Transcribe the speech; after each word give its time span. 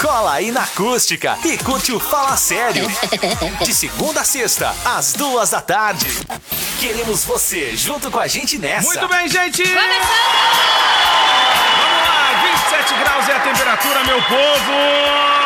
Cola 0.00 0.32
aí 0.32 0.50
na 0.50 0.62
acústica 0.62 1.38
e 1.44 1.58
curte 1.58 1.92
o 1.92 2.00
Fala 2.00 2.34
Sério. 2.34 2.86
De 3.62 3.74
segunda 3.74 4.22
a 4.22 4.24
sexta, 4.24 4.74
às 4.82 5.12
duas 5.12 5.50
da 5.50 5.60
tarde. 5.60 6.06
Queremos 6.80 7.22
você 7.24 7.76
junto 7.76 8.10
com 8.10 8.18
a 8.18 8.26
gente 8.26 8.56
nessa. 8.56 8.86
Muito 8.86 9.08
bem, 9.08 9.28
gente! 9.28 9.62
Começando! 9.62 9.80
Vamos 11.76 12.08
lá, 12.08 12.42
27 12.80 12.94
graus 12.94 13.28
é 13.28 13.32
a 13.36 13.40
temperatura, 13.40 14.04
meu 14.04 14.22
povo! 14.22 15.39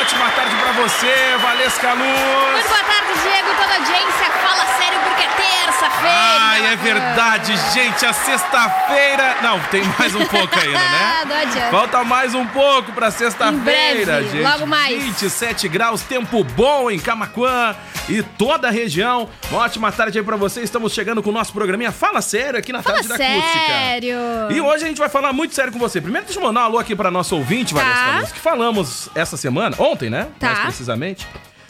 Ótima 0.00 0.30
tarde 0.30 0.56
pra 0.56 0.72
você, 0.72 1.14
Valesca 1.42 1.92
Luz! 1.92 2.52
Muito 2.52 2.68
boa 2.68 2.82
tarde, 2.84 3.20
Diego, 3.22 3.48
toda 3.56 3.72
a 3.72 3.76
audiência. 3.76 4.30
Fala 4.40 4.64
sério 4.78 5.00
porque 5.00 5.22
é 5.22 5.28
terça-feira. 5.28 6.16
Ai, 6.40 6.66
é 6.72 6.76
verdade, 6.76 7.56
gente, 7.74 8.06
a 8.06 8.12
sexta-feira... 8.12 9.36
Não, 9.42 9.60
tem 9.70 9.82
mais 9.98 10.14
um 10.14 10.24
pouco 10.26 10.58
ainda, 10.58 10.78
né? 10.78 11.06
Ah, 11.20 11.24
não 11.26 11.36
adianta. 11.36 11.70
Falta 11.70 12.04
mais 12.04 12.34
um 12.34 12.46
pouco 12.46 12.92
pra 12.92 13.10
sexta-feira, 13.10 14.22
gente. 14.22 14.42
logo 14.42 14.66
mais. 14.66 15.02
27 15.02 15.68
graus, 15.68 16.00
tempo 16.02 16.42
bom 16.42 16.90
em 16.90 16.98
Camaquã 16.98 17.74
e 18.08 18.22
toda 18.22 18.68
a 18.68 18.70
região. 18.70 19.28
Uma 19.50 19.60
ótima 19.62 19.92
tarde 19.92 20.18
aí 20.18 20.24
pra 20.24 20.36
você. 20.36 20.62
Estamos 20.62 20.94
chegando 20.94 21.22
com 21.22 21.28
o 21.28 21.32
nosso 21.32 21.52
programinha 21.52 21.92
Fala 21.92 22.22
Sério 22.22 22.58
aqui 22.58 22.72
na 22.72 22.82
Fala 22.82 22.96
Tarde 23.02 23.08
da 23.08 23.14
Acústica. 23.16 23.66
sério. 23.66 24.16
E 24.50 24.60
hoje 24.60 24.84
a 24.84 24.88
gente 24.88 24.98
vai 24.98 25.10
falar 25.10 25.32
muito 25.34 25.54
sério 25.54 25.70
com 25.72 25.78
você. 25.78 26.00
Primeiro, 26.00 26.26
deixa 26.26 26.40
eu 26.40 26.44
mandar 26.44 26.62
um 26.62 26.64
alô 26.64 26.78
aqui 26.78 26.96
pra 26.96 27.10
nosso 27.10 27.36
ouvinte, 27.36 27.74
Tá. 27.74 27.82
Valesca 27.82 28.18
Luz, 28.20 28.32
que 28.32 28.40
falamos 28.40 29.08
essa 29.14 29.36
semana, 29.36 29.76
ontem, 29.90 30.10
né? 30.10 30.28
Tá. 30.38 30.48
Mais 30.48 30.60
precisamente. 30.60 31.26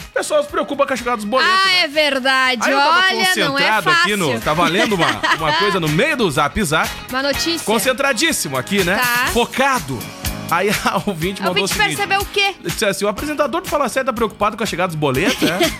O 0.08 0.12
pessoal 0.12 0.42
se 0.42 0.48
preocupa 0.48 0.86
com 0.86 0.92
a 0.92 0.96
chegada 0.96 1.16
dos 1.18 1.24
boletos. 1.24 1.54
Ah, 1.54 1.66
né? 1.68 1.80
é 1.84 1.88
verdade. 1.88 2.60
Aí 2.64 2.72
eu 2.72 2.78
tava 2.78 2.98
Olha, 2.98 3.12
não 3.14 3.20
é 3.20 3.24
concentrado 3.26 3.82
fácil. 3.84 4.00
aqui 4.02 4.16
no. 4.16 4.40
Tava 4.40 4.68
lendo 4.68 4.94
uma, 4.96 5.06
uma 5.38 5.52
coisa 5.54 5.78
no 5.80 5.88
meio 5.88 6.16
do 6.16 6.30
zap 6.30 6.62
zap. 6.64 6.90
Uma 7.08 7.22
notícia. 7.22 7.64
Concentradíssimo 7.64 8.56
aqui, 8.56 8.82
né? 8.84 8.96
Tá. 8.96 9.30
Focado. 9.32 9.98
Aí 10.50 10.68
a 10.84 11.00
ouvinte 11.06 11.40
mandou 11.40 11.58
o 11.58 11.60
ouvinte 11.60 11.72
seguinte. 11.74 11.96
percebeu 11.96 12.20
o 12.20 12.26
quê? 12.26 12.54
Disse 12.60 12.84
assim, 12.84 13.04
o 13.04 13.08
apresentador 13.08 13.60
do 13.60 13.68
Fala 13.68 13.88
Sério 13.88 14.06
tá 14.06 14.12
preocupado 14.12 14.56
com 14.56 14.64
a 14.64 14.66
chegada 14.66 14.88
dos 14.88 14.96
boletos, 14.96 15.40
né? 15.42 15.58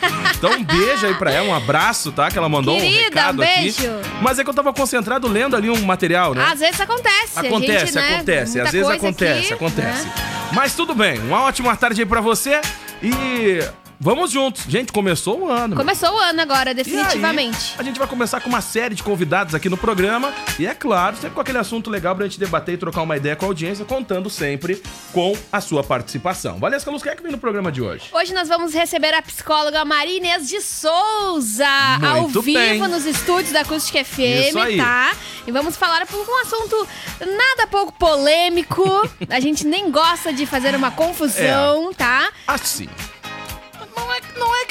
Então 0.40 0.52
um 0.52 0.64
beijo 0.64 1.04
aí 1.04 1.12
pra 1.14 1.30
ela, 1.30 1.48
um 1.48 1.54
abraço, 1.54 2.12
tá? 2.12 2.30
Que 2.30 2.38
ela 2.38 2.48
mandou 2.48 2.76
um 2.76 2.80
Querida, 2.80 3.02
recado 3.02 3.42
um 3.42 3.44
beijo. 3.44 3.90
aqui. 3.90 4.08
Mas 4.22 4.38
é 4.38 4.44
que 4.44 4.48
eu 4.48 4.54
tava 4.54 4.72
concentrado 4.72 5.28
lendo 5.28 5.54
ali 5.54 5.68
um 5.68 5.82
material, 5.82 6.34
né? 6.34 6.48
Às 6.50 6.60
vezes 6.60 6.80
acontece. 6.80 7.38
Acontece, 7.38 7.86
gente, 7.86 7.94
né, 7.96 8.14
acontece. 8.14 8.52
muita 8.52 8.66
Às 8.68 8.72
vezes 8.72 8.88
acontece, 8.88 9.38
aqui, 9.40 9.52
acontece. 9.52 10.06
né? 10.06 10.29
Mas 10.52 10.74
tudo 10.74 10.94
bem, 10.94 11.18
uma 11.20 11.42
ótima 11.42 11.76
tarde 11.76 12.00
aí 12.02 12.06
pra 12.06 12.20
você 12.20 12.60
e 13.02 13.60
vamos 14.00 14.30
juntos. 14.30 14.64
Gente, 14.66 14.90
começou 14.92 15.42
o 15.42 15.48
ano. 15.50 15.76
Começou 15.76 16.10
o 16.10 16.18
ano 16.18 16.40
agora, 16.40 16.72
definitivamente. 16.74 17.74
a 17.78 17.82
gente 17.82 17.98
vai 17.98 18.08
começar 18.08 18.40
com 18.40 18.48
uma 18.48 18.62
série 18.62 18.94
de 18.94 19.02
convidados 19.02 19.54
aqui 19.54 19.68
no 19.68 19.76
programa. 19.76 20.32
E 20.58 20.66
é 20.66 20.74
claro, 20.74 21.16
sempre 21.16 21.32
com 21.34 21.40
aquele 21.40 21.58
assunto 21.58 21.90
legal 21.90 22.16
pra 22.16 22.24
gente 22.24 22.40
debater 22.40 22.74
e 22.74 22.78
trocar 22.78 23.02
uma 23.02 23.16
ideia 23.16 23.36
com 23.36 23.44
a 23.44 23.48
audiência, 23.48 23.84
contando 23.84 24.30
sempre 24.30 24.82
com 25.12 25.36
a 25.52 25.60
sua 25.60 25.84
participação. 25.84 26.58
Valesca 26.58 26.90
Luz, 26.90 27.02
quem 27.02 27.12
é 27.12 27.16
que 27.16 27.22
vem 27.22 27.32
no 27.32 27.38
programa 27.38 27.70
de 27.70 27.82
hoje? 27.82 28.04
Hoje 28.12 28.32
nós 28.32 28.48
vamos 28.48 28.72
receber 28.72 29.12
a 29.14 29.20
psicóloga 29.22 29.84
Maria 29.84 30.16
Inês 30.16 30.48
de 30.48 30.60
Souza, 30.60 31.66
ao 32.02 32.22
Muito 32.22 32.40
vivo 32.42 32.58
bem. 32.58 32.78
nos 32.88 33.04
estúdios 33.04 33.52
da 33.52 33.60
Acústica 33.60 34.02
FM, 34.04 34.48
Isso 34.48 34.58
aí. 34.58 34.76
tá? 34.78 35.12
E 35.46 35.52
vamos 35.52 35.76
falar 35.76 36.06
por 36.06 36.18
um 36.18 36.40
assunto 36.42 36.88
nada 37.20 37.66
pouco 37.70 37.92
polêmico. 37.92 38.82
a 39.28 39.40
gente 39.40 39.66
nem 39.66 39.90
gosta 39.90 40.32
de 40.32 40.46
fazer 40.46 40.74
uma 40.74 40.90
confusão, 40.90 41.92
tá? 41.92 42.30
Assim. 42.46 42.88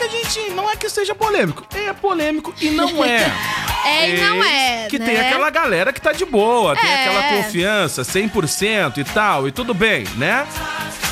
É, 0.01 0.05
é 0.05 0.07
que 0.09 0.15
a 0.15 0.19
gente. 0.23 0.49
Não 0.51 0.69
é 0.69 0.75
que 0.75 0.89
seja 0.89 1.13
polêmico. 1.15 1.65
É 1.75 1.93
polêmico 1.93 2.53
e 2.61 2.69
não 2.69 3.03
é. 3.03 3.25
É 3.85 4.09
e 4.09 4.21
não 4.21 4.43
é, 4.43 4.87
Que 4.89 4.99
né? 4.99 5.05
tem 5.05 5.19
aquela 5.19 5.49
galera 5.49 5.93
que 5.93 6.01
tá 6.01 6.11
de 6.11 6.25
boa, 6.25 6.75
tem 6.75 6.89
É. 6.89 7.05
aquela 7.05 7.23
confiança 7.37 8.01
100% 8.03 8.97
e 8.97 9.03
tal, 9.05 9.47
e 9.47 9.51
tudo 9.53 9.73
bem, 9.73 10.03
né? 10.17 10.45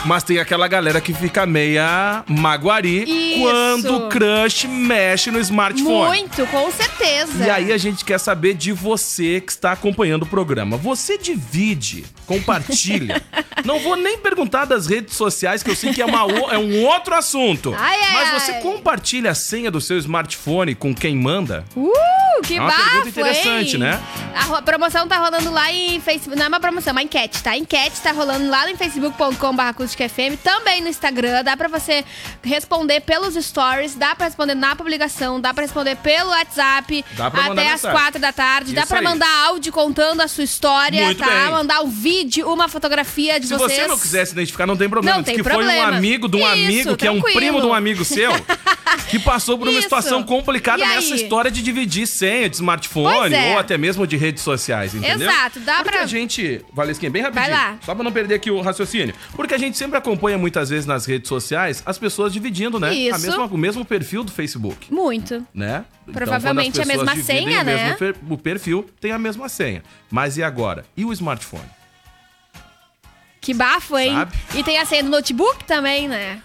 Mas 0.06 0.24
tem 0.24 0.40
aquela 0.40 0.68
galera 0.70 1.02
que 1.02 1.14
fica 1.14 1.46
meia 1.46 2.24
maguari 2.28 3.04
Isso. 3.04 3.42
quando 3.42 3.96
o 3.98 4.08
crush 4.10 4.66
mexe 4.68 5.30
no 5.32 5.40
smartphone. 5.40 6.06
Muito, 6.08 6.46
com 6.48 6.72
certeza. 6.72 7.46
E 7.46 7.50
aí 7.50 7.74
a 7.74 7.78
gente 7.78 8.06
quer 8.06 8.18
saber 8.18 8.54
de 8.54 8.72
você 8.72 9.42
que 9.42 9.52
está 9.52 9.74
acompanhando 9.74 10.24
o 10.24 10.26
programa. 10.26 10.78
Você 10.78 11.18
divide, 11.18 12.06
compartilha. 12.26 13.22
Não 13.66 13.80
vou 13.80 13.96
nem 13.98 14.18
perguntar 14.18 14.64
das 14.66 14.88
redes 14.88 15.16
sociais, 15.16 15.62
que 15.62 15.70
eu 15.72 15.76
sei 15.76 15.92
que 15.94 16.02
é, 16.02 16.06
uma 16.06 16.20
é 16.54 16.58
um 16.58 16.86
outro 16.86 17.14
assunto. 17.16 17.76
Ai, 17.78 17.98
ai, 18.02 18.14
Mas 18.14 18.44
você 18.44 18.52
ai. 18.54 18.62
compartilha 18.62 19.32
a 19.32 19.36
senha 19.36 19.70
do 19.70 19.82
seu 19.82 19.98
smartphone 19.98 20.74
com 20.74 20.94
quem 20.96 21.16
manda? 21.18 21.66
Uh, 21.76 21.92
que 22.44 22.56
É 22.56 22.62
uma 22.62 22.70
bafo, 22.70 22.84
pergunta 22.92 23.10
interessante, 23.10 23.74
hein? 23.74 23.80
né? 23.80 24.00
A 24.36 24.44
ro- 24.44 24.62
promoção 24.62 25.08
tá 25.08 25.18
rolando 25.18 25.52
lá 25.52 25.72
em 25.74 26.00
Facebook. 26.00 26.38
Não 26.38 26.46
é 26.46 26.48
uma 26.48 26.60
promoção, 26.60 26.92
é 26.92 26.94
uma 26.94 27.02
enquete, 27.04 27.42
tá? 27.44 27.52
A 27.52 27.58
enquete 27.58 28.00
tá 28.00 28.12
rolando 28.12 28.48
lá 28.48 28.68
no 28.68 28.78
facebook.com.br 28.78 29.87
acústicafm, 29.88 30.36
também 30.44 30.82
no 30.82 30.88
Instagram. 30.90 31.44
Dá 31.44 31.56
pra 31.56 31.68
você 31.68 32.04
responder 32.44 33.02
pelos 33.02 33.34
stories, 33.36 33.96
dá 33.96 34.14
pra 34.16 34.26
responder 34.26 34.56
na 34.56 34.76
publicação, 34.76 35.40
dá 35.40 35.54
pra 35.54 35.64
responder 35.64 35.96
pelo 35.98 36.30
WhatsApp 36.30 37.04
Dá 37.16 37.28
até 37.28 37.72
as 37.72 37.82
quatro 37.82 38.20
da 38.20 38.32
tarde. 38.34 38.74
dá 38.74 38.82
Isso 38.82 38.90
pra 38.90 39.00
aí. 39.00 39.04
mandar 39.04 39.46
áudio 39.48 39.72
contando 39.72 40.22
a 40.22 40.28
sua 40.28 40.44
história, 40.44 41.06
Muito 41.06 41.20
tá? 41.20 41.28
bem. 41.28 41.52
Mandar 41.52 41.82
um 41.82 41.90
vídeo, 41.90 42.52
uma 42.52 42.68
fotografia 42.68 43.40
de 43.40 43.48
Se 43.48 43.54
vocês. 43.54 43.82
você 43.82 43.88
não 43.88 43.98
quiser 43.98 44.26
se 44.26 44.34
identificar, 44.34 44.66
não 44.66 44.78
tem 44.78 44.90
problema. 44.90 45.16
Não 45.18 45.24
Diz 45.24 45.28
tem 45.34 45.38
que 45.38 45.44
foi 45.44 45.54
um 45.54 45.58
problema. 45.58 45.88
amigo 45.98 46.28
de 46.28 46.38
um 46.38 46.40
Isso, 46.40 46.52
amigo, 46.52 46.98
que 46.98 47.08
é 47.08 47.12
um 47.12 47.22
primo 47.22 47.62
de 47.62 47.68
um 47.68 47.74
amigo 47.74 48.04
seu, 48.04 48.32
que 49.10 49.20
passou 49.20 49.58
por 49.58 49.68
uma 49.68 49.74
Isso. 49.74 49.84
situação 49.84 50.24
complicada 50.24 50.84
E 50.84 50.88
nessa 50.88 51.14
aí? 51.14 51.22
história 51.22 51.50
de 51.52 51.62
dividir 51.62 52.08
senha 52.08 52.50
de 52.50 52.56
smartphone 52.56 53.34
é. 53.34 53.52
ou 53.54 53.60
até 53.60 53.78
mesmo 53.78 54.06
de 54.08 54.16
redes 54.18 54.44
sociais, 54.44 54.94
entendeu? 54.96 55.30
Exato, 55.30 55.60
dá 55.60 55.78
Porque 55.78 55.92
pra- 55.92 56.02
a 56.04 56.08
gente, 56.08 56.64
Valesquinha, 56.74 57.10
bem 57.12 57.22
rapidinho, 57.22 57.50
Vai 57.54 57.54
lá. 57.72 57.78
só 57.84 57.94
pra 57.96 58.04
não 58.04 58.12
perder 58.12 58.36
aqui 58.36 58.50
o 58.52 58.62
raciocínio. 58.62 59.14
Porque 59.36 59.54
a 59.54 59.58
gente 59.58 59.78
sempre 59.78 59.98
acompanha 59.98 60.38
muitas 60.38 60.70
vezes 60.70 60.86
nas 60.86 61.06
redes 61.06 61.28
sociais 61.28 61.82
as 61.86 61.98
pessoas 61.98 62.32
dividindo, 62.34 62.80
né? 62.80 62.90
A 62.90 62.94
Isso. 62.94 63.22
mesma, 63.22 63.46
o 63.46 63.58
mesmo 63.58 63.84
perfil 63.86 64.24
do 64.24 64.32
Facebook. 64.32 64.94
Muito. 64.94 65.46
Né? 65.54 65.84
Então, 66.04 66.14
Provavelmente 66.14 66.80
as 66.80 66.88
a 66.90 66.94
mesma 66.94 67.16
senha, 67.18 67.62
o 67.62 67.66
mesmo 67.66 67.66
né? 67.66 68.14
o 68.30 68.38
perfil 68.38 68.86
tem 69.02 69.12
a 69.12 69.20
mesma 69.20 69.50
senha. 69.50 69.84
Mas 70.10 70.38
e 70.38 70.44
agora? 70.44 70.86
E 70.96 71.04
o 71.04 71.12
smartphone? 71.12 71.66
Que 73.42 73.54
bafo, 73.54 73.98
hein? 73.98 74.14
Sabe? 74.14 74.34
E 74.56 74.64
tem 74.64 74.78
a 74.78 74.86
senha 74.86 75.04
do 75.04 75.10
notebook 75.10 75.64
também, 75.66 76.08
né? 76.08 76.42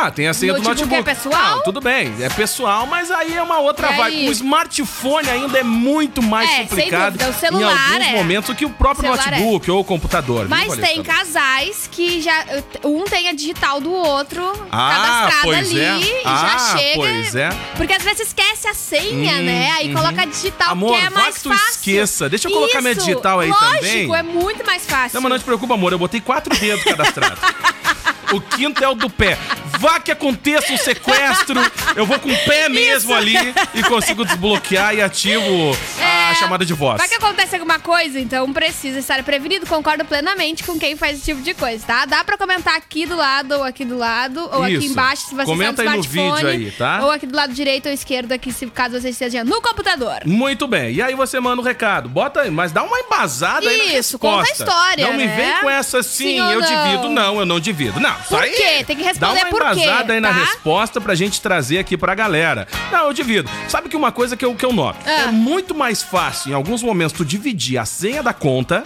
Ah, 0.00 0.10
tem 0.12 0.28
a 0.28 0.34
senha 0.34 0.52
do 0.52 0.62
Notebook 0.62 0.90
notebook. 0.92 1.10
é 1.10 1.14
pessoal? 1.14 1.56
Não, 1.56 1.62
tudo 1.64 1.80
bem, 1.80 2.14
é 2.20 2.28
pessoal, 2.28 2.86
mas 2.86 3.10
aí 3.10 3.36
é 3.36 3.42
uma 3.42 3.58
outra 3.58 3.90
vibe. 3.92 4.28
O 4.28 4.32
smartphone 4.32 5.28
ainda 5.28 5.58
é 5.58 5.62
muito 5.64 6.22
mais 6.22 6.48
É, 6.48 6.62
complicado 6.62 7.12
dúvida, 7.14 7.30
o 7.30 7.34
celular 7.34 7.72
em 7.72 7.94
alguns 7.94 8.06
é. 8.06 8.12
momentos 8.12 8.56
que 8.56 8.64
o 8.64 8.70
próprio 8.70 9.02
Celular 9.12 9.30
notebook 9.32 9.70
ou 9.70 9.80
o 9.80 9.84
computador. 9.84 10.40
viu, 10.40 10.48
Mas 10.50 10.68
Valesca? 10.68 10.86
tem 10.86 11.02
casais 11.02 11.88
que 11.90 12.20
já. 12.20 12.44
Um 12.84 13.04
tem 13.04 13.28
a 13.28 13.32
digital 13.32 13.80
do 13.80 13.92
outro 13.92 14.52
Ah, 14.70 15.28
cadastrada 15.30 15.56
ali 15.58 15.80
é. 15.80 15.98
e 15.98 16.22
Ah, 16.24 16.46
já 16.52 16.78
chega. 16.78 16.94
pois 16.96 17.34
é. 17.34 17.48
Porque 17.76 17.92
às 17.92 18.02
vezes 18.04 18.28
esquece 18.28 18.68
a 18.68 18.74
senha, 18.74 19.34
Hum, 19.34 19.42
né? 19.42 19.72
Aí 19.72 19.88
uhum. 19.88 19.94
coloca 19.94 20.22
a 20.22 20.26
digital, 20.26 20.70
Amor, 20.70 20.96
que 20.96 21.06
é 21.06 21.10
mais 21.10 21.36
que 21.38 21.42
tu 21.42 21.48
fácil. 21.50 21.70
esqueça. 21.70 22.28
Deixa 22.28 22.48
eu 22.48 22.52
colocar 22.52 22.80
minha 22.80 22.92
Isso, 22.92 23.04
digital 23.04 23.40
aí 23.40 23.48
lógico, 23.50 23.72
também. 23.74 24.14
é 24.14 24.22
muito 24.22 24.64
mais 24.64 24.86
fácil. 24.86 25.10
Não, 25.14 25.22
mas 25.22 25.30
não 25.32 25.38
te 25.38 25.44
preocupa, 25.44 25.74
amor, 25.74 25.92
eu 25.92 25.98
botei 25.98 26.20
quatro 26.20 26.56
dedos 26.56 26.84
cadastrados. 26.84 27.38
O 28.32 28.40
quinto 28.40 28.82
é 28.84 28.88
o 28.88 28.94
do 28.94 29.08
pé. 29.08 29.38
Vá 29.78 30.00
que 30.00 30.10
aconteça 30.10 30.72
um 30.72 30.76
sequestro, 30.76 31.60
eu 31.94 32.04
vou 32.04 32.18
com 32.18 32.28
o 32.30 32.36
pé 32.44 32.68
mesmo 32.68 33.14
ali 33.14 33.36
e 33.74 33.82
consigo 33.84 34.24
desbloquear 34.24 34.94
e 34.94 35.00
ativo 35.00 35.76
a 36.00 36.30
É, 36.30 36.34
chamada 36.34 36.64
de 36.64 36.74
voz. 36.74 36.98
Vai 36.98 37.08
que 37.08 37.14
acontece 37.14 37.54
alguma 37.54 37.78
coisa, 37.78 38.18
então 38.18 38.52
precisa 38.52 38.98
estar 38.98 39.22
prevenido. 39.22 39.66
Concordo 39.66 40.04
plenamente 40.04 40.64
com 40.64 40.78
quem 40.78 40.96
faz 40.96 41.16
esse 41.18 41.26
tipo 41.26 41.42
de 41.42 41.54
coisa, 41.54 41.86
tá? 41.86 42.04
Dá 42.06 42.24
pra 42.24 42.36
comentar 42.36 42.74
aqui 42.76 43.06
do 43.06 43.14
lado 43.16 43.52
ou 43.52 43.62
aqui 43.62 43.84
do 43.84 43.96
lado, 43.96 44.40
ou 44.52 44.62
aqui 44.64 44.74
Isso. 44.74 44.86
embaixo 44.92 45.22
se 45.28 45.34
você 45.34 45.44
Comenta 45.44 45.82
está 45.82 45.82
aí 45.82 45.88
no 45.90 45.94
no 45.96 46.00
smartphone. 46.04 46.34
vídeo 46.52 46.66
aí, 46.66 46.70
tá? 46.72 47.00
Ou 47.04 47.10
aqui 47.12 47.26
do 47.26 47.36
lado 47.36 47.52
direito 47.54 47.86
ou 47.86 47.92
esquerdo, 47.92 48.32
aqui, 48.32 48.52
se 48.52 48.66
caso 48.66 49.00
você 49.00 49.10
esteja 49.10 49.44
no 49.44 49.62
computador. 49.62 50.18
Muito 50.26 50.66
bem. 50.66 50.92
E 50.92 51.00
aí 51.00 51.14
você 51.14 51.38
manda 51.38 51.62
o 51.62 51.64
recado. 51.64 52.08
Bota 52.08 52.40
aí, 52.42 52.50
mas 52.50 52.72
dá 52.72 52.82
uma 52.82 52.98
embasada 52.98 53.68
aí 53.68 53.78
na 53.78 53.84
Isso, 53.84 53.94
resposta. 54.18 54.18
conta 54.18 54.48
a 54.48 54.52
história, 54.52 55.06
Não 55.06 55.14
me 55.14 55.24
né? 55.26 55.36
vem 55.36 55.60
com 55.62 55.70
essa 55.70 56.02
sim, 56.02 56.24
Sim 56.24 56.38
eu 56.38 56.60
não? 56.60 56.66
divido. 56.68 57.08
Não, 57.10 57.38
eu 57.38 57.46
não 57.46 57.60
divido. 57.60 58.00
Não, 58.00 58.10
isso 58.10 58.17
Por 58.28 58.42
aí. 58.42 58.50
quê? 58.50 58.84
Tem 58.84 58.96
que 58.96 59.02
responder 59.02 59.18
Dá 59.18 59.32
uma 59.32 59.50
por 59.50 59.62
quê, 59.72 59.82
embasada 59.82 60.12
aí 60.12 60.20
na 60.20 60.28
tá? 60.28 60.34
resposta 60.34 61.00
pra 61.00 61.14
gente 61.14 61.40
trazer 61.40 61.78
aqui 61.78 61.96
pra 61.96 62.14
galera. 62.14 62.66
Não, 62.90 63.06
eu 63.06 63.12
divido. 63.12 63.50
Sabe 63.68 63.88
que 63.88 63.96
uma 63.96 64.12
coisa 64.12 64.36
que 64.36 64.44
eu, 64.44 64.54
que 64.54 64.64
eu 64.64 64.72
noto? 64.72 64.98
Ah. 65.06 65.10
É 65.10 65.26
muito 65.28 65.74
mais 65.74 66.02
fácil, 66.02 66.50
em 66.50 66.54
alguns 66.54 66.82
momentos, 66.82 67.12
tu 67.12 67.24
dividir 67.24 67.78
a 67.78 67.84
senha 67.84 68.22
da 68.22 68.32
conta 68.32 68.82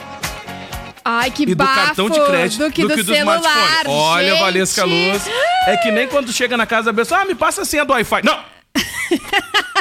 Ai, 1.04 1.30
que 1.30 1.42
e 1.42 1.46
do 1.46 1.56
bafo 1.56 1.74
cartão 1.74 2.08
de 2.08 2.20
crédito 2.20 2.64
do 2.64 2.70
que 2.70 2.82
do, 2.82 2.88
dos 2.96 3.06
celular, 3.06 3.38
smartphones. 3.38 3.86
Olha, 3.86 4.30
gente. 4.30 4.40
Valesca 4.40 4.84
Luz. 4.84 5.22
É 5.66 5.76
que 5.76 5.90
nem 5.90 6.06
quando 6.06 6.32
chega 6.32 6.56
na 6.56 6.66
casa 6.66 6.92
da 6.92 6.94
pessoa, 6.94 7.20
ah, 7.20 7.24
me 7.24 7.34
passa 7.34 7.62
a 7.62 7.64
senha 7.64 7.84
do 7.84 7.92
Wi-Fi. 7.92 8.22
Não! 8.24 8.52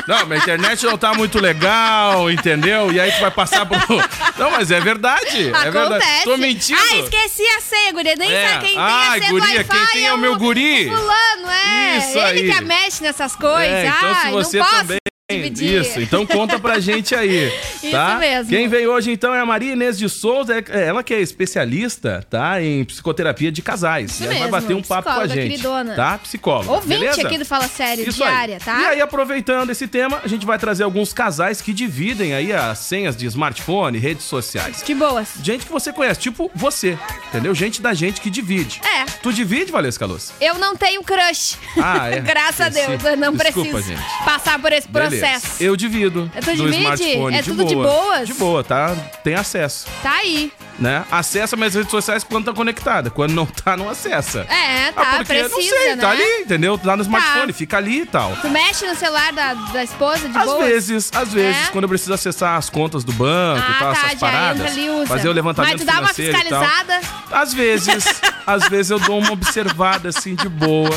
Não, 0.08 0.26
minha 0.26 0.40
internet 0.40 0.84
não 0.86 0.98
tá 0.98 1.14
muito 1.14 1.40
legal, 1.40 2.30
entendeu? 2.30 2.92
E 2.92 3.00
aí 3.00 3.12
tu 3.12 3.20
vai 3.22 3.32
passar 3.32 3.66
pro. 3.66 3.78
Não, 4.38 4.52
mas 4.52 4.72
é 4.72 4.80
verdade. 4.80 5.48
É 5.50 5.52
verdade. 5.72 5.78
Acontece. 5.94 6.24
Tô 6.24 6.38
mentindo. 6.38 6.80
Ah, 6.82 6.96
esqueci 6.98 7.44
a 7.58 7.62
senha, 7.62 7.92
guria. 7.92 8.16
Nem 8.16 8.32
É. 8.32 8.50
sabe 8.50 8.66
quem 8.66 8.76
tem 8.76 8.84
a 8.84 9.12
senha 9.12 9.30
guria, 9.30 9.64
quem 9.64 9.86
tem 9.94 10.08
é 10.08 10.14
o 10.14 10.18
meu 10.18 10.36
guri. 10.38 10.90
o 10.90 10.98
fulano, 10.98 11.50
é. 11.50 11.98
Isso 11.98 12.18
Ele 12.18 12.52
aí. 12.52 12.54
que 12.58 12.62
mexe 12.64 13.04
nessas 13.04 13.36
coisas. 13.36 13.68
É, 13.72 13.88
então 13.88 14.16
se 14.16 14.30
você 14.32 14.58
não 14.60 14.66
posso 14.66 14.78
também. 14.80 14.98
Dividir. 15.38 15.82
Isso, 15.82 16.00
então 16.02 16.26
conta 16.26 16.60
pra 16.60 16.80
gente 16.80 17.14
aí. 17.16 17.52
Isso 17.82 17.92
tá? 17.92 18.18
mesmo. 18.18 18.50
Quem 18.50 18.68
veio 18.68 18.92
hoje 18.92 19.12
então 19.12 19.34
é 19.34 19.40
a 19.40 19.46
Maria 19.46 19.74
Inês 19.74 19.98
de 19.98 20.08
Souza, 20.10 20.54
é- 20.58 20.88
ela 20.88 21.04
que 21.04 21.14
é 21.14 21.20
especialista, 21.22 22.26
tá? 22.30 22.62
Em 22.62 22.84
psicoterapia 22.84 23.52
de 23.52 23.62
casais. 23.62 24.12
Isso 24.12 24.24
e 24.24 24.26
ela 24.26 24.34
vai 24.34 24.42
mesmo, 24.44 24.52
bater 24.62 24.74
um 24.76 24.82
papo 24.82 25.12
com 25.14 25.20
a 25.20 25.28
gente. 25.28 25.50
queridona. 25.50 25.96
Tá? 25.96 26.18
Psicóloga. 26.18 26.72
Ouvinte 26.72 27.00
beleza? 27.00 27.28
aqui 27.28 27.38
do 27.38 27.46
Fala 27.46 27.68
Sério, 27.68 28.08
Isso 28.08 28.24
diária, 28.24 28.56
aí. 28.56 28.60
tá? 28.62 28.82
E 28.82 28.86
aí, 28.86 29.02
aproveitando 29.02 29.70
esse 29.70 29.88
tema, 29.88 30.22
a 30.24 30.28
gente 30.28 30.46
vai 30.46 30.58
trazer 30.58 30.84
alguns 30.84 31.14
casais 31.14 31.62
que 31.62 31.74
dividem 31.74 32.34
aí 32.34 32.52
as 32.54 32.80
senhas 32.80 33.16
de 33.16 33.26
smartphone, 33.26 33.98
redes 33.98 34.26
sociais. 34.26 34.82
De 34.86 34.94
boas. 34.96 35.30
Gente 35.44 35.66
que 35.66 35.72
você 35.72 35.92
conhece, 35.94 36.20
tipo 36.20 36.50
você, 36.56 36.98
entendeu? 37.30 37.54
Gente 37.56 37.82
da 37.82 37.94
gente 37.94 38.20
que 38.22 38.30
divide. 38.30 38.82
É. 38.84 39.06
Tu 39.22 39.32
divide, 39.34 39.72
Valesca 39.72 40.06
Luz? 40.06 40.34
Eu 40.42 40.56
não 40.56 40.76
tenho 40.76 41.04
crush. 41.04 41.58
Ah, 41.82 42.10
é? 42.10 42.20
Graças 42.22 42.62
a. 42.62 42.70
Deus, 42.70 43.04
eu 43.04 43.18
não 43.18 43.34
Desculpa, 43.34 43.70
preciso 43.70 43.82
gente. 43.90 44.26
passar 44.26 44.60
por 44.60 44.72
esse 44.72 44.88
Beleza. 44.88 45.16
Processo. 45.22 45.64
Eu 45.64 45.76
divido. 45.76 46.32
Tu 46.34 46.46
do 46.46 46.56
divide? 46.66 46.78
smartphone. 46.78 47.36
É 47.38 47.42
de 47.42 47.50
tudo 47.50 47.66
de 47.66 47.76
boa. 47.76 47.88
boas? 47.88 48.28
De 48.28 48.34
boa, 48.34 48.64
tá? 48.64 48.96
Tem 49.24 49.36
acesso, 49.36 49.88
Tá 50.04 50.12
aí. 50.18 50.52
né? 50.80 51.06
Acessa 51.12 51.56
minhas 51.56 51.74
redes 51.76 51.92
sociais 51.92 52.24
quando 52.24 52.46
tá 52.46 52.54
conectada. 52.54 53.10
Quando 53.10 53.32
não 53.34 53.46
tá, 53.46 53.76
não 53.78 53.90
acessa. 53.90 54.42
É, 54.50 54.92
tá, 54.92 55.02
ah, 55.02 55.06
porque, 55.18 55.26
precisa, 55.34 55.50
não 55.56 55.62
sei, 55.62 55.96
né? 55.96 56.02
tá 56.02 56.10
ali, 56.10 56.42
entendeu? 56.42 56.78
Tá 56.78 56.96
no 56.96 57.02
smartphone, 57.04 57.54
fica 57.54 57.78
ali 57.78 58.02
e 58.02 58.06
tal. 58.06 58.36
Tu 58.42 58.50
mexe 58.50 58.86
no 58.88 58.96
celular 58.96 59.32
da, 59.34 59.54
da 59.54 59.84
esposa 59.84 60.28
de 60.28 60.38
Às 60.38 60.46
boas? 60.46 60.66
vezes, 60.66 61.12
às 61.14 61.32
vezes, 61.34 61.68
É? 61.68 61.72
quando 61.72 61.84
eu 61.84 61.90
preciso 61.90 62.14
acessar 62.14 62.58
as 62.58 62.70
contas 62.70 63.04
do 63.04 63.12
banco 63.14 63.62
Ah, 63.66 63.72
e 63.76 63.80
tal, 63.80 63.94
tá, 63.94 64.00
essas 64.08 64.20
paradas. 64.20 64.60
entra 64.60 64.72
ali 64.72 64.90
usa. 64.90 65.08
Fazer 65.08 65.30
o 65.30 65.32
levantamento 65.34 65.72
Mas 65.74 65.82
tu 65.82 65.86
dá 65.86 66.00
uma 66.00 66.14
fiscalizada. 66.14 67.02
Às 67.32 67.54
vezes, 67.54 68.22
às 68.48 68.68
vezes 68.68 68.90
eu 68.92 69.00
dou 69.00 69.20
uma 69.20 69.32
observada 69.32 70.10
assim 70.10 70.36
de 70.36 70.50
boa, 70.50 70.90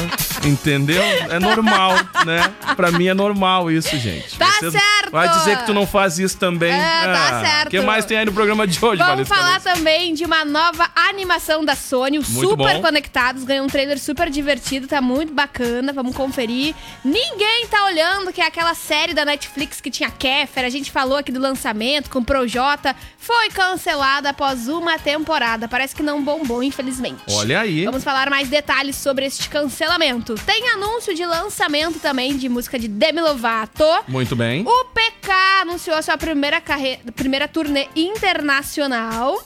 entendeu? 0.45 1.03
É 1.31 1.39
normal, 1.39 1.93
né? 2.25 2.53
Pra 2.77 2.91
mim 2.91 3.07
é 3.09 3.15
normal 3.15 3.71
isso, 3.71 3.97
gente. 3.99 4.14
Tá 4.39 4.47
Você 4.61 4.71
certo. 4.71 5.04
Vai 5.15 5.29
dizer 5.29 5.59
que 5.59 5.67
tu 5.67 5.73
não 5.73 5.87
faz 5.87 6.19
isso 6.19 6.37
também? 6.37 6.73
É, 6.73 7.05
tá 7.05 7.41
certo. 7.41 7.67
O 7.69 7.71
que 7.71 7.81
mais 7.81 8.05
tem 8.05 8.19
aí 8.19 8.25
no 8.25 8.33
programa 8.33 8.67
de 8.67 8.85
hoje, 8.85 9.01
Vamos 9.01 9.29
Valesca 9.29 9.35
falar 9.35 9.61
também 9.61 10.13
de 10.13 10.25
uma 10.25 10.45
nova 10.45 10.91
animação 10.97 11.65
da 11.65 11.77
Sony, 11.77 12.19
o 12.19 12.23
Muito 12.23 12.51
Super 12.51 12.75
bom. 12.75 12.83
Conectados. 12.83 13.45
Ganhou 13.45 13.65
um 13.65 13.69
trailer 13.69 13.97
super 13.97 14.29
divertido, 14.29 14.89
tá 14.89 15.01
muito 15.01 15.33
bacana. 15.33 15.93
Vamos 15.93 16.17
conferir. 16.17 16.75
Ninguém 17.05 17.69
tá 17.71 17.85
olhando, 17.85 18.33
que 18.33 18.41
é 18.41 18.47
aquela 18.47 18.75
série 18.75 19.15
da 19.15 19.25
Netflix 19.25 19.81
que 19.81 19.89
tinha 19.89 20.11
Kéfer. 20.11 20.65
A 20.65 20.69
gente 20.69 20.91
falou 20.91 21.19
aqui 21.19 21.31
do 21.31 21.39
lançamento 21.39 22.11
com 22.11 22.19
o 22.19 22.25
Projota. 22.25 22.97
Foi 23.17 23.49
cancelada 23.51 24.31
após 24.31 24.67
uma 24.67 24.99
temporada. 24.99 25.69
Parece 25.69 25.95
que 25.95 26.03
não 26.03 26.25
bombou, 26.25 26.61
infelizmente. 26.61 27.23
Olha 27.31 27.61
aí. 27.61 27.85
Vamos 27.85 28.03
falar 28.03 28.29
mais 28.29 28.49
detalhes 28.49 28.97
sobre 28.97 29.27
este 29.27 29.49
cancelamento. 29.49 30.35
Tem 30.45 30.71
anúncio 30.71 31.15
de 31.15 31.25
lançamento 31.25 32.01
também 32.01 32.37
de 32.37 32.49
música 32.49 32.79
de 32.79 32.89
Demi 32.89 33.21
Lovato. 33.21 33.85
Muito 34.09 34.35
bem. 34.35 34.65
O 34.67 34.85
PK 35.05 35.31
anunciou 35.61 36.03
sua 36.03 36.17
primeira, 36.17 36.61
carre... 36.61 36.99
primeira 37.15 37.47
turnê 37.47 37.89
internacional. 37.95 39.39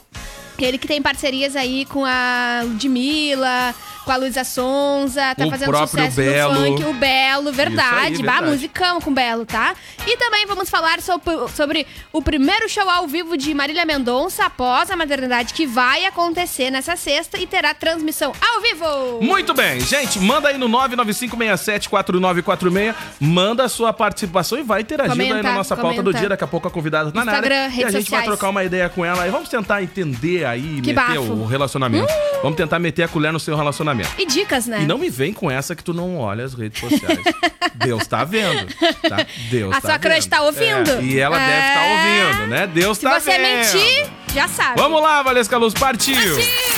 Ele 0.58 0.78
que 0.78 0.86
tem 0.86 1.02
parcerias 1.02 1.56
aí 1.56 1.84
com 1.86 2.04
a 2.04 2.60
Ludmilla, 2.64 3.74
com 4.08 4.12
a 4.12 4.16
Luísa 4.16 4.42
Sonza, 4.42 5.34
tá 5.34 5.46
O 5.46 5.50
fazendo 5.50 5.76
sucesso 5.76 6.16
Belo. 6.16 6.54
no 6.54 6.60
funk. 6.78 6.84
O 6.86 6.94
Belo, 6.94 7.52
verdade. 7.52 8.16
Aí, 8.16 8.22
Bah, 8.22 8.40
musicão 8.40 9.02
com 9.02 9.10
o 9.10 9.14
Belo, 9.14 9.44
tá? 9.44 9.74
E 10.06 10.16
também 10.16 10.46
vamos 10.46 10.70
falar 10.70 11.02
sobre, 11.02 11.46
sobre 11.54 11.86
o 12.10 12.22
primeiro 12.22 12.66
show 12.70 12.88
ao 12.88 13.06
vivo 13.06 13.36
de 13.36 13.52
Marília 13.52 13.84
Mendonça 13.84 14.46
após 14.46 14.90
a 14.90 14.96
maternidade, 14.96 15.52
que 15.52 15.66
vai 15.66 16.06
acontecer 16.06 16.70
nessa 16.70 16.96
sexta 16.96 17.38
e 17.38 17.46
terá 17.46 17.74
transmissão 17.74 18.32
ao 18.40 18.62
vivo. 18.62 19.20
Muito 19.20 19.52
bem, 19.52 19.78
gente, 19.80 20.18
manda 20.20 20.48
aí 20.48 20.56
no 20.56 20.68
995674946, 20.70 22.94
manda 23.20 23.64
a 23.64 23.68
sua 23.68 23.92
participação 23.92 24.58
e 24.58 24.62
vai 24.62 24.80
interagindo 24.80 25.20
aí 25.22 25.28
Comenta, 25.28 25.48
na 25.48 25.54
nossa 25.54 25.76
pauta 25.76 25.96
do 25.96 26.04
comenta. 26.04 26.18
dia, 26.18 26.28
daqui 26.30 26.44
a 26.44 26.46
pouco 26.46 26.66
a 26.66 26.70
convidada 26.70 27.12
tá 27.12 27.24
na 27.24 27.30
Instagram, 27.32 27.64
área. 27.64 27.68
E 27.80 27.84
a 27.84 27.90
gente 27.90 27.92
vai 27.92 28.02
sociais. 28.20 28.24
trocar 28.24 28.48
uma 28.48 28.64
ideia 28.64 28.88
com 28.88 29.04
ela 29.04 29.26
e 29.26 29.30
vamos 29.30 29.48
tentar 29.50 29.82
entender 29.82 30.46
aí, 30.46 30.80
Que 30.80 30.92
meter 30.92 30.94
bafo. 30.94 31.20
o 31.32 31.44
relacionamento. 31.46 32.10
Vamos 32.42 32.56
tentar 32.56 32.78
meter 32.78 33.02
a 33.02 33.08
colher 33.08 33.32
no 33.32 33.40
seu 33.40 33.56
relacionamento. 33.56 33.97
E 34.18 34.26
dicas, 34.26 34.66
né? 34.66 34.82
E 34.82 34.86
não 34.86 34.98
me 34.98 35.08
vem 35.10 35.32
com 35.32 35.50
essa 35.50 35.74
que 35.74 35.82
tu 35.84 35.92
não 35.94 36.18
olha 36.18 36.44
as 36.44 36.54
redes 36.54 36.80
sociais. 36.80 37.18
Deus 37.74 38.06
tá 38.06 38.24
vendo, 38.24 38.66
tá? 39.08 39.24
Deus 39.50 39.72
A 39.74 39.80
tá 39.80 39.88
sua 39.88 39.98
crush 39.98 40.14
vendo. 40.24 40.28
tá 40.30 40.42
ouvindo? 40.42 40.90
É, 40.90 41.02
e 41.02 41.18
ela 41.18 41.40
É. 41.40 41.46
deve 41.46 41.68
estar 41.68 41.84
ouvindo, 42.32 42.46
né? 42.48 42.66
Deus 42.66 42.98
Se 42.98 43.04
tá 43.04 43.20
você 43.20 43.30
vendo. 43.38 43.42
mentir, 43.42 44.06
já 44.34 44.48
sabe. 44.48 44.80
Vamos 44.80 45.00
lá, 45.00 45.22
Valesca 45.22 45.56
Luz, 45.56 45.74
partiu! 45.74 46.16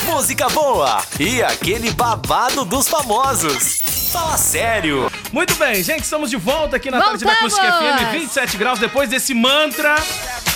Música 0.05 0.47
boa 0.49 1.01
e 1.19 1.41
aquele 1.41 1.91
babado 1.91 2.63
dos 2.65 2.87
famosos. 2.87 3.77
Fala 4.11 4.37
sério. 4.37 5.09
Muito 5.31 5.55
bem, 5.55 5.81
gente, 5.83 6.03
estamos 6.03 6.29
de 6.29 6.35
volta 6.37 6.75
aqui 6.75 6.91
na 6.91 7.01
tarde 7.01 7.23
da 7.23 7.31
Voltamos! 7.33 7.57
Acústica 7.57 8.07
FM, 8.09 8.11
27 8.11 8.57
graus, 8.57 8.77
depois 8.77 9.09
desse 9.09 9.33
mantra 9.33 9.95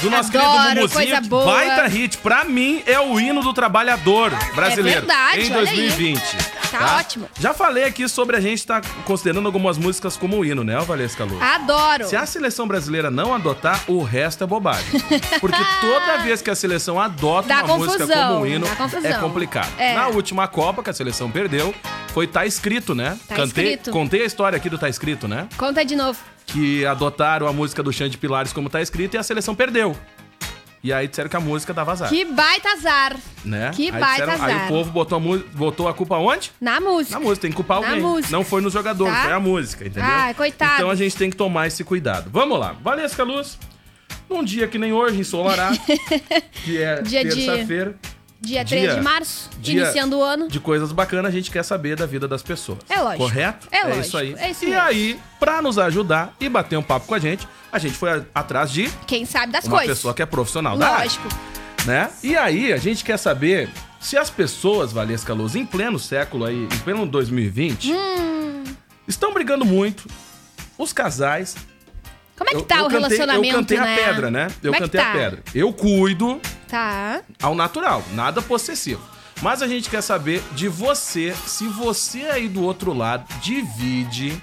do 0.02 0.10
nosso 0.12 0.30
Adoro, 0.30 0.52
querido 0.52 0.76
Mumuzinho. 0.82 0.90
coisa 0.90 1.22
boa. 1.22 1.46
Baita 1.46 1.88
hit, 1.88 2.18
pra 2.18 2.44
mim 2.44 2.84
é 2.86 3.00
o 3.00 3.18
hino 3.20 3.42
do 3.42 3.54
trabalhador 3.54 4.32
brasileiro 4.54 4.98
É 5.00 5.02
verdade, 5.02 5.40
em 5.42 5.56
olha 5.56 5.70
aí. 5.72 5.90
2020. 5.90 6.22
Tá 6.80 6.98
ótimo. 6.98 7.30
Já 7.40 7.54
falei 7.54 7.84
aqui 7.84 8.08
sobre 8.08 8.36
a 8.36 8.40
gente 8.40 8.60
estar 8.60 8.82
considerando 9.06 9.46
algumas 9.46 9.78
músicas 9.78 10.18
como 10.18 10.44
hino, 10.44 10.64
né, 10.64 10.78
Valesca 10.80 11.24
Luz? 11.24 11.42
Adoro. 11.42 12.08
Se 12.08 12.16
a 12.16 12.26
seleção 12.26 12.68
brasileira 12.68 13.10
não 13.10 13.34
adotar, 13.34 13.84
o 13.88 14.04
resto 14.04 14.44
é 14.44 14.48
bobagem. 14.48 15.00
Porque 15.40 15.62
toda 15.82 16.18
vez 16.24 16.42
que 16.42 16.50
a 16.50 16.56
seleção 16.56 17.00
adota 17.00 17.48
Dá 17.48 17.64
uma 17.64 17.78
música 17.78 18.00
confusão, 18.00 18.34
como 18.36 18.46
hino, 18.48 18.66
é 19.04 19.14
complicado. 19.14 19.72
É. 19.78 19.96
Na 19.96 20.08
última 20.08 20.48
Copa 20.48 20.84
que 20.84 20.90
a 20.90 20.94
seleção 20.94 21.30
perdeu, 21.30 21.74
foi 22.14 22.28
Tá 22.28 22.46
Escrito, 22.46 22.96
né? 22.96 23.18
Tá 23.28 23.36
Cantei, 23.36 23.66
Escrito. 23.74 23.92
Contei 23.92 24.22
a 24.22 24.26
história 24.26 24.58
aqui 24.58 24.70
do 24.70 24.78
Tá 24.78 24.90
Escrito, 24.90 25.28
né? 25.28 25.48
Conta 25.58 25.84
de 25.84 25.96
novo. 25.96 26.20
Que 26.46 26.86
adotaram 26.86 27.48
a 27.48 27.54
música 27.54 27.82
do 27.82 27.92
Xande 27.92 28.18
Pilares 28.18 28.54
como 28.54 28.70
tá 28.70 28.80
escrito 28.82 29.16
e 29.16 29.18
a 29.18 29.24
seleção 29.24 29.56
perdeu. 29.56 29.96
E 30.86 30.94
aí 30.94 31.08
disseram 31.08 31.28
que 31.32 31.36
a 31.36 31.40
música 31.40 31.74
dava 31.74 31.94
azar. 31.94 32.10
Que 32.10 32.24
baita 32.26 32.70
azar. 32.74 33.16
Né? 33.44 33.72
que 33.74 33.86
aí, 33.90 33.92
baita 34.00 34.26
disseram- 34.28 34.46
aí 34.46 34.54
azar. 34.54 34.66
o 34.66 34.68
povo 34.70 34.92
botou 34.92 35.18
a, 35.18 35.58
botou 35.58 35.88
a 35.88 35.94
culpa 35.96 36.16
onde? 36.18 36.52
Na 36.62 36.80
música. 36.80 37.18
Na 37.18 37.26
música, 37.26 37.42
tem 37.42 37.50
que 37.50 37.56
culpar 37.56 37.82
Na 37.82 37.88
alguém. 37.88 38.04
música. 38.04 38.32
Não 38.32 38.44
foi 38.46 38.62
no 38.62 38.70
jogador, 38.70 39.08
Tá? 39.10 39.24
foi 39.24 39.32
a 39.34 39.40
música, 39.40 39.84
entendeu? 39.84 40.08
Ah, 40.08 40.32
coitado. 40.38 40.74
Então 40.76 40.90
a 40.92 40.96
gente 40.96 41.16
tem 41.18 41.32
que 41.32 41.36
tomar 41.36 41.66
esse 41.66 41.84
cuidado. 41.84 42.30
Vamos 42.32 42.60
lá. 42.60 42.76
Valesca 42.84 43.24
Luz, 43.24 43.58
num 44.30 44.44
dia 44.44 44.68
que 44.68 44.78
nem 44.78 44.94
hoje, 44.94 45.20
ensolarado, 45.20 45.76
que 46.64 46.78
é 46.80 46.98
terça-feira, 47.02 47.96
Dia 48.46 48.64
Dia- 48.64 48.80
3 48.80 48.96
de 48.96 49.02
março, 49.02 49.50
dia- 49.60 49.82
iniciando 49.82 50.18
o 50.18 50.24
ano. 50.24 50.48
de 50.48 50.60
coisas 50.60 50.92
bacanas, 50.92 51.26
a 51.26 51.32
gente 51.32 51.50
quer 51.52 51.64
saber 51.64 51.96
da 51.98 52.06
vida 52.06 52.28
das 52.28 52.42
pessoas. 52.44 52.80
É 52.90 53.00
lógico. 53.02 53.24
Correto? 53.24 53.68
É 53.72 53.80
isso 54.00 54.16
lógico, 54.16 54.18
aí. 54.18 54.36
é 54.38 54.52
isso 54.52 54.66
e 54.66 54.68
mesmo. 54.70 54.82
aí, 54.84 55.20
pra 55.40 55.62
nos 55.62 55.78
ajudar 55.80 56.34
e 56.40 56.48
bater 56.48 56.78
um 56.78 56.84
papo 56.84 57.08
com 57.08 57.16
a 57.16 57.20
gente, 57.20 57.48
a 57.72 57.80
gente 57.80 57.96
foi 57.96 58.24
atrás 58.34 58.72
de 58.72 58.90
Quem 59.08 59.26
sabe 59.26 59.52
das 59.52 59.66
uma 59.66 59.78
coisas. 59.78 59.98
pessoa 59.98 60.14
que 60.14 60.22
é 60.22 60.26
profissional 60.26 60.78
da 60.78 60.88
área. 60.88 61.04
Lógico. 61.04 61.28
né? 61.86 62.10
E 62.24 62.36
aí, 62.36 62.74
a 62.74 62.78
gente 62.78 63.04
quer 63.04 63.18
saber 63.18 63.70
se 64.00 64.18
as 64.18 64.30
pessoas, 64.30 64.92
Valesca 64.92 65.34
Luz, 65.36 65.56
em 65.56 65.66
pleno 65.66 66.00
século 66.00 66.46
aí, 66.46 66.64
em 66.64 66.78
pleno 66.80 67.06
2020, 67.06 67.92
Hum. 67.94 68.64
estão 69.08 69.32
brigando 69.34 69.64
muito. 69.66 70.08
Os 70.78 70.92
casais. 70.92 71.56
Como 72.36 72.50
é 72.50 72.54
que 72.54 72.58
eu- 72.58 72.62
tá 72.64 72.78
eu 72.78 72.82
o 72.82 72.84
cantei- 72.90 72.98
relacionamento, 73.00 73.54
Eu 73.56 73.60
cantei 73.60 73.80
né? 73.80 73.94
a 73.94 73.98
pedra, 74.08 74.32
né? 74.32 74.48
Eu 74.64 74.74
Como 74.74 74.76
é 74.76 74.78
que 74.78 74.84
cantei 74.84 75.00
tá? 75.02 75.10
a 75.10 75.14
pedra. 75.14 75.44
Eu 75.54 75.72
cuido 75.72 76.42
Tá. 76.68 77.22
ao 77.42 77.56
natural, 77.56 78.04
nada 78.14 78.42
possessivo. 78.42 79.02
Mas 79.42 79.62
a 79.62 79.68
gente 79.68 79.90
quer 79.90 80.02
saber 80.02 80.42
de 80.54 80.68
você, 80.68 81.36
se 81.46 81.68
você 81.68 82.24
aí 82.24 82.48
do 82.48 82.64
outro 82.64 82.94
lado 82.94 83.26
divide, 83.42 84.42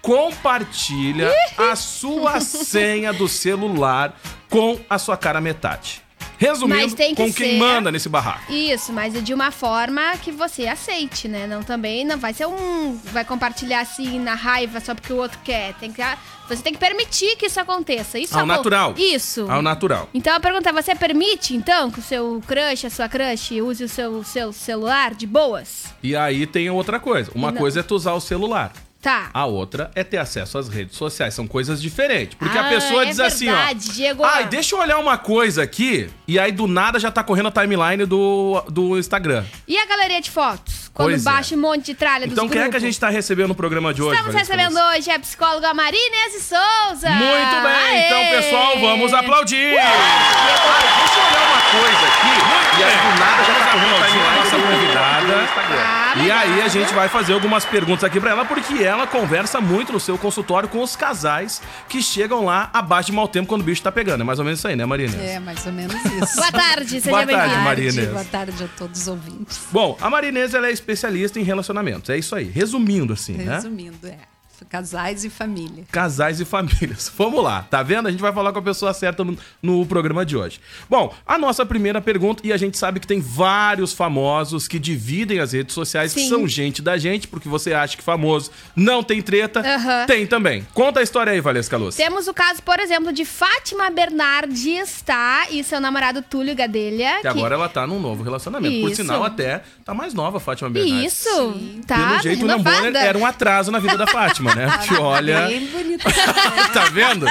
compartilha 0.00 1.32
a 1.56 1.74
sua 1.74 2.40
senha 2.40 3.12
do 3.12 3.28
celular 3.28 4.16
com 4.48 4.78
a 4.88 4.98
sua 4.98 5.16
cara 5.16 5.40
metade. 5.40 6.02
Resumindo, 6.38 6.96
com 6.96 7.14
quem 7.14 7.32
ser- 7.32 7.58
manda 7.58 7.90
nesse 7.90 8.08
barraco. 8.08 8.50
Isso, 8.52 8.92
mas 8.92 9.14
é 9.14 9.20
de 9.20 9.34
uma 9.34 9.50
forma 9.50 10.16
que 10.22 10.30
você 10.30 10.66
aceite, 10.68 11.26
né? 11.28 11.46
Não 11.46 11.62
também 11.62 12.04
não 12.04 12.16
vai 12.16 12.32
ser 12.32 12.46
um. 12.46 12.96
Vai 13.12 13.24
compartilhar 13.24 13.80
assim 13.80 14.18
na 14.20 14.34
raiva 14.34 14.80
só 14.80 14.94
porque 14.94 15.12
o 15.12 15.16
outro 15.16 15.38
quer. 15.44 15.74
Tem 15.74 15.92
que, 15.92 16.00
você 16.48 16.62
tem 16.62 16.72
que 16.72 16.78
permitir 16.78 17.36
que 17.36 17.46
isso 17.46 17.58
aconteça. 17.58 18.18
Isso 18.18 18.34
Ao 18.34 18.40
acon- 18.44 18.46
natural. 18.46 18.94
Isso. 18.96 19.50
Ao 19.50 19.60
natural. 19.60 20.08
Então 20.14 20.32
a 20.34 20.40
pergunta 20.40 20.70
é: 20.70 20.72
você 20.72 20.94
permite, 20.94 21.56
então, 21.56 21.90
que 21.90 21.98
o 21.98 22.02
seu 22.02 22.40
crush, 22.46 22.86
a 22.86 22.90
sua 22.90 23.08
crush, 23.08 23.60
use 23.60 23.82
o 23.82 23.88
seu, 23.88 24.22
seu 24.22 24.52
celular 24.52 25.14
de 25.14 25.26
boas? 25.26 25.86
E 26.02 26.14
aí 26.14 26.46
tem 26.46 26.70
outra 26.70 27.00
coisa. 27.00 27.32
Uma 27.34 27.50
Não. 27.50 27.58
coisa 27.58 27.80
é 27.80 27.82
tu 27.82 27.96
usar 27.96 28.12
o 28.12 28.20
celular. 28.20 28.72
Tá. 29.08 29.30
A 29.32 29.46
outra 29.46 29.90
é 29.94 30.04
ter 30.04 30.18
acesso 30.18 30.58
às 30.58 30.68
redes 30.68 30.94
sociais. 30.96 31.32
São 31.32 31.46
coisas 31.46 31.80
diferentes. 31.80 32.34
Porque 32.38 32.58
a 32.58 32.66
Ah, 32.66 32.68
pessoa 32.68 33.04
é 33.04 33.06
diz 33.06 33.18
assim, 33.18 33.48
ó. 33.48 33.54
verdade, 33.56 33.88
Diego. 33.92 34.22
Ai, 34.22 34.44
deixa 34.46 34.74
eu 34.74 34.80
olhar 34.80 34.98
uma 34.98 35.16
coisa 35.16 35.62
aqui. 35.62 36.10
E 36.26 36.38
aí 36.38 36.52
do 36.52 36.66
nada 36.66 36.98
já 37.00 37.10
tá 37.10 37.22
correndo 37.24 37.48
a 37.48 37.50
timeline 37.50 38.04
do, 38.04 38.62
do 38.68 38.98
Instagram. 38.98 39.44
E 39.66 39.78
a 39.78 39.86
galeria 39.86 40.20
de 40.20 40.30
fotos? 40.30 40.90
Quando 40.92 41.08
Pois 41.10 41.22
é. 41.24 41.30
baixa 41.30 41.54
um 41.54 41.58
monte 41.58 41.86
de 41.86 41.94
tralha 41.94 42.26
dos 42.26 42.32
Então 42.32 42.48
quem 42.48 42.58
é 42.58 42.62
que 42.62 42.66
a 42.66 42.70
grupos? 42.72 42.82
gente 42.82 43.00
tá 43.00 43.08
recebendo 43.08 43.48
no 43.48 43.54
programa 43.54 43.94
de 43.94 44.02
hoje? 44.02 44.16
Estamos 44.18 44.34
recebendo 44.38 44.74
Luz? 44.74 44.96
hoje 44.98 45.10
a 45.10 45.18
psicóloga 45.20 45.72
Marinese 45.72 46.40
Souza. 46.40 47.08
Muito 47.08 47.62
bem, 47.62 47.72
Aê! 47.72 48.06
então 48.06 48.42
pessoal, 48.42 48.78
vamos 48.80 49.14
aplaudir! 49.14 49.78
Ai, 49.78 50.98
deixa 50.98 51.18
eu 51.18 51.26
olhar 51.26 51.48
uma 51.48 51.62
coisa 51.70 52.06
aqui. 52.08 52.78
E 52.78 52.84
aí 52.84 52.96
do 52.96 53.20
nada 53.20 53.44
já 53.44 53.54
tá 53.54 53.72
correndo 53.72 53.94
a 53.94 54.06
timeline 54.06 54.28
Ah, 54.28 54.36
nossa 54.36 54.56
convidada. 54.56 55.48
Tá 55.54 56.07
E 56.24 56.30
aí 56.30 56.62
a 56.62 56.68
gente 56.68 56.92
vai 56.92 57.08
fazer 57.08 57.32
algumas 57.32 57.64
perguntas 57.64 58.02
aqui 58.04 58.20
pra 58.20 58.30
ela, 58.30 58.44
porque 58.44 58.82
ela 58.82 59.06
conversa 59.06 59.60
muito 59.60 59.92
no 59.92 60.00
seu 60.00 60.18
consultório 60.18 60.68
com 60.68 60.82
os 60.82 60.96
casais 60.96 61.62
que 61.88 62.02
chegam 62.02 62.44
lá 62.44 62.68
abaixo 62.72 63.10
de 63.10 63.16
mau 63.16 63.28
tempo 63.28 63.46
quando 63.48 63.62
o 63.62 63.64
bicho 63.64 63.82
tá 63.82 63.92
pegando. 63.92 64.22
É 64.22 64.24
mais 64.24 64.38
ou 64.38 64.44
menos 64.44 64.58
isso 64.58 64.68
aí, 64.68 64.74
né, 64.74 64.84
Marina? 64.84 65.16
É, 65.16 65.38
mais 65.38 65.64
ou 65.64 65.72
menos 65.72 65.94
isso. 65.94 66.36
Boa 66.36 66.52
tarde, 66.52 67.00
seja 67.00 67.10
Boa 67.10 67.26
tarde, 67.26 67.82
Inês. 67.82 68.08
Boa 68.10 68.24
tarde 68.24 68.64
a 68.64 68.68
todos 68.76 69.02
os 69.02 69.08
ouvintes. 69.08 69.60
Bom, 69.70 69.96
a 70.00 70.10
Marinesa 70.10 70.58
ela 70.58 70.66
é 70.66 70.72
especialista 70.72 71.38
em 71.38 71.42
relacionamentos. 71.44 72.10
É 72.10 72.18
isso 72.18 72.34
aí. 72.34 72.44
Resumindo 72.44 73.12
assim, 73.12 73.34
né? 73.34 73.54
Resumindo, 73.54 74.06
é. 74.06 74.18
Casais 74.66 75.24
e 75.24 75.30
família. 75.30 75.84
Casais 75.90 76.40
e 76.40 76.44
famílias. 76.44 77.10
Vamos 77.16 77.42
lá, 77.42 77.62
tá 77.62 77.82
vendo? 77.82 78.08
A 78.08 78.10
gente 78.10 78.20
vai 78.20 78.32
falar 78.32 78.52
com 78.52 78.58
a 78.58 78.62
pessoa 78.62 78.92
certa 78.92 79.24
no, 79.24 79.36
no 79.62 79.86
programa 79.86 80.24
de 80.24 80.36
hoje. 80.36 80.60
Bom, 80.88 81.14
a 81.26 81.38
nossa 81.38 81.64
primeira 81.64 82.00
pergunta, 82.00 82.46
e 82.46 82.52
a 82.52 82.56
gente 82.56 82.76
sabe 82.78 83.00
que 83.00 83.06
tem 83.06 83.20
vários 83.20 83.92
famosos 83.92 84.68
que 84.68 84.78
dividem 84.78 85.40
as 85.40 85.52
redes 85.52 85.74
sociais, 85.74 86.12
que 86.12 86.20
Sim. 86.20 86.28
são 86.28 86.48
gente 86.48 86.82
da 86.82 86.96
gente, 86.96 87.28
porque 87.28 87.48
você 87.48 87.72
acha 87.72 87.96
que 87.96 88.02
famoso 88.02 88.50
não 88.74 89.02
tem 89.02 89.20
treta. 89.22 89.60
Aham. 89.60 90.06
Tem 90.06 90.26
também. 90.26 90.66
Conta 90.74 91.00
a 91.00 91.02
história 91.02 91.32
aí, 91.32 91.40
Valesca 91.40 91.76
Luz. 91.76 91.96
Temos 91.96 92.28
o 92.28 92.34
caso, 92.34 92.62
por 92.62 92.78
exemplo, 92.78 93.12
de 93.12 93.24
Fátima 93.24 93.90
Bernardes, 93.90 95.02
tá? 95.02 95.46
E 95.50 95.62
seu 95.64 95.80
namorado 95.80 96.22
Túlio 96.22 96.54
Gadelha. 96.54 97.20
Que 97.20 97.28
agora 97.28 97.54
ela 97.54 97.68
tá 97.68 97.86
num 97.86 98.00
novo 98.00 98.22
relacionamento. 98.22 98.80
Por 98.80 98.90
Isso. 98.90 99.02
sinal, 99.02 99.24
até 99.24 99.62
tá 99.84 99.94
mais 99.94 100.14
nova 100.14 100.38
a 100.38 100.40
Fátima 100.40 100.70
Bernardes. 100.70 101.12
Isso, 101.12 101.54
tá 101.86 101.96
Pelo 101.96 102.22
jeito, 102.22 102.44
o 102.44 102.46
renovada. 102.48 102.76
Bonner 102.76 102.96
era 102.96 103.18
um 103.18 103.26
atraso 103.26 103.70
na 103.70 103.78
vida 103.78 103.96
da 103.96 104.06
Fátima, 104.08 104.47
né? 104.54 104.78
Que 104.86 104.94
olha. 105.00 105.46
Bem 105.46 105.68
tá 106.72 106.84
vendo? 106.92 107.26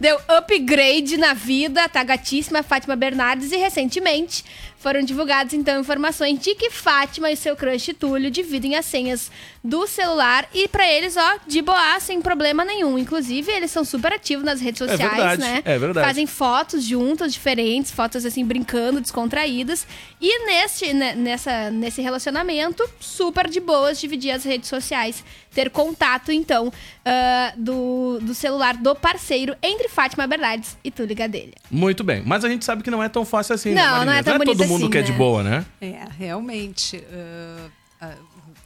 Deu 0.00 0.18
upgrade 0.28 1.16
na 1.16 1.34
vida, 1.34 1.88
tá 1.88 2.02
gatíssima 2.02 2.62
Fátima 2.62 2.96
Bernardes 2.96 3.52
e 3.52 3.56
recentemente 3.56 4.44
foram 4.84 5.02
divulgadas 5.02 5.54
então 5.54 5.80
informações 5.80 6.38
de 6.38 6.54
que 6.54 6.68
Fátima 6.68 7.30
e 7.30 7.36
seu 7.36 7.56
crush 7.56 7.94
Túlio 7.94 8.30
dividem 8.30 8.76
as 8.76 8.84
senhas 8.84 9.30
do 9.64 9.86
celular 9.86 10.46
e 10.52 10.68
pra 10.68 10.86
eles, 10.86 11.16
ó, 11.16 11.38
de 11.46 11.62
boa, 11.62 11.98
sem 11.98 12.20
problema 12.20 12.66
nenhum. 12.66 12.98
Inclusive, 12.98 13.50
eles 13.50 13.70
são 13.70 13.82
super 13.82 14.12
ativos 14.12 14.44
nas 14.44 14.60
redes 14.60 14.80
sociais, 14.80 15.00
verdade, 15.00 15.40
né? 15.40 15.62
é 15.64 15.78
verdade. 15.78 16.06
Fazem 16.06 16.26
fotos 16.26 16.84
juntos, 16.84 17.32
diferentes, 17.32 17.90
fotos 17.90 18.26
assim 18.26 18.44
brincando, 18.44 19.00
descontraídas. 19.00 19.86
E 20.20 20.44
neste, 20.44 20.92
né, 20.92 21.14
nessa, 21.14 21.70
nesse 21.70 22.02
relacionamento, 22.02 22.86
super 23.00 23.48
de 23.48 23.60
boas 23.60 23.98
dividir 23.98 24.32
as 24.32 24.44
redes 24.44 24.68
sociais, 24.68 25.24
ter 25.54 25.70
contato 25.70 26.30
então 26.30 26.70
ah, 27.06 27.54
do, 27.56 28.18
do 28.20 28.34
celular 28.34 28.76
do 28.76 28.94
parceiro 28.94 29.56
entre 29.62 29.88
Fátima 29.88 30.26
Bernardes 30.26 30.76
e 30.84 30.90
Túlio 30.90 31.16
Gadelha. 31.16 31.54
Muito 31.70 32.04
bem. 32.04 32.22
Mas 32.26 32.44
a 32.44 32.48
gente 32.50 32.66
sabe 32.66 32.82
que 32.82 32.90
não 32.90 33.02
é 33.02 33.08
tão 33.08 33.24
fácil 33.24 33.54
assim, 33.54 33.70
né, 33.70 33.82
Não, 33.82 33.90
Marina? 33.90 34.04
não 34.04 34.18
é 34.18 34.22
tão 34.22 34.38
todo 34.38 34.44
bonito 34.44 34.68
mundo 34.68 34.73
assim, 34.76 34.90
que 34.90 34.98
é 34.98 35.02
de 35.02 35.12
né? 35.12 35.18
boa, 35.18 35.42
né? 35.42 35.66
É, 35.80 36.04
realmente. 36.16 37.02
ah, 37.12 37.70
ah, 38.00 38.14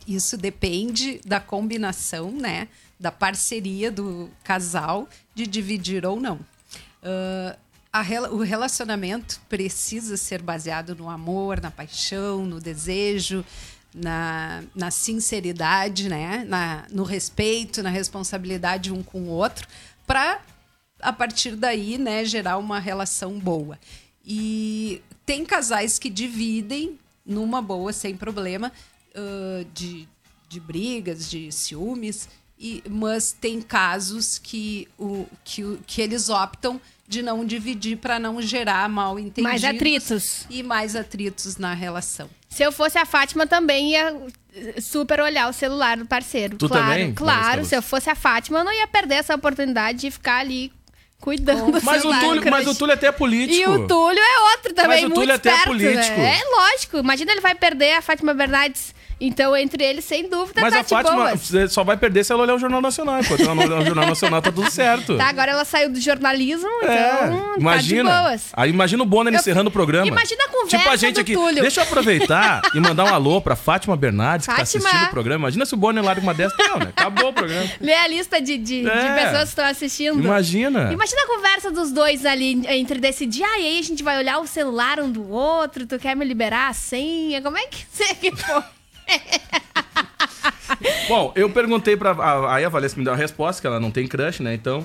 isso 0.06 0.36
depende 0.36 1.20
da 1.24 1.38
combinação, 1.38 2.30
né? 2.30 2.68
Da 2.98 3.12
parceria 3.12 3.92
do 3.92 4.30
casal 4.42 5.08
de 5.34 5.46
dividir 5.46 6.04
ou 6.06 6.18
não. 6.20 6.40
Ah, 7.02 7.56
a 7.92 8.02
o 8.30 8.38
relacionamento 8.38 9.40
precisa 9.48 10.16
ser 10.16 10.42
baseado 10.42 10.94
no 10.94 11.08
amor, 11.08 11.60
na 11.60 11.70
paixão, 11.70 12.44
no 12.44 12.60
desejo, 12.60 13.44
na, 13.94 14.62
na 14.74 14.90
sinceridade, 14.90 16.08
né? 16.08 16.44
Na, 16.46 16.84
no 16.90 17.02
respeito, 17.02 17.82
na 17.82 17.90
responsabilidade 17.90 18.92
um 18.92 19.02
com 19.02 19.22
o 19.22 19.28
outro, 19.28 19.66
para 20.06 20.40
a 21.00 21.12
partir 21.12 21.54
daí, 21.54 21.96
né, 21.96 22.24
gerar 22.24 22.58
uma 22.58 22.78
relação 22.78 23.38
boa. 23.38 23.78
E 24.24 25.00
tem 25.28 25.44
casais 25.44 25.98
que 25.98 26.08
dividem 26.08 26.98
numa 27.24 27.60
boa, 27.60 27.92
sem 27.92 28.16
problema, 28.16 28.72
ãh, 29.14 29.62
de, 29.74 30.08
de 30.48 30.58
brigas, 30.58 31.28
de 31.28 31.52
ciúmes, 31.52 32.30
e, 32.58 32.82
mas 32.88 33.30
tem 33.30 33.60
casos 33.60 34.38
que, 34.38 34.88
o, 34.98 35.26
que, 35.44 35.78
que 35.86 36.00
eles 36.00 36.30
optam 36.30 36.80
de 37.06 37.20
não 37.20 37.44
dividir 37.44 37.98
para 37.98 38.18
não 38.18 38.40
gerar 38.40 38.88
mal 38.88 39.18
entendidos 39.18 39.42
Mais 39.42 39.64
atritos. 39.64 40.46
e 40.48 40.62
mais 40.62 40.96
atritos 40.96 41.58
na 41.58 41.74
relação. 41.74 42.30
Se 42.48 42.62
eu 42.62 42.72
fosse 42.72 42.96
a 42.96 43.04
Fátima, 43.04 43.46
também 43.46 43.92
ia 43.92 44.16
eh, 44.54 44.80
super 44.80 45.20
olhar 45.20 45.50
o 45.50 45.52
celular 45.52 45.98
do 45.98 46.06
parceiro. 46.06 46.56
Tu 46.56 46.68
claro, 46.68 46.86
também, 46.86 47.14
Claro, 47.14 47.66
se 47.66 47.76
eu 47.76 47.82
fosse 47.82 48.08
a 48.08 48.14
Fátima, 48.14 48.60
eu 48.60 48.64
não 48.64 48.72
ia 48.72 48.86
perder 48.86 49.16
essa 49.16 49.34
oportunidade 49.34 49.98
de 49.98 50.10
ficar 50.10 50.38
ali 50.38 50.72
cuidando 51.20 51.72
do 51.72 51.84
Mas 51.84 52.04
o, 52.04 52.20
Túlio, 52.20 52.50
mas 52.50 52.66
o 52.66 52.74
Túlio 52.74 52.94
até 52.94 53.08
é 53.08 53.12
político. 53.12 53.58
E 53.58 53.66
o 53.66 53.86
Túlio 53.86 54.20
é 54.20 54.50
outro 54.52 54.74
também, 54.74 54.88
Mas 54.90 54.98
o 55.00 55.06
muito 55.06 55.14
Túlio 55.14 55.34
até 55.34 55.50
é 55.50 55.52
esperto, 55.52 55.68
político. 55.70 56.16
né? 56.18 56.38
É 56.40 56.56
lógico. 56.56 56.98
Imagina 56.98 57.32
ele 57.32 57.40
vai 57.40 57.54
perder 57.54 57.94
a 57.94 58.02
Fátima 58.02 58.34
Bernardes. 58.34 58.94
Então, 59.20 59.56
entre 59.56 59.82
eles, 59.84 60.04
sem 60.04 60.28
dúvida, 60.28 60.60
Mas 60.60 60.72
tá 60.72 60.80
a 60.80 60.82
de 60.82 60.88
Fátima 60.88 61.16
boas. 61.16 61.72
só 61.72 61.82
vai 61.82 61.96
perder 61.96 62.24
se 62.24 62.32
ela 62.32 62.42
olhar 62.42 62.54
o 62.54 62.58
Jornal 62.58 62.80
Nacional. 62.80 63.20
Enquanto 63.20 63.40
ela 63.42 63.54
não 63.54 63.64
olhar 63.64 63.80
o 63.80 63.84
Jornal 63.84 64.06
Nacional, 64.06 64.40
tá 64.40 64.52
tudo 64.52 64.70
certo. 64.70 65.16
Tá, 65.16 65.26
agora 65.28 65.50
ela 65.52 65.64
saiu 65.64 65.90
do 65.90 66.00
jornalismo, 66.00 66.68
É, 66.84 67.24
então 67.24 67.54
imagina. 67.58 68.10
tá 68.10 68.16
de 68.16 68.22
boas. 68.28 68.42
Aí 68.52 68.70
imagina 68.70 69.02
o 69.02 69.06
Bonner 69.06 69.34
Eu- 69.34 69.40
encerrando 69.40 69.68
o 69.70 69.72
programa. 69.72 70.06
Imagina 70.06 70.44
a 70.44 70.48
conversa 70.48 70.78
Tipo 70.78 70.88
a 70.90 70.96
gente 70.96 71.18
aqui. 71.20 71.32
Túlio. 71.34 71.62
Deixa 71.62 71.80
eu 71.80 71.84
aproveitar 71.84 72.62
e 72.74 72.78
mandar 72.80 73.04
um 73.06 73.14
alô 73.14 73.40
pra 73.40 73.56
Fátima 73.56 73.96
Bernardes, 73.96 74.46
que 74.46 74.52
tá 74.54 74.58
Fátima. 74.64 74.84
assistindo 74.88 75.08
o 75.08 75.10
programa. 75.10 75.42
Imagina 75.42 75.66
se 75.66 75.74
o 75.74 75.76
Bonner 75.76 76.04
larga 76.04 76.20
uma 76.22 76.32
dessa. 76.34 76.54
Não, 76.58 76.78
né? 76.78 76.92
Acabou 76.96 77.30
o 77.30 77.32
programa. 77.32 77.68
Lê 77.80 77.94
a 77.94 78.06
lista 78.06 78.40
de, 78.40 78.56
de, 78.56 78.82
de 78.82 78.88
É. 78.88 79.14
pessoas 79.14 79.42
que 79.42 79.48
estão 79.48 79.64
assistindo. 79.64 80.20
Imagina. 80.20 80.92
Imagina 80.92 81.22
a 81.22 81.26
conversa 81.26 81.70
dos 81.72 81.90
dois 81.90 82.24
ali 82.24 82.62
entre 82.68 83.00
decidir, 83.00 83.42
ah, 83.42 83.58
e 83.58 83.66
aí 83.66 83.78
a 83.78 83.82
gente 83.82 84.02
vai 84.02 84.16
olhar 84.18 84.38
o 84.38 84.46
celular 84.46 85.00
um 85.00 85.10
do 85.10 85.28
outro, 85.30 85.86
tu 85.86 85.98
quer 85.98 86.14
me 86.14 86.24
liberar 86.24 86.68
a 86.68 86.72
senha? 86.72 87.42
Como 87.42 87.56
é 87.58 87.66
que 87.66 87.84
você 87.90 88.14
que 88.14 88.30
foi? 88.36 88.62
Bom, 91.08 91.32
eu 91.34 91.48
perguntei 91.50 91.96
pra. 91.96 92.10
a- 92.12 92.54
Aí 92.54 92.64
a 92.64 92.68
Valesca 92.68 92.98
me 92.98 93.04
deu 93.04 93.12
a 93.12 93.16
resposta, 93.16 93.60
que 93.60 93.66
ela 93.66 93.80
não 93.80 93.90
tem 93.90 94.06
crush, 94.06 94.40
né? 94.40 94.54
Então, 94.54 94.84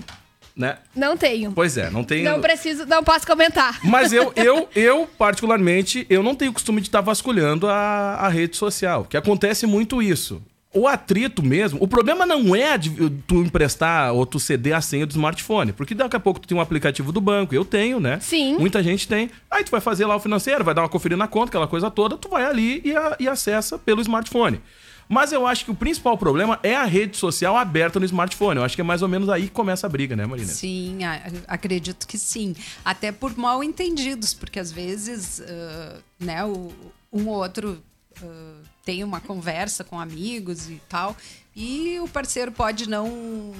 né? 0.56 0.78
Não 0.96 1.18
tenho. 1.18 1.52
Pois 1.52 1.78
é, 1.78 1.90
não 1.90 2.04
tem. 2.04 2.24
Não 2.24 2.40
preciso, 2.42 2.86
não 2.86 3.04
posso 3.04 3.26
comentar. 3.28 3.80
Mas 3.84 4.14
eu, 4.14 4.32
eu, 4.36 4.70
eu, 4.76 5.08
particularmente, 5.18 6.06
eu 6.10 6.24
não 6.24 6.36
tenho 6.36 6.54
costume 6.54 6.82
de 6.82 6.88
estar 6.88 7.02
vasculhando 7.02 7.68
a, 7.68 8.16
a 8.16 8.30
rede 8.30 8.56
social, 8.56 9.06
que 9.06 9.18
acontece 9.18 9.66
muito 9.66 10.02
isso. 10.02 10.42
O 10.74 10.88
atrito 10.88 11.44
mesmo, 11.44 11.78
o 11.82 11.88
problema 11.88 12.26
não 12.26 12.56
é 12.56 12.78
de 12.78 12.90
tu 13.28 13.36
emprestar 13.44 14.12
ou 14.14 14.26
tu 14.26 14.40
ceder 14.40 14.76
a 14.76 14.82
senha 14.82 15.06
do 15.06 15.12
smartphone, 15.12 15.72
porque 15.72 15.94
daqui 15.94 16.16
a 16.16 16.20
pouco 16.20 16.40
tu 16.40 16.48
tem 16.48 16.58
um 16.58 16.62
aplicativo 16.62 17.12
do 17.12 17.22
banco, 17.22 17.54
eu 17.54 17.64
tenho, 17.64 18.00
né? 18.00 18.20
Sim. 18.20 18.58
Muita 18.58 18.82
gente 18.82 19.08
tem. 19.08 19.30
Aí 19.52 19.64
tu 19.64 19.70
vai 19.72 19.80
fazer 19.82 20.06
lá 20.08 20.16
o 20.16 20.20
financeiro, 20.20 20.64
vai 20.64 20.74
dar 20.74 20.82
uma 20.82 20.90
conferida 20.90 21.18
na 21.18 21.28
conta, 21.28 21.50
aquela 21.50 21.68
coisa 21.68 21.92
toda, 21.92 22.18
tu 22.18 22.28
vai 22.28 22.44
ali 22.46 22.82
e, 22.84 22.96
a- 22.98 23.16
e 23.20 23.28
acessa 23.28 23.78
pelo 23.78 24.02
smartphone. 24.02 24.60
Mas 25.08 25.32
eu 25.34 25.46
acho 25.46 25.66
que 25.66 25.70
o 25.70 25.76
principal 25.76 26.18
problema 26.18 26.58
é 26.64 26.76
a 26.76 26.86
rede 26.86 27.18
social 27.18 27.56
aberta 27.58 28.00
no 28.00 28.06
smartphone. 28.06 28.58
Eu 28.58 28.64
acho 28.64 28.74
que 28.74 28.82
é 28.82 28.84
mais 28.86 29.02
ou 29.04 29.08
menos 29.08 29.30
aí 29.30 29.44
que 29.44 29.50
começa 29.52 29.86
a 29.86 29.90
briga, 29.90 30.16
né, 30.16 30.26
Marina? 30.26 30.48
Sim, 30.48 31.00
acredito 31.48 32.08
que 32.08 32.18
sim. 32.18 32.56
Até 32.84 33.12
por 33.12 33.38
mal 33.38 33.64
entendidos, 33.64 34.34
porque 34.34 34.58
às 34.60 34.72
vezes 34.72 35.42
ah, 35.48 35.98
né, 36.20 36.44
o, 36.46 36.72
um 37.12 37.28
ou 37.28 37.36
outro 37.36 37.80
ah, 38.24 38.54
tem 38.86 39.04
uma 39.04 39.20
conversa 39.22 39.84
com 39.84 40.00
amigos 40.00 40.70
e 40.70 40.82
tal, 40.90 41.16
e 41.56 42.00
o 42.00 42.08
parceiro 42.08 42.52
pode 42.52 42.88
não 42.90 43.54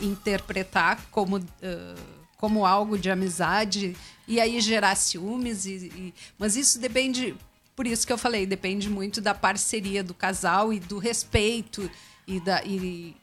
interpretar 0.00 1.00
como, 1.10 1.36
ah, 1.62 1.94
como 2.36 2.64
algo 2.64 2.98
de 2.98 3.10
amizade 3.10 3.96
e 4.26 4.40
aí 4.40 4.60
gerar 4.60 4.94
ciúmes. 4.96 5.66
E, 5.66 5.70
e- 5.94 6.14
mas 6.38 6.56
isso 6.56 6.78
depende. 6.78 7.34
Por 7.76 7.86
isso 7.86 8.06
que 8.06 8.12
eu 8.12 8.18
falei, 8.18 8.46
depende 8.46 8.88
muito 8.88 9.20
da 9.20 9.34
parceria 9.34 10.02
do 10.02 10.14
casal 10.14 10.72
e 10.72 10.80
do 10.80 10.98
respeito 10.98 11.90
e 12.26 12.40
da. 12.40 12.62
E, 12.64 13.14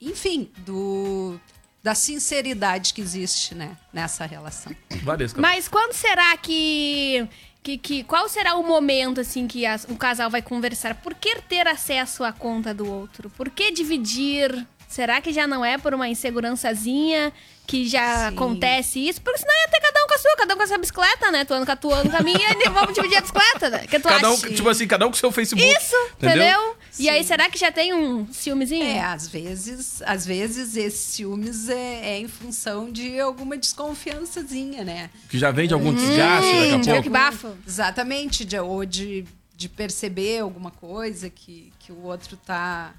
enfim, 0.00 0.50
do, 0.58 1.38
da 1.82 1.94
sinceridade 1.94 2.94
que 2.94 3.00
existe 3.00 3.54
né, 3.54 3.76
nessa 3.92 4.24
relação. 4.26 4.74
Valesca. 5.02 5.40
Mas 5.40 5.68
quando 5.68 5.92
será 5.92 6.36
que, 6.36 7.26
que, 7.62 7.76
que- 7.78 8.04
Qual 8.04 8.28
será 8.28 8.54
o 8.56 8.62
momento, 8.66 9.20
assim, 9.20 9.46
que 9.46 9.66
as- 9.66 9.86
um 9.88 9.94
casal 9.96 10.30
vai 10.30 10.42
conversar? 10.42 10.94
Por 10.96 11.14
que 11.14 11.40
ter 11.42 11.66
acesso 11.68 12.24
à 12.24 12.32
conta 12.32 12.72
do 12.74 12.90
outro? 12.90 13.30
Por 13.30 13.50
que 13.50 13.70
dividir? 13.70 14.66
Será 14.88 15.20
que 15.20 15.32
já 15.32 15.46
não 15.46 15.64
é 15.64 15.78
por 15.78 15.94
uma 15.94 16.08
insegurançazinha 16.08 17.32
que 17.66 17.86
já 17.88 18.28
Sim. 18.30 18.34
acontece 18.34 19.08
isso? 19.08 19.22
Porque 19.22 19.38
senão 19.38 19.54
ia 19.62 19.68
ter 19.68 19.80
cada 19.80 19.99
sua, 20.20 20.36
cada 20.36 20.54
um 20.54 20.56
com 20.56 20.62
a 20.62 20.66
sua 20.66 20.78
bicicleta, 20.78 21.30
né? 21.32 21.44
Tu 21.44 21.52
anda 21.54 21.66
com 21.66 21.72
a 21.72 21.76
tua, 21.76 21.98
anda 21.98 22.10
com 22.10 22.16
a 22.16 22.22
minha, 22.22 22.50
e 22.64 22.68
vamos 22.68 22.94
dividir 22.94 23.16
a 23.16 23.20
bicicleta, 23.20 23.70
né? 23.70 23.86
Que 23.86 23.98
tu 23.98 24.08
Cada 24.08 24.30
um, 24.30 24.34
acha? 24.34 24.48
tipo 24.52 24.68
assim, 24.68 24.86
cada 24.86 25.06
um 25.06 25.10
com 25.10 25.16
seu 25.16 25.32
Facebook. 25.32 25.66
Isso, 25.66 25.96
entendeu? 26.16 26.76
E 26.98 27.08
aí, 27.08 27.24
será 27.24 27.48
que 27.48 27.58
já 27.58 27.72
tem 27.72 27.94
um 27.94 28.30
ciúmezinho? 28.32 28.84
É, 28.84 29.00
às 29.00 29.26
vezes, 29.28 30.02
às 30.02 30.26
vezes 30.26 30.76
esse 30.76 30.98
ciúmes 31.12 31.68
é, 31.68 32.10
é 32.14 32.18
em 32.18 32.28
função 32.28 32.90
de 32.90 33.18
alguma 33.18 33.56
desconfiançazinha, 33.56 34.84
né? 34.84 35.10
Que 35.28 35.38
já 35.38 35.50
vem 35.50 35.66
de 35.68 35.74
algum 35.74 35.92
desgaste 35.94 36.46
Hum, 36.50 36.70
daqui 36.78 36.90
a 36.90 36.92
pouco. 36.94 37.02
que 37.04 37.08
bafo? 37.10 37.56
Exatamente, 37.66 38.44
de, 38.44 38.58
ou 38.58 38.84
de, 38.84 39.24
de 39.56 39.68
perceber 39.68 40.40
alguma 40.40 40.70
coisa 40.70 41.30
que, 41.30 41.72
que 41.78 41.92
o 41.92 42.02
outro 42.04 42.36
tá, 42.36 42.92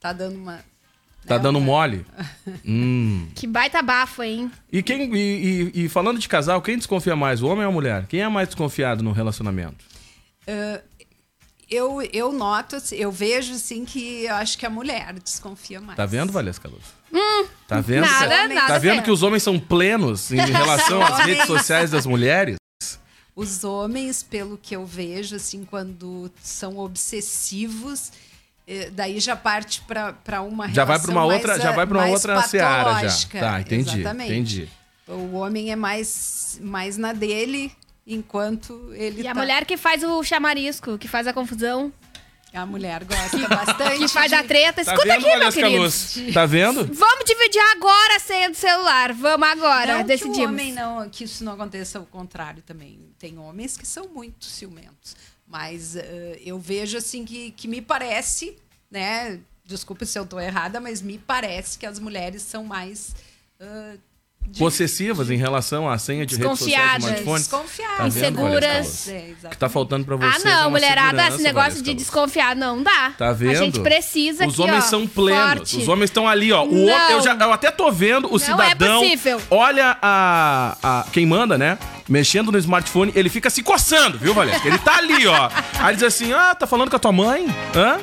tá 0.00 0.12
dando 0.12 0.36
uma. 0.36 0.64
Tá 1.26 1.38
dando 1.38 1.60
mole. 1.60 2.04
hum. 2.64 3.28
Que 3.36 3.46
baita 3.46 3.80
bafo, 3.82 4.22
hein? 4.22 4.50
E, 4.72 4.82
quem, 4.82 5.14
e, 5.14 5.70
e- 5.74 5.84
e 5.84 5.88
falando 5.88 6.18
de 6.18 6.28
casal, 6.28 6.60
quem 6.62 6.76
desconfia 6.76 7.14
mais, 7.14 7.42
o 7.42 7.46
homem 7.46 7.64
ou 7.64 7.70
a 7.70 7.72
mulher? 7.72 8.06
Quem 8.06 8.20
é 8.20 8.28
mais 8.28 8.48
desconfiado 8.48 9.02
no 9.02 9.12
relacionamento? 9.12 9.84
Eu, 11.70 12.02
eu 12.12 12.32
noto, 12.32 12.76
assim, 12.76 12.96
eu 12.96 13.12
vejo 13.12 13.52
assim 13.54 13.84
que 13.84 14.24
eu 14.24 14.34
acho 14.34 14.58
que 14.58 14.66
a 14.66 14.70
mulher 14.70 15.12
desconfia 15.22 15.80
mais. 15.80 15.96
Tá 15.96 16.04
vendo, 16.04 16.32
Valesca 16.32 16.68
Luz? 16.68 16.82
tá 17.68 17.80
vendo? 17.80 18.04
Hum, 18.06 18.10
nada, 18.10 18.48
que, 18.48 18.54
nada 18.54 18.66
tá 18.66 18.78
vendo 18.78 19.02
que 19.02 19.10
os 19.10 19.22
homens 19.22 19.42
são 19.44 19.58
plenos 19.58 20.32
em 20.32 20.38
relação 20.50 21.00
às 21.00 21.20
redes 21.24 21.46
sociais 21.46 21.90
das 21.92 22.06
mulheres? 22.06 22.56
Os 23.36 23.62
homens, 23.62 24.20
pelo 24.22 24.58
que 24.58 24.74
eu 24.74 24.84
vejo, 24.84 25.36
assim, 25.36 25.64
quando 25.64 26.30
são 26.42 26.76
obsessivos, 26.78 28.10
daí 28.92 29.18
já 29.20 29.34
parte 29.36 29.82
para 29.82 30.42
uma 30.42 30.68
Já 30.68 30.84
vai 30.84 30.98
pra 30.98 31.10
uma 31.10 31.26
mais, 31.26 31.32
outra, 31.34 31.58
já 31.60 31.70
ah, 31.70 31.72
vai 31.72 31.86
para 31.86 31.96
uma 31.98 32.02
mais 32.02 32.14
outra 32.14 32.42
seara 32.42 33.08
já. 33.08 33.40
Tá, 33.40 33.60
entendi, 33.60 34.00
Exatamente. 34.00 34.32
entendi. 34.32 34.68
O 35.08 35.32
homem 35.36 35.72
é 35.72 35.76
mais, 35.76 36.58
mais 36.62 36.96
na 36.96 37.12
dele, 37.12 37.72
enquanto 38.06 38.92
ele 38.94 39.22
E 39.22 39.26
a 39.26 39.34
tá- 39.34 39.40
mulher 39.40 39.64
que 39.64 39.76
faz 39.76 40.02
o 40.04 40.22
chamarisco, 40.22 40.96
que 40.98 41.08
faz 41.08 41.26
a 41.26 41.32
confusão, 41.32 41.92
A 42.52 42.66
mulher 42.66 43.04
gosta 43.04 43.38
bastante. 43.48 43.98
que 44.02 44.08
faz 44.08 44.28
de- 44.28 44.34
a 44.34 44.42
treta. 44.42 44.84
Tá 44.84 44.92
Escuta 44.94 45.04
vendo, 45.06 45.12
aqui, 45.18 45.28
meu 45.30 45.38
Valesca 45.38 45.60
querido. 45.62 45.82
Luz? 45.82 46.18
Tá 46.34 46.46
vendo? 46.46 46.84
Vamos 46.94 47.24
dividir 47.24 47.60
agora 47.76 48.16
a 48.16 48.18
senha 48.18 48.50
do 48.50 48.56
celular. 48.56 49.12
Vamos 49.12 49.48
agora, 49.48 49.92
Não 49.94 50.00
que 50.00 50.06
decidimos. 50.08 50.38
o 50.38 50.42
homem 50.48 50.72
não, 50.72 51.08
que 51.08 51.22
isso 51.24 51.44
não 51.44 51.52
aconteça 51.52 51.98
ao 52.00 52.06
contrário 52.06 52.60
também. 52.62 52.98
Tem 53.20 53.38
homens 53.38 53.76
que 53.76 53.86
são 53.86 54.08
muito 54.08 54.44
ciumentos. 54.46 55.14
Mas 55.50 55.96
eh, 55.96 56.40
eu 56.44 56.60
vejo 56.60 56.96
assim 56.96 57.24
que, 57.24 57.50
que 57.50 57.66
me 57.66 57.82
parece, 57.82 58.56
né? 58.88 59.40
Desculpe 59.64 60.06
se 60.06 60.16
eu 60.16 60.22
estou 60.22 60.40
errada, 60.40 60.80
mas 60.80 61.02
me 61.02 61.18
parece 61.18 61.76
que 61.76 61.84
as 61.84 61.98
mulheres 61.98 62.42
são 62.42 62.64
mais 62.64 63.14
eh, 64.50 64.52
de- 64.52 64.58
Possessivas 64.58 65.30
em 65.30 65.36
relação 65.36 65.88
à 65.88 65.96
senha 65.98 66.26
de 66.26 66.36
redes 66.36 66.58
sociais 66.58 66.94
do 66.94 67.06
smartphone. 67.08 67.38
desconfiadas. 67.38 67.96
Tá 67.98 68.06
Inseguras. 68.08 69.08
É, 69.08 69.32
O 69.44 69.48
que 69.50 69.56
tá 69.56 69.68
faltando 69.68 70.04
pra 70.04 70.14
Ah, 70.16 70.18
vocês 70.18 70.44
é 70.44 70.48
não, 70.48 70.60
uma 70.62 70.70
mulherada, 70.70 71.28
esse 71.28 71.42
negócio 71.42 71.82
de 71.82 71.94
desconfiar 71.94 72.56
não 72.56 72.82
dá. 72.82 73.12
Tá 73.16 73.32
vendo? 73.32 73.52
A 73.52 73.54
gente 73.64 73.80
precisa 73.80 74.46
Os 74.46 74.54
aqui, 74.54 74.62
homens 74.62 74.84
ó, 74.84 74.88
são 74.88 75.06
plenos. 75.06 75.42
forte. 75.58 75.76
Os 75.78 75.88
homens 75.88 76.10
estão 76.10 76.28
ali, 76.28 76.52
ó. 76.52 76.64
O 76.64 76.72
Não. 76.72 76.92
outro, 76.92 77.12
eu, 77.12 77.22
já, 77.22 77.34
eu 77.34 77.52
até 77.52 77.70
tô 77.70 77.90
vendo 77.92 78.32
o 78.32 78.38
cidadão. 78.38 78.98
é 78.98 79.04
possível. 79.04 79.40
Olha 79.50 79.96
a, 80.02 80.76
a. 80.82 81.04
Quem 81.12 81.26
manda, 81.26 81.56
né? 81.56 81.78
Mexendo 82.08 82.50
no 82.50 82.58
smartphone, 82.58 83.12
ele 83.14 83.28
fica 83.28 83.48
se 83.50 83.62
coçando, 83.62 84.18
viu, 84.18 84.34
Valesca? 84.34 84.66
Ele 84.66 84.78
tá 84.78 84.96
ali, 84.96 85.26
ó. 85.28 85.48
Aí 85.78 85.88
ele 85.90 85.94
diz 85.94 86.02
assim: 86.02 86.32
ah, 86.32 86.54
tá 86.56 86.66
falando 86.66 86.90
com 86.90 86.96
a 86.96 86.98
tua 86.98 87.12
mãe? 87.12 87.46
Hã? 87.74 87.98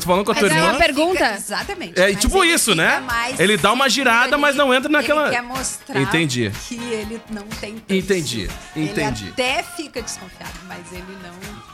Tá 0.00 0.06
falando 0.06 0.24
com 0.24 0.32
a 0.32 0.34
tua 0.34 0.42
Mas 0.48 0.52
é 0.52 0.56
irmã? 0.60 0.70
uma 0.70 0.78
pergunta? 0.78 1.12
Fica- 1.24 1.34
exatamente. 1.36 2.00
É, 2.00 2.12
mas 2.12 2.20
tipo 2.20 2.42
ele 2.44 2.52
isso, 2.54 2.74
né? 2.74 3.00
mais 3.00 3.38
Ele 3.40 3.56
dá 3.56 3.72
uma 3.72 3.88
girada, 3.88 4.36
mas 4.38 4.54
não 4.56 4.72
entra 4.74 4.88
naquela- 4.90 5.26
Ele 5.26 5.34
quer 5.36 5.42
mostrar 5.42 6.00
Entendi. 6.00 6.50
que 6.68 6.74
ele 6.76 7.20
não 7.30 7.42
tem 7.60 7.74
tanto 7.74 7.94
Entendi, 7.94 8.48
entendi. 8.76 9.24
Ele 9.24 9.32
até 9.32 9.62
fica 9.62 10.00
desconfiado, 10.02 10.52
mas 10.68 10.80
ele 10.92 11.16
não... 11.22 11.72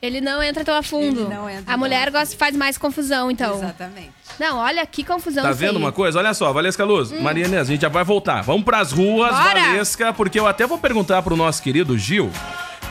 Ele 0.00 0.20
não 0.20 0.42
entra 0.42 0.64
tão 0.64 0.74
a 0.76 0.82
fundo. 0.82 1.20
Ele 1.20 1.28
não 1.32 1.48
entra 1.48 1.62
a 1.62 1.64
tão 1.74 1.78
mulher 1.78 2.08
a 2.08 2.10
gosta, 2.10 2.36
faz 2.36 2.56
mais 2.56 2.76
confusão, 2.76 3.30
então. 3.30 3.54
Exatamente. 3.54 4.10
Não, 4.36 4.58
olha 4.58 4.84
que 4.84 5.04
confusão 5.04 5.44
Tá 5.44 5.52
vendo 5.52 5.76
aí. 5.76 5.82
uma 5.82 5.92
coisa? 5.92 6.18
Olha 6.18 6.34
só, 6.34 6.52
Valesca 6.52 6.82
Luz, 6.84 7.12
Maria 7.12 7.44
Inês, 7.46 7.60
a 7.62 7.64
gente 7.72 7.82
já 7.82 7.88
vai 7.88 8.02
voltar. 8.02 8.42
Vamos 8.42 8.64
pras 8.64 8.90
ruas, 8.90 9.30
Bora! 9.32 9.60
Valesca, 9.60 10.12
porque 10.12 10.40
eu 10.40 10.46
até 10.48 10.66
vou 10.66 10.76
perguntar 10.78 11.22
pro 11.22 11.36
nosso 11.36 11.62
querido 11.62 11.96
Gil, 11.96 12.32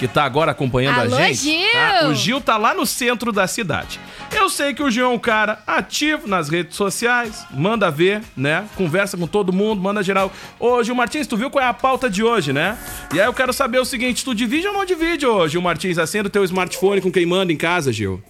que 0.02 0.08
tá 0.08 0.24
agora 0.24 0.50
acompanhando 0.50 1.00
Alô, 1.00 1.16
a 1.16 1.28
gente. 1.28 1.36
Gil! 1.36 1.72
tá? 1.72 2.08
O 2.08 2.16
Gil 2.16 2.42
tá 2.42 2.58
lá 2.58 2.74
no 2.74 2.88
centro 2.88 3.32
da 3.32 3.46
cidade. 3.46 4.00
Eu 4.36 4.50
sei 4.50 4.74
que 4.74 4.82
o 4.82 4.90
Gil 4.90 5.06
é 5.06 5.08
um 5.08 5.20
cara 5.20 5.62
ativo 5.68 6.28
nas 6.28 6.50
redes 6.50 6.76
sociais, 6.76 7.46
manda 7.52 7.92
ver, 7.92 8.24
né? 8.36 8.66
Conversa 8.76 9.16
com 9.16 9.28
todo 9.28 9.54
mundo, 9.54 9.80
manda 9.80 10.02
geral. 10.02 10.32
Ô, 10.60 10.84
Gil 10.84 10.96
Martins, 10.96 11.28
tu 11.28 11.38
viu 11.38 11.52
qual 11.52 11.64
é 11.64 11.68
a 11.68 11.74
pauta 11.74 12.10
de 12.10 12.24
hoje, 12.24 12.52
né? 12.52 12.80
E 13.14 13.22
aí 13.22 13.28
eu 13.28 13.34
quero 13.34 13.54
saber 13.54 13.78
o 13.78 13.86
seguinte, 13.86 14.26
tu 14.26 14.34
divide 14.34 14.66
ou 14.66 14.74
não 14.74 14.86
divide, 14.86 15.24
ô 15.28 15.48
Gil 15.48 15.62
Martins? 15.62 16.00
Acenda 16.00 16.30
o 16.30 16.32
teu 16.32 16.44
smartphone 16.46 17.00
com 17.00 17.12
quem 17.12 17.28
manda 17.28 17.54
em 17.54 17.58
casa, 17.58 17.94
Gil. 17.94 18.24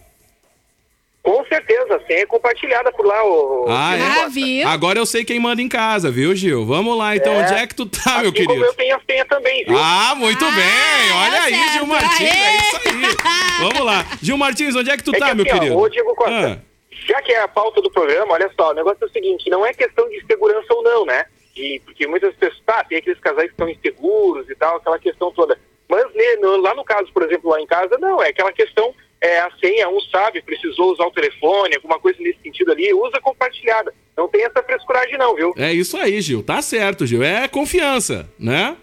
Com 1.23 1.45
certeza, 1.45 1.95
a 1.97 2.05
senha 2.07 2.21
é 2.21 2.25
compartilhada 2.25 2.91
por 2.91 3.05
lá. 3.05 3.23
O, 3.23 3.65
Ah, 3.69 3.95
é? 3.95 4.01
Ah, 4.23 4.27
viu? 4.27 4.67
Agora 4.67 4.97
eu 4.97 5.05
sei 5.05 5.23
quem 5.23 5.39
manda 5.39 5.61
em 5.61 5.69
casa, 5.69 6.09
viu, 6.09 6.35
Gil? 6.35 6.65
Vamos 6.65 6.97
lá, 6.97 7.15
então. 7.15 7.31
É. 7.33 7.43
Onde 7.43 7.53
é 7.53 7.67
que 7.67 7.75
tu 7.75 7.85
tá, 7.85 8.19
meu 8.21 8.29
assim 8.31 8.43
como 8.43 8.47
querido? 8.47 8.65
eu 8.65 8.73
tenho 8.73 8.95
a 8.95 9.01
senha 9.07 9.25
também, 9.25 9.63
viu? 9.65 9.77
Ah, 9.77 10.15
muito 10.15 10.43
Ah, 10.43 10.51
bem! 10.51 11.11
Olha 11.13 11.35
é 11.35 11.39
aí, 11.41 11.53
certo. 11.55 11.73
Gil 11.73 11.85
Martins, 11.85 12.29
é 12.29 12.57
isso 12.57 12.75
aí. 12.77 13.61
Vamos 13.61 13.79
lá. 13.85 14.05
Gil 14.21 14.37
Martins, 14.37 14.75
onde 14.75 14.89
é 14.89 14.97
que 14.97 15.03
tu 15.03 15.15
É 15.15 15.19
tá, 15.19 15.29
que 15.29 15.35
meu 15.35 15.45
assim, 15.45 15.55
ó, 15.55 15.59
querido? 15.59 15.77
Ô, 15.77 15.87
Diego 15.89 16.15
Costa, 16.15 16.59
Ah, 16.59 16.71
já 17.05 17.21
que 17.21 17.31
é 17.31 17.41
a 17.41 17.47
pauta 17.47 17.81
do 17.83 17.91
programa, 17.91 18.33
olha 18.33 18.49
só, 18.59 18.71
o 18.71 18.73
negócio 18.73 19.03
é 19.03 19.05
o 19.05 19.11
seguinte, 19.11 19.47
não 19.49 19.63
é 19.65 19.73
questão 19.75 20.09
de 20.09 20.25
segurança 20.25 20.73
ou 20.73 20.81
não, 20.83 21.05
né? 21.05 21.25
E, 21.55 21.79
porque 21.85 22.07
muitas 22.07 22.33
pessoas, 22.35 22.59
tá, 22.65 22.83
tem 22.83 22.97
aqueles 22.97 23.19
casais 23.19 23.47
que 23.47 23.53
estão 23.53 23.69
inseguros 23.69 24.49
e 24.49 24.55
tal, 24.55 24.77
aquela 24.77 24.97
questão 24.97 25.31
toda. 25.31 25.55
Mas 25.87 26.03
né, 26.15 26.35
no- 26.41 26.57
lá 26.61 26.73
no 26.73 26.83
caso, 26.83 27.11
por 27.13 27.21
exemplo, 27.23 27.51
lá 27.51 27.61
em 27.61 27.67
casa, 27.67 27.97
não, 27.99 28.23
é 28.23 28.29
aquela 28.29 28.51
questão, 28.53 28.91
é 29.21 29.39
a 29.39 29.51
senha, 29.59 29.87
um 29.87 29.99
sabe, 30.01 30.41
precisou 30.41 30.91
usar 30.91 31.05
o 31.05 31.11
telefone, 31.11 31.75
alguma 31.75 31.99
coisa 31.99 32.17
nesse 32.19 32.41
sentido 32.41 32.71
ali, 32.71 32.91
usa 32.91 33.21
compartilhada. 33.21 33.93
Não 34.17 34.27
tem 34.27 34.43
essa 34.43 34.63
frescuragem 34.63 35.17
não, 35.17 35.35
viu? 35.35 35.53
é 35.57 35.71
isso 35.71 35.95
aí, 35.95 36.19
Gil. 36.21 36.43
Tá 36.43 36.61
certo, 36.61 37.05
Gil. 37.05 37.23
É 37.23 37.47
confiança, 37.47 38.27
né? 38.39 38.75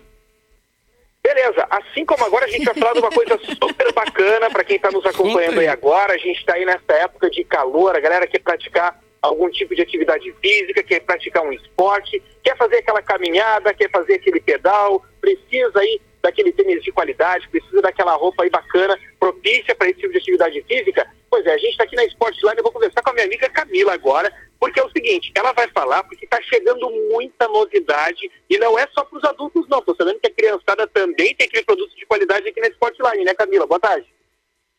Beleza, 1.23 1.67
assim 1.69 2.07
como 2.07 2.25
agora 2.25 2.47
a 2.47 2.49
gente 2.49 2.65
vai 2.65 2.75
falar 2.75 2.93
de 2.95 3.01
uma 3.01 3.11
coisa 3.11 3.39
super 3.45 3.93
bacana 3.93 4.49
para 4.49 4.65
quem 4.65 4.77
está 4.77 4.91
nos 4.91 5.05
acompanhando 5.05 5.59
aí. 5.59 5.67
aí 5.67 5.69
agora. 5.69 6.15
A 6.15 6.19
gente 6.19 6.39
está 6.39 6.55
aí 6.55 6.65
nessa 6.65 6.93
época 6.93 7.29
de 7.29 7.45
calor, 7.45 7.95
a 7.95 8.01
galera 8.01 8.27
quer 8.27 8.39
praticar 8.39 8.99
algum 9.21 9.51
tipo 9.51 9.75
de 9.75 9.83
atividade 9.83 10.33
física, 10.41 10.83
quer 10.83 11.01
praticar 11.01 11.43
um 11.43 11.53
esporte, 11.53 12.23
quer 12.43 12.57
fazer 12.57 12.77
aquela 12.77 13.03
caminhada, 13.03 13.75
quer 13.75 13.91
fazer 13.91 14.15
aquele 14.15 14.41
pedal, 14.41 15.05
precisa 15.21 15.81
aí 15.81 16.01
daquele 16.29 16.53
tênis 16.53 16.83
de 16.83 16.93
qualidade, 16.93 17.49
precisa 17.49 17.81
daquela 17.81 18.15
roupa 18.15 18.43
aí 18.43 18.51
bacana, 18.51 18.99
propícia 19.19 19.75
para 19.75 19.89
esse 19.89 20.01
tipo 20.01 20.13
de 20.13 20.19
atividade 20.19 20.63
física. 20.63 21.11
Pois 21.31 21.45
é, 21.47 21.55
a 21.55 21.59
gente 21.59 21.71
está 21.71 21.85
aqui 21.85 21.97
na 21.97 22.05
Esporte 22.05 22.41
Line, 22.43 22.59
eu 22.59 22.63
vou 22.63 22.73
conversar 22.73 23.03
com 23.03 23.11
a 23.11 23.13
minha 23.15 23.27
amiga 23.27 23.49
Camila 23.49 23.95
agora, 23.95 24.33
porque 24.61 24.81
é 24.81 24.85
o 24.85 24.91
seguinte, 24.91 25.33
ela 25.35 25.53
vai 25.53 25.69
falar 25.69 26.05
porque 26.05 26.25
está 26.25 26.41
chegando 26.43 26.91
muita 27.11 27.49
novidade 27.49 28.31
e 28.49 28.59
não 28.59 28.79
é 28.79 28.87
só 28.93 29.05
para 29.05 29.19
os 29.19 29.25
adultos 29.25 29.69
não, 29.69 29.83
tô 29.83 29.95
sabendo 29.95 30.21
que 30.21 30.27
a 30.27 30.35
criançada 30.35 30.87
também 30.89 31.35
tem 31.35 31.47
aquele 31.47 31.65
produto 31.65 31.95
de 31.95 32.07
qualidade 32.07 32.49
aqui 32.49 32.61
na 32.61 32.69
Esporte 32.69 33.01
Line, 33.03 33.25
né 33.25 33.35
Camila? 33.35 33.67
Boa 33.67 33.81
tarde. 33.81 34.07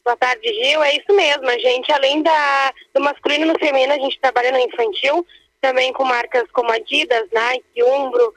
Boa 0.03 0.17
tarde, 0.17 0.47
Gil. 0.53 0.81
É 0.83 0.95
isso 0.95 1.13
mesmo. 1.13 1.47
A 1.47 1.57
gente, 1.57 1.91
além 1.91 2.23
da, 2.23 2.73
do 2.93 3.01
masculino 3.01 3.45
e 3.45 3.47
no 3.47 3.59
feminino, 3.59 3.93
a 3.93 3.97
gente 3.97 4.19
trabalha 4.19 4.51
no 4.51 4.57
infantil, 4.59 5.25
também 5.61 5.93
com 5.93 6.03
marcas 6.03 6.49
como 6.51 6.71
Adidas, 6.71 7.27
Nike, 7.31 7.83
Umbro. 7.83 8.33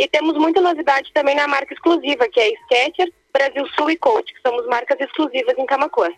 E 0.00 0.08
temos 0.08 0.32
muita 0.38 0.62
novidade 0.62 1.12
também 1.12 1.34
na 1.34 1.46
marca 1.46 1.74
exclusiva, 1.74 2.26
que 2.26 2.40
é 2.40 2.52
Skechers, 2.62 3.12
Brasil 3.30 3.68
Sul 3.76 3.90
e 3.90 3.98
Coach, 3.98 4.32
que 4.32 4.40
somos 4.40 4.66
marcas 4.66 4.98
exclusivas 4.98 5.58
em 5.58 5.66
Camacuã. 5.66 6.08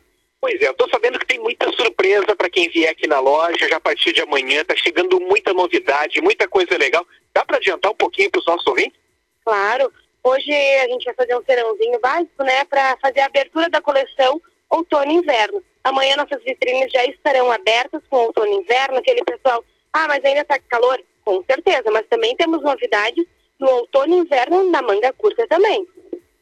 Pois 0.40 0.62
é, 0.62 0.68
eu 0.68 0.74
tô 0.74 0.88
sabendo 0.88 1.18
que 1.18 1.26
tem 1.26 1.40
muita 1.40 1.68
surpresa 1.72 2.36
para 2.36 2.48
quem 2.48 2.68
vier 2.68 2.92
aqui 2.92 3.08
na 3.08 3.18
loja, 3.18 3.68
já 3.68 3.78
a 3.78 3.80
partir 3.80 4.12
de 4.12 4.20
amanhã, 4.20 4.64
tá 4.64 4.76
chegando 4.76 5.18
muita 5.18 5.52
novidade, 5.52 6.20
muita 6.20 6.46
coisa 6.46 6.78
legal. 6.78 7.04
Dá 7.34 7.44
para 7.44 7.56
adiantar 7.56 7.90
um 7.90 7.96
pouquinho 7.96 8.30
para 8.30 8.38
os 8.38 8.46
nossos 8.46 8.64
ouvintes? 8.68 8.96
Claro. 9.44 9.92
Hoje 10.22 10.52
a 10.52 10.86
gente 10.86 11.04
vai 11.04 11.14
fazer 11.14 11.36
um 11.36 11.42
serãozinho 11.44 11.98
básico, 11.98 12.44
né, 12.44 12.64
para 12.66 12.96
fazer 12.98 13.18
a 13.18 13.26
abertura 13.26 13.68
da 13.68 13.80
coleção 13.80 14.40
outono 14.70 15.10
e 15.10 15.16
inverno. 15.16 15.60
Amanhã 15.82 16.14
nossas 16.14 16.40
vitrines 16.44 16.92
já 16.92 17.04
estarão 17.06 17.50
abertas 17.50 18.00
com 18.08 18.16
outono 18.18 18.46
e 18.46 18.58
inverno, 18.58 18.98
aquele 18.98 19.24
pessoal, 19.24 19.64
ah, 19.92 20.06
mas 20.06 20.24
ainda 20.24 20.44
tá 20.44 20.56
calor? 20.68 21.02
Com 21.24 21.42
certeza, 21.50 21.90
mas 21.90 22.06
também 22.06 22.36
temos 22.36 22.62
novidades 22.62 23.26
no 23.62 23.70
outono 23.70 24.14
e 24.14 24.18
inverno 24.18 24.70
na 24.70 24.82
manga 24.82 25.12
curta 25.12 25.46
também. 25.46 25.86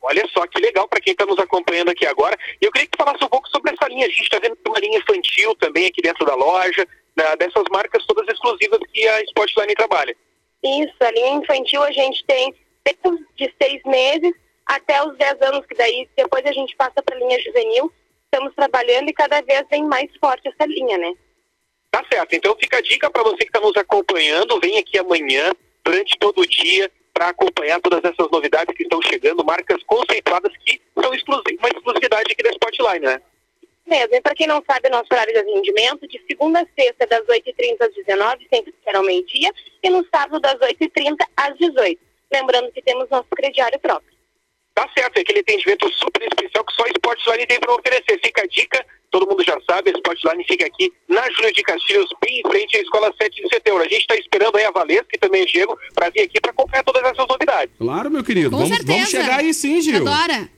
Olha 0.03 0.27
só 0.33 0.47
que 0.47 0.61
legal 0.61 0.89
para 0.89 1.01
quem 1.01 1.13
está 1.13 1.27
nos 1.27 1.39
acompanhando 1.39 1.91
aqui 1.91 2.07
agora. 2.07 2.37
E 2.61 2.65
eu 2.65 2.73
queria 2.73 2.87
que 2.89 2.97
tu 2.97 3.05
falasse 3.05 3.23
um 3.23 3.29
pouco 3.29 3.49
sobre 3.51 3.73
essa 3.73 3.87
linha. 3.89 4.07
A 4.07 4.09
gente 4.09 4.23
está 4.23 4.39
vendo 4.39 4.57
uma 4.67 4.79
linha 4.79 4.99
infantil 4.99 5.55
também 5.57 5.87
aqui 5.87 6.01
dentro 6.01 6.25
da 6.25 6.35
loja, 6.35 6.87
né, 7.17 7.37
dessas 7.37 7.65
marcas 7.71 8.05
todas 8.07 8.27
exclusivas 8.29 8.81
que 8.93 9.07
a 9.07 9.21
Sportline 9.25 9.75
trabalha. 9.75 10.17
Isso, 10.65 10.95
a 11.01 11.11
linha 11.11 11.43
infantil 11.43 11.83
a 11.83 11.93
gente 11.93 12.25
tem 12.25 12.55
desde 12.85 13.25
de 13.37 13.55
seis 13.63 13.83
meses 13.85 14.33
até 14.67 15.03
os 15.03 15.17
10 15.19 15.43
anos, 15.43 15.67
que 15.67 15.75
daí 15.75 16.09
depois 16.17 16.45
a 16.47 16.53
gente 16.53 16.75
passa 16.77 17.03
para 17.03 17.17
a 17.17 17.19
linha 17.19 17.41
juvenil. 17.43 17.93
Estamos 18.33 18.55
trabalhando 18.55 19.11
e 19.11 19.13
cada 19.13 19.41
vez 19.43 19.65
vem 19.71 19.85
mais 19.85 20.09
forte 20.19 20.49
essa 20.49 20.65
linha, 20.67 20.97
né? 20.97 21.13
Tá 21.91 22.05
certo. 22.11 22.35
Então 22.35 22.57
fica 22.59 22.79
a 22.79 22.81
dica 22.81 23.11
para 23.11 23.25
você 23.25 23.39
que 23.39 23.45
está 23.45 23.61
nos 23.61 23.77
acompanhando. 23.77 24.61
Vem 24.61 24.79
aqui 24.79 24.97
amanhã, 24.97 25.53
durante 25.85 26.17
todo 26.19 26.41
o 26.41 26.47
dia, 26.47 26.91
para 27.21 27.29
acompanhar 27.29 27.79
todas 27.83 28.03
essas 28.03 28.31
novidades 28.31 28.75
que 28.75 28.83
estão 28.83 28.99
chegando, 29.03 29.45
marcas 29.45 29.83
conceituadas 29.83 30.57
que 30.65 30.81
são 30.95 31.11
uma 31.11 31.69
exclusividade 31.69 32.33
aqui 32.33 32.43
da 32.43 32.49
Sportline, 32.49 33.05
né? 33.05 33.21
mesmo. 33.87 34.15
E 34.15 34.21
para 34.23 34.35
quem 34.35 34.47
não 34.47 34.65
sabe, 34.67 34.89
nosso 34.89 35.09
horário 35.13 35.35
de 35.35 35.41
atendimento, 35.41 36.09
de 36.09 36.19
segunda 36.27 36.63
a 36.63 36.67
sexta, 36.75 37.07
das 37.07 37.21
8h30 37.27 37.77
às 37.83 37.95
19 37.95 38.49
sempre 38.51 38.75
será 38.83 39.01
ao 39.01 39.05
meio-dia, 39.05 39.53
e 39.83 39.91
no 39.91 40.03
sábado, 40.11 40.41
das 40.41 40.55
8h30 40.61 41.17
às 41.37 41.59
18 41.59 42.01
Lembrando 42.33 42.73
que 42.73 42.81
temos 42.81 43.11
nosso 43.11 43.29
crediário 43.37 43.79
próprio. 43.81 44.17
Tá 44.73 44.89
certo, 44.97 45.19
é 45.19 45.21
aquele 45.21 45.41
atendimento 45.41 45.93
super 45.93 46.23
especial 46.23 46.65
que 46.65 46.73
só 46.73 46.87
Sportsline 46.87 47.47
tem 47.47 47.61
para 47.61 47.75
oferecer. 47.75 48.19
Fica 48.25 48.45
a 48.45 48.47
dica, 48.47 48.87
todo 49.11 49.27
mundo 49.29 49.43
já 49.45 49.59
sabe, 49.69 49.91
a 49.91 49.95
Sportsline 49.95 50.45
fica 50.45 50.67
aqui 50.67 50.93
na 51.09 51.29
Júlia 51.33 51.53
de 51.53 51.63
Castilhos, 51.63 52.09
bem 52.25 52.41
em 52.41 52.49
frente 52.49 52.77
à 52.77 52.81
Escola 52.81 53.13
7 53.21 53.43
de 53.43 53.49
Setembro. 53.49 53.81
A 53.83 53.89
gente 53.89 54.01
está 54.03 54.15
esperando 54.17 54.57
aí 54.57 54.65
a 54.65 54.71
Valesca 54.71 55.09
e 55.15 55.19
também 55.19 55.43
o 55.43 55.47
Diego 55.47 55.79
para 55.95 56.11
vir 56.11 56.21
aqui 56.23 56.41
para 56.41 56.51
acompanhar 56.51 56.85
todas 56.85 57.03
essas 57.03 57.27
novidades. 57.29 57.75
Claro, 57.79 58.11
meu 58.11 58.23
querido. 58.25 58.51
Com 58.51 58.57
Vamos, 58.59 58.71
certeza. 58.77 58.93
vamos 58.93 59.11
chegar 59.11 59.41
aí 59.41 59.53
sim, 59.55 59.81
Gil. 59.81 60.07
Adora. 60.09 60.49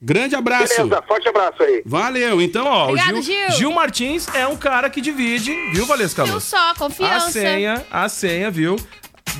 Grande 0.00 0.36
abraço. 0.36 0.76
Beleza, 0.76 1.02
forte 1.08 1.26
abraço 1.28 1.62
aí. 1.62 1.82
Valeu. 1.86 2.42
Então, 2.42 2.66
ó, 2.66 2.84
Obrigado, 2.90 3.18
o 3.18 3.22
Gil, 3.22 3.50
Gil. 3.52 3.70
Martins 3.72 4.28
é 4.34 4.46
um 4.46 4.56
cara 4.56 4.90
que 4.90 5.00
divide, 5.00 5.52
viu, 5.72 5.86
Valesca 5.86 6.22
Viu 6.24 6.34
Luz? 6.34 6.44
só, 6.44 6.70
A 6.70 6.74
confiança. 6.74 7.30
senha, 7.30 7.86
a 7.90 8.08
senha, 8.08 8.50
viu? 8.50 8.76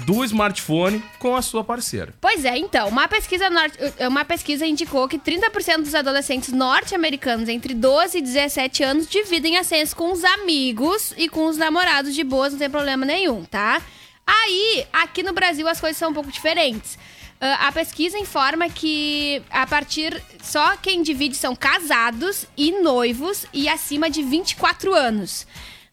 Do 0.06 0.24
smartphone 0.24 1.02
com 1.18 1.34
a 1.34 1.42
sua 1.42 1.64
parceira. 1.64 2.14
Pois 2.20 2.44
é, 2.44 2.56
então, 2.56 2.88
uma 2.88 3.08
pesquisa, 3.08 3.50
norte- 3.50 3.76
uma 4.08 4.24
pesquisa 4.24 4.64
indicou 4.64 5.08
que 5.08 5.18
30% 5.18 5.78
dos 5.82 5.94
adolescentes 5.94 6.52
norte-americanos 6.52 7.48
entre 7.48 7.74
12 7.74 8.18
e 8.18 8.22
17 8.22 8.84
anos 8.84 9.08
dividem 9.08 9.62
senhas 9.64 9.92
com 9.92 10.12
os 10.12 10.22
amigos 10.24 11.12
e 11.16 11.28
com 11.28 11.46
os 11.46 11.56
namorados 11.56 12.14
de 12.14 12.22
boas, 12.22 12.52
não 12.52 12.58
tem 12.60 12.70
problema 12.70 13.04
nenhum, 13.04 13.44
tá? 13.44 13.82
Aí, 14.24 14.86
aqui 14.92 15.22
no 15.22 15.32
Brasil, 15.32 15.66
as 15.68 15.80
coisas 15.80 15.96
são 15.96 16.10
um 16.10 16.14
pouco 16.14 16.30
diferentes. 16.30 16.96
Ah, 17.40 17.68
a 17.68 17.72
pesquisa 17.72 18.18
informa 18.18 18.68
que 18.68 19.42
a 19.50 19.66
partir. 19.66 20.22
Só 20.42 20.76
quem 20.76 21.02
divide 21.02 21.36
são 21.36 21.54
casados 21.54 22.46
e 22.56 22.72
noivos 22.80 23.44
e 23.52 23.68
acima 23.68 24.08
de 24.08 24.22
24 24.22 24.94
anos. 24.94 25.46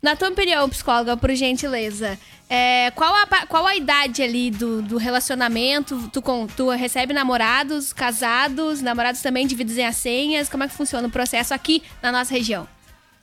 Na 0.04 0.18
tua 0.18 0.28
opinião, 0.28 0.68
psicóloga, 0.68 1.16
por 1.16 1.34
gentileza, 1.34 2.20
é, 2.50 2.92
qual, 2.92 3.16
a, 3.16 3.48
qual 3.48 3.66
a 3.66 3.74
idade 3.74 4.22
ali 4.22 4.52
do, 4.52 4.82
do 4.82 4.98
relacionamento? 4.98 6.10
Tu, 6.10 6.22
com, 6.22 6.46
tu 6.46 6.70
recebe 6.72 7.14
namorados, 7.14 7.94
casados, 7.94 8.82
namorados 8.82 9.22
também 9.22 9.48
dividem 9.48 9.86
as 9.86 9.96
senhas? 9.96 10.50
Como 10.50 10.62
é 10.62 10.68
que 10.68 10.76
funciona 10.76 11.08
o 11.08 11.12
processo 11.12 11.54
aqui 11.54 11.82
na 12.02 12.12
nossa 12.12 12.34
região? 12.34 12.68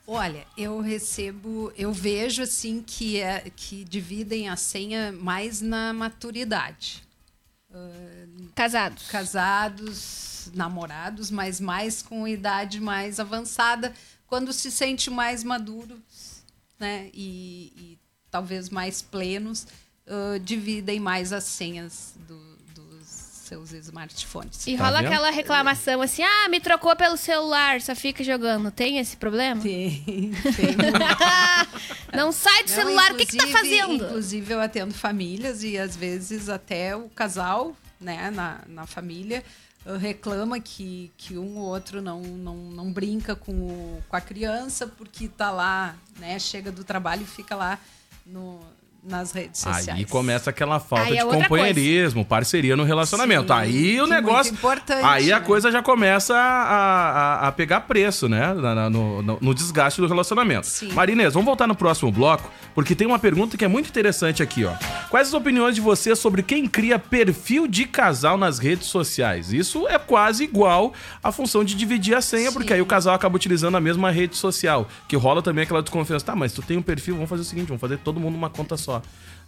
Olha, 0.07 0.43
eu 0.57 0.81
recebo, 0.81 1.71
eu 1.77 1.93
vejo 1.93 2.41
assim 2.41 2.83
que 2.85 3.21
é 3.21 3.51
que 3.55 3.83
dividem 3.83 4.49
a 4.49 4.55
senha 4.55 5.11
mais 5.11 5.61
na 5.61 5.93
maturidade. 5.93 7.03
Casados. 8.55 9.07
Casados, 9.07 10.49
namorados, 10.55 11.29
mas 11.29 11.61
mais 11.61 12.01
com 12.01 12.27
idade 12.27 12.81
mais 12.81 13.19
avançada, 13.19 13.93
quando 14.25 14.51
se 14.51 14.71
sente 14.71 15.09
mais 15.09 15.43
maduros, 15.43 15.99
né? 16.81 17.09
E, 17.13 17.71
e 17.77 17.99
talvez 18.29 18.69
mais 18.69 19.01
plenos, 19.01 19.65
ah, 20.07 20.37
dividem 20.43 20.99
mais 20.99 21.31
as 21.31 21.45
senhas 21.45 22.15
do- 22.27 22.57
dos 22.75 23.07
seus 23.07 23.71
smartphones. 23.73 24.65
E 24.65 24.75
Tá 24.77 24.85
rola 24.85 24.97
vendo? 25.01 25.07
aquela 25.07 25.29
reclamação 25.29 26.01
assim: 26.01 26.23
ah, 26.23 26.49
me 26.49 26.59
trocou 26.59 26.95
pelo 26.95 27.15
celular, 27.17 27.79
só 27.81 27.93
fica 27.95 28.23
jogando. 28.23 28.71
Tem 28.71 28.97
esse 28.97 29.15
problema? 29.17 29.61
Tem, 29.61 30.03
tem. 30.55 30.75
Não 32.13 32.31
sai 32.31 32.63
do 32.63 32.69
Não, 32.69 32.75
celular, 32.75 33.11
o 33.11 33.15
que, 33.15 33.25
que 33.25 33.37
tá 33.37 33.47
fazendo? 33.47 33.93
Inclusive, 34.05 34.53
eu 34.53 34.59
atendo 34.61 34.93
famílias 34.93 35.63
e 35.63 35.77
às 35.77 35.95
vezes 35.95 36.49
até 36.49 36.95
o 36.95 37.09
casal, 37.09 37.75
né, 37.99 38.29
na, 38.31 38.61
na 38.67 38.85
família, 38.85 39.43
reclama 39.97 40.59
que, 40.59 41.11
que 41.17 41.37
um 41.37 41.57
ou 41.57 41.65
outro 41.65 42.01
não, 42.01 42.21
não, 42.21 42.55
não 42.55 42.91
brinca 42.93 43.35
com, 43.35 43.51
o- 43.51 44.03
com 44.07 44.15
a 44.15 44.21
criança 44.21 44.85
porque 44.87 45.27
tá 45.27 45.49
lá, 45.51 45.95
né, 46.19 46.37
chega 46.39 46.71
do 46.71 46.83
trabalho 46.83 47.23
e 47.23 47.25
fica 47.25 47.55
lá 47.55 47.79
no, 48.25 48.59
nas 49.03 49.31
redes 49.31 49.59
sociais. 49.61 49.89
Aí 49.89 50.05
começa 50.05 50.49
aquela 50.51 50.79
falta 50.79 51.05
Aí 51.05 51.13
é 51.13 51.17
de 51.17 51.23
outra 51.23 51.41
companheirismo, 51.41 52.23
parceria 52.23 52.75
no 52.75 52.83
relacionamento. 52.83 53.47
Sim, 53.53 53.59
aí 53.59 54.01
o 54.01 54.05
negócio. 54.07 54.55
aí 55.03 55.31
a 55.31 55.39
né? 55.39 55.45
coisa 55.45 55.71
já 55.71 55.81
começa 55.81 56.35
a, 56.35 57.39
a, 57.45 57.47
a 57.47 57.51
pegar 57.51 57.81
preço, 57.81 58.29
né? 58.29 58.53
No, 58.91 59.21
no- 59.21 59.37
no 59.41 59.53
desgaste 59.55 59.99
do 59.99 60.07
relacionamento. 60.07 60.67
Sim. 60.67 60.91
Marinês, 60.93 61.33
vamos 61.33 61.45
voltar 61.45 61.65
no 61.67 61.75
próximo 61.75 62.11
bloco, 62.11 62.51
porque 62.75 62.93
tem 62.95 63.07
uma 63.07 63.17
pergunta 63.19 63.57
que 63.57 63.65
é 63.65 63.67
muito 63.67 63.89
interessante 63.89 64.43
aqui, 64.43 64.65
ó. 64.65 64.73
Quais 65.09 65.27
as 65.29 65.33
opiniões 65.33 65.73
de 65.75 65.81
você 65.81 66.15
sobre 66.15 66.43
quem 66.43 66.67
cria 66.67 66.99
perfil 66.99 67.67
de 67.67 67.85
casal 67.85 68.37
nas 68.37 68.59
redes 68.59 68.87
sociais? 68.87 69.51
Isso 69.51 69.87
é 69.87 69.97
quase 69.97 70.43
igual 70.43 70.93
à 71.23 71.31
função 71.31 71.63
de 71.63 71.73
dividir 71.75 72.15
a 72.15 72.21
senha, 72.21 72.51
porque 72.51 72.67
Sim. 72.69 72.75
aí 72.75 72.81
o 72.81 72.85
casal 72.85 73.15
acaba 73.15 73.35
utilizando 73.35 73.75
a 73.77 73.81
mesma 73.81 74.11
rede 74.11 74.35
social. 74.35 74.87
Que 75.07 75.15
rola 75.15 75.41
também 75.41 75.63
aquela 75.63 75.81
desconfiança. 75.81 76.25
Tá, 76.25 76.35
mas 76.35 76.53
tu 76.53 76.61
tem 76.61 76.77
um 76.77 76.81
perfil, 76.81 77.15
vamos 77.15 77.29
fazer 77.29 77.41
o 77.41 77.45
seguinte, 77.45 77.67
vamos 77.67 77.81
fazer 77.81 77.97
todo 77.97 78.19
mundo 78.19 78.35
uma 78.35 78.49
conta 78.49 78.77
só. 78.77 78.90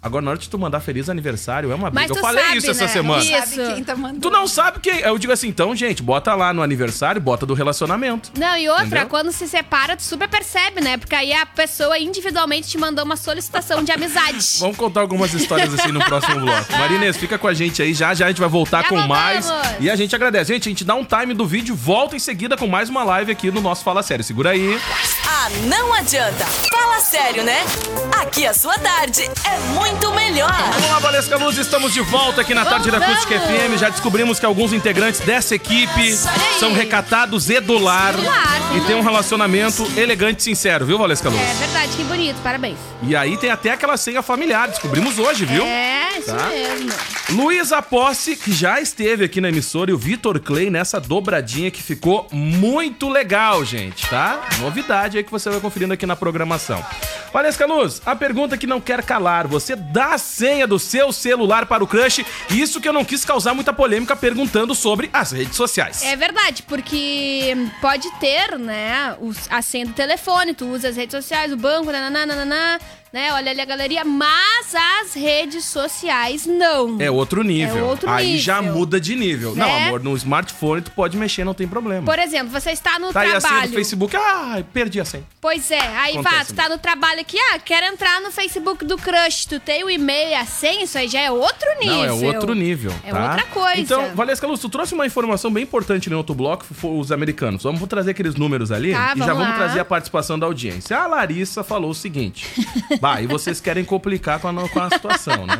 Agora, 0.03 0.21
na 0.21 0.31
hora 0.31 0.37
de 0.37 0.49
tu 0.49 0.59
mandar 0.59 0.81
feliz 0.81 1.07
aniversário, 1.07 1.71
é 1.71 1.75
uma 1.75 1.89
Mas 1.89 2.07
briga. 2.07 2.19
Eu 2.19 2.21
falei 2.21 2.43
sabe, 2.43 2.57
isso 2.57 2.71
essa 2.71 2.83
né? 2.83 2.87
semana. 2.89 3.23
Isso. 3.23 3.55
Sabe 3.55 3.73
quem 3.73 3.83
tá 3.85 3.95
mandando. 3.95 4.19
Tu 4.19 4.29
não 4.29 4.45
sabe 4.45 4.79
quem. 4.81 4.99
Eu 4.99 5.17
digo 5.17 5.31
assim, 5.31 5.47
então, 5.47 5.73
gente, 5.73 6.03
bota 6.03 6.35
lá 6.35 6.51
no 6.51 6.61
aniversário, 6.61 7.21
bota 7.21 7.45
do 7.45 7.53
relacionamento. 7.53 8.29
Não, 8.37 8.57
e 8.57 8.67
outra, 8.67 8.85
Entendeu? 8.85 9.07
quando 9.07 9.31
se 9.31 9.47
separa, 9.47 9.95
tu 9.95 10.03
super 10.03 10.27
percebe, 10.27 10.81
né? 10.81 10.97
Porque 10.97 11.15
aí 11.15 11.31
a 11.31 11.45
pessoa 11.45 11.97
individualmente 11.97 12.67
te 12.67 12.77
mandou 12.77 13.05
uma 13.05 13.15
solicitação 13.15 13.81
de 13.81 13.93
amizade. 13.93 14.45
Vamos 14.59 14.75
contar 14.75 14.99
algumas 14.99 15.33
histórias 15.33 15.73
assim 15.73 15.93
no 15.93 16.03
próximo 16.03 16.41
bloco. 16.41 16.73
Marinês, 16.73 17.15
fica 17.15 17.37
com 17.37 17.47
a 17.47 17.53
gente 17.53 17.81
aí, 17.81 17.93
já 17.93 18.13
já 18.13 18.25
a 18.25 18.27
gente 18.27 18.41
vai 18.41 18.49
voltar 18.49 18.81
Já 18.81 18.89
com 18.89 18.95
voltamos. 18.97 19.47
mais. 19.47 19.53
E 19.79 19.89
a 19.89 19.95
gente 19.95 20.13
agradece. 20.13 20.53
Gente, 20.53 20.67
a 20.67 20.69
gente 20.69 20.83
dá 20.83 20.95
um 20.95 21.05
time 21.05 21.33
do 21.33 21.47
vídeo, 21.47 21.73
volta 21.73 22.13
em 22.13 22.19
seguida 22.19 22.57
com 22.57 22.67
mais 22.67 22.89
uma 22.89 23.05
live 23.05 23.31
aqui 23.31 23.49
no 23.49 23.61
nosso 23.61 23.85
Fala 23.85 24.03
Sério. 24.03 24.21
Segura 24.25 24.49
aí. 24.49 24.77
Ah, 25.35 25.49
não 25.63 25.91
adianta. 25.95 26.45
Fala 26.71 26.99
sério, 26.99 27.43
né? 27.43 27.65
Aqui 28.21 28.45
a 28.45 28.53
sua 28.53 28.77
tarde 28.77 29.23
é 29.23 29.57
muito 29.73 30.11
melhor. 30.13 30.53
Vamos 30.73 30.89
lá, 30.91 30.99
Valesca 30.99 31.37
Luz, 31.37 31.57
estamos 31.57 31.91
de 31.91 32.01
volta 32.01 32.41
aqui 32.41 32.53
na 32.53 32.63
Tarde 32.63 32.91
da 32.91 32.99
Voltamos. 32.99 33.23
Acústica 33.25 33.39
FM. 33.47 33.77
Já 33.79 33.89
descobrimos 33.89 34.39
que 34.39 34.45
alguns 34.45 34.71
integrantes 34.73 35.19
dessa 35.21 35.55
equipe 35.55 36.13
são 36.59 36.71
recatados 36.73 37.49
e 37.49 37.59
do 37.59 37.79
lar. 37.79 38.13
Lar. 38.15 38.77
E 38.77 38.81
tem 38.81 38.95
um 38.95 39.01
relacionamento 39.01 39.85
elegante 39.97 40.39
e 40.41 40.43
sincero, 40.43 40.85
viu, 40.85 40.97
Valesca 40.99 41.29
Luz? 41.29 41.41
É 41.41 41.53
verdade, 41.55 41.97
que 41.97 42.03
bonito, 42.03 42.37
parabéns. 42.43 42.77
E 43.01 43.15
aí 43.15 43.35
tem 43.35 43.49
até 43.49 43.71
aquela 43.71 43.97
senha 43.97 44.21
familiar, 44.21 44.67
descobrimos 44.69 45.17
hoje, 45.17 45.45
viu? 45.45 45.63
É, 45.65 46.19
isso 46.19 46.33
Tá. 46.33 46.45
mesmo. 46.47 46.91
Luísa 47.29 47.81
Posse, 47.81 48.35
que 48.35 48.51
já 48.53 48.79
esteve 48.79 49.25
aqui 49.25 49.41
na 49.41 49.49
emissora, 49.49 49.89
e 49.89 49.93
o 49.93 49.97
Vitor 49.97 50.39
Clay 50.39 50.69
nessa 50.69 50.99
dobradinha 50.99 51.71
que 51.71 51.81
ficou 51.81 52.27
muito 52.31 53.09
legal, 53.09 53.65
gente, 53.65 54.07
tá? 54.07 54.39
Novidade 54.59 55.17
aí 55.17 55.22
que 55.23 55.31
você 55.31 55.49
vai 55.49 55.59
conferindo 55.59 55.93
aqui 55.93 56.05
na 56.05 56.15
programação. 56.15 56.83
Valesca 57.31 57.65
Luz, 57.65 58.01
a 58.05 58.15
pergunta 58.15 58.57
que 58.57 58.67
não 58.67 58.79
quer 58.79 59.03
calar: 59.03 59.47
você 59.47 59.75
dá 59.75 60.13
a 60.13 60.17
senha 60.17 60.67
do 60.67 60.77
seu 60.77 61.11
celular 61.11 61.65
para 61.65 61.83
o 61.83 61.87
crush? 61.87 62.25
Isso 62.49 62.79
que 62.79 62.87
eu 62.87 62.93
não 62.93 63.03
quis 63.03 63.25
causar 63.25 63.53
muita 63.53 63.73
polêmica 63.73 64.15
perguntando 64.15 64.75
sobre 64.75 65.09
as 65.11 65.31
redes 65.31 65.55
sociais. 65.55 66.03
É 66.03 66.15
verdade, 66.15 66.63
porque 66.63 67.55
pode 67.81 68.09
ter, 68.19 68.57
né, 68.59 69.17
a 69.49 69.61
senha 69.61 69.85
do 69.85 69.93
telefone, 69.93 70.53
tu 70.53 70.67
usa 70.67 70.89
as 70.89 70.95
redes 70.95 71.15
sociais, 71.15 71.51
o 71.51 71.57
banco, 71.57 71.91
nananana, 71.91 72.79
né, 73.13 73.31
olha 73.33 73.51
ali 73.51 73.61
a 73.61 73.65
galeria, 73.65 74.03
mas 74.03 74.73
as 74.73 75.13
redes 75.13 75.65
sociais 75.65 76.47
não. 76.47 76.99
É 76.99 77.11
outro 77.11 77.43
nível. 77.43 77.77
É 77.77 77.83
outro 77.83 78.09
aí 78.09 78.25
nível. 78.25 78.39
já 78.41 78.59
muda 78.61 78.99
de 78.99 79.15
nível. 79.15 79.55
Não, 79.55 79.65
Né? 79.67 79.87
amor, 79.87 80.03
no 80.03 80.15
smartphone 80.17 80.81
tu 80.81 80.89
pode 80.91 81.15
mexer, 81.15 81.43
não 81.45 81.53
tem 81.53 81.67
problema. 81.67 82.03
Por 82.05 82.17
exemplo, 82.17 82.49
você 82.49 82.71
está 82.71 82.97
no 82.97 83.13
Tá 83.13 83.21
aí 83.21 83.27
a 83.27 83.39
senha 83.39 83.41
trabalho. 83.51 83.69
do 83.71 83.75
Facebook. 83.75 84.15
Ah, 84.15 84.63
perdi 84.73 84.99
a 84.99 85.05
senha. 85.05 85.23
Pois 85.39 85.69
é, 85.69 85.79
aí 85.79 86.13
Acontece 86.17 86.35
vá, 86.37 86.45
tu 86.45 86.53
tá 86.55 86.69
no 86.69 86.77
trabalho 86.79 87.19
aqui, 87.21 87.37
ah, 87.37 87.59
quero 87.59 87.85
entrar 87.85 88.19
no 88.21 88.31
Facebook 88.31 88.83
do 88.83 88.97
crush, 88.97 89.45
tu 89.45 89.59
tem 89.59 89.83
o 89.83 89.89
e-mail 89.89 90.29
e 90.31 90.33
a 90.35 90.45
senha, 90.45 90.83
isso 90.83 90.97
aí 90.97 91.07
já 91.07 91.19
é 91.21 91.29
outro 91.29 91.67
nível. 91.79 91.95
Não, 92.15 92.23
é 92.31 92.35
outro 92.35 92.53
nível. 92.55 92.91
É 93.03 93.11
tá? 93.11 93.29
outra 93.29 93.43
coisa. 93.47 93.79
Então, 93.79 94.15
Valesca 94.15 94.47
Luz, 94.47 94.59
tu 94.59 94.69
trouxe 94.69 94.93
uma 94.95 95.05
informação 95.05 95.51
bem 95.51 95.63
importante 95.63 96.09
no 96.09 96.17
outro 96.17 96.33
bloco, 96.33 96.65
os 96.81 97.11
americanos. 97.11 97.61
Vamos 97.63 97.87
trazer 97.87 98.11
aqueles 98.11 98.35
números 98.35 98.71
ali 98.71 98.91
Tá, 98.93 99.13
e 99.15 99.19
já 99.19 99.25
vamos 99.25 99.43
vamos 99.43 99.49
lá. 99.49 99.55
trazer 99.55 99.79
a 99.81 99.85
participação 99.85 100.39
da 100.39 100.45
audiência. 100.47 100.97
A 100.97 101.05
Larissa 101.05 101.63
falou 101.63 101.91
o 101.91 101.95
seguinte: 101.95 102.47
bah, 103.03 103.21
e 103.21 103.27
vocês 103.27 103.59
querem 103.59 103.83
complicar 103.83 104.39
com 104.39 104.47
a, 104.47 104.69
com 104.69 104.79
a 104.79 104.89
situação, 104.89 105.45
né? 105.45 105.59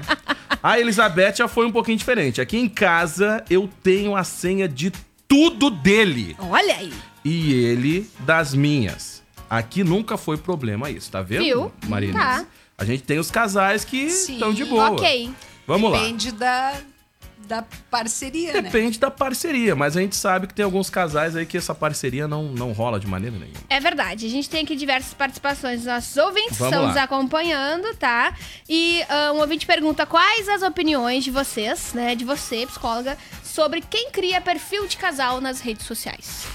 A 0.63 0.79
Elizabeth 0.79 1.35
já 1.35 1.47
foi 1.49 1.65
um 1.65 1.73
pouquinho 1.73 1.97
diferente. 1.97 2.39
Aqui 2.39 2.57
em 2.57 2.69
casa 2.69 3.43
eu 3.49 3.69
tenho 3.83 4.15
a 4.15 4.23
senha 4.23 4.65
de 4.65 4.93
tudo 5.27 5.69
dele 5.69 6.37
Olha 6.39 6.77
aí. 6.77 6.93
e 7.25 7.53
ele 7.53 8.09
das 8.19 8.53
minhas. 8.53 9.21
Aqui 9.49 9.83
nunca 9.83 10.15
foi 10.15 10.37
problema 10.37 10.89
isso, 10.89 11.11
tá 11.11 11.21
vendo, 11.21 11.43
Viu? 11.43 11.71
Marina? 11.85 12.17
Tá. 12.17 12.45
A 12.77 12.85
gente 12.85 13.03
tem 13.03 13.19
os 13.19 13.29
casais 13.29 13.83
que 13.83 13.97
estão 13.97 14.53
de 14.53 14.63
boa. 14.63 14.91
Ok. 14.91 15.29
Vamos 15.67 15.91
lá. 15.91 15.99
Depende 15.99 16.31
da, 16.31 16.75
da 17.55 17.63
parceria, 17.91 18.53
né? 18.53 18.61
Depende 18.63 18.97
da 18.99 19.11
parceria, 19.11 19.75
mas 19.75 19.95
a 19.95 20.01
gente 20.01 20.15
sabe 20.15 20.47
que 20.47 20.53
tem 20.53 20.65
alguns 20.65 20.89
casais 20.89 21.35
aí 21.35 21.45
que 21.45 21.57
essa 21.57 21.75
parceria 21.75 22.27
não, 22.27 22.45
não 22.45 22.71
rola 22.71 22.99
de 22.99 23.05
maneira 23.07 23.35
nenhuma. 23.37 23.59
É 23.69 23.79
verdade. 23.79 24.25
A 24.25 24.29
gente 24.29 24.49
tem 24.49 24.63
aqui 24.63 24.75
diversas 24.75 25.13
participações 25.13 25.77
dos 25.81 25.85
nossos 25.87 26.17
ouvintes 26.17 26.57
Vamos 26.57 26.71
estão 26.73 26.81
lá. 26.83 26.87
nos 26.89 26.97
acompanhando, 26.97 27.95
tá? 27.95 28.35
E 28.67 29.03
ah, 29.07 29.31
um 29.33 29.39
ouvinte 29.39 29.65
pergunta 29.65 30.05
quais 30.05 30.49
as 30.49 30.61
opiniões 30.63 31.23
de 31.23 31.29
vocês, 31.31 31.93
né, 31.93 32.15
de 32.15 32.25
você, 32.25 32.65
psicóloga, 32.65 33.17
sobre 33.43 33.81
quem 33.81 34.09
cria 34.09 34.41
perfil 34.41 34.87
de 34.87 34.97
casal 34.97 35.39
nas 35.39 35.59
redes 35.61 35.85
sociais. 35.85 36.45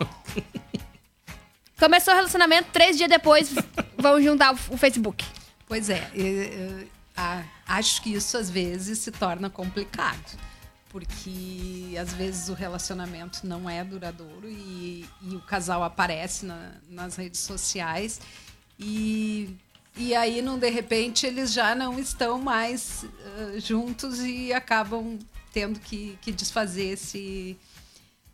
Começou 1.78 2.14
o 2.14 2.16
relacionamento, 2.16 2.68
três 2.72 2.96
dias 2.96 3.08
depois 3.10 3.54
vão 3.98 4.20
juntar 4.22 4.54
o, 4.54 4.58
o 4.70 4.76
Facebook. 4.78 5.22
Pois 5.68 5.90
é, 5.90 6.08
eu- 6.14 6.26
eu- 6.26 6.88
a- 7.16 7.42
acho 7.66 8.02
que 8.02 8.12
isso 8.14 8.36
às 8.36 8.48
vezes 8.50 8.98
se 8.98 9.10
torna 9.10 9.48
complicado. 9.50 10.38
Porque 10.90 11.94
às 12.00 12.12
vezes 12.14 12.48
o 12.48 12.54
relacionamento 12.54 13.46
não 13.46 13.68
é 13.68 13.84
duradouro 13.84 14.48
e, 14.48 15.04
e 15.22 15.36
o 15.36 15.40
casal 15.40 15.82
aparece 15.84 16.46
na- 16.46 16.72
nas 16.88 17.16
redes 17.16 17.40
sociais 17.40 18.20
e, 18.78 19.50
e 19.96 20.14
aí, 20.14 20.40
num, 20.40 20.58
de 20.58 20.70
repente, 20.70 21.26
eles 21.26 21.52
já 21.52 21.74
não 21.74 21.98
estão 21.98 22.40
mais 22.40 23.04
eh, 23.54 23.60
juntos 23.60 24.20
e 24.20 24.52
acabam 24.52 25.18
tendo 25.52 25.78
que, 25.80 26.18
que 26.22 26.30
desfazer 26.32 26.92
esse. 26.92 27.56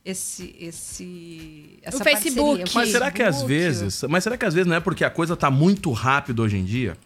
Esse, 0.05 0.57
esse, 0.59 1.79
essa 1.81 2.03
Facebook. 2.03 2.59
parceria. 2.59 2.65
O 2.73 2.75
Mas 2.75 2.89
será 2.91 3.11
que 3.13 3.23
às 3.23 3.37
Facebook, 3.37 3.49
vezes. 3.55 4.03
Mas 4.09 4.25
será 4.25 4.37
que 4.37 4.45
às 4.45 4.53
vezes 4.53 4.67
não 4.67 4.75
é 4.75 4.81
porque 4.81 5.05
a 5.05 5.11
coisa 5.11 5.37
tá 5.37 5.49
muito 5.49 5.93
rápido 5.93 6.43
hoje 6.43 6.57
em 6.57 6.65
dia? 6.65 6.99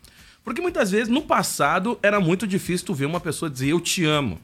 Porque 0.46 0.62
muitas 0.62 0.92
vezes, 0.92 1.08
no 1.08 1.22
passado, 1.22 1.98
era 2.00 2.20
muito 2.20 2.46
difícil 2.46 2.86
tu 2.86 2.94
ver 2.94 3.04
uma 3.06 3.18
pessoa 3.18 3.50
dizer 3.50 3.70
eu 3.70 3.80
te 3.80 4.04
amo. 4.04 4.40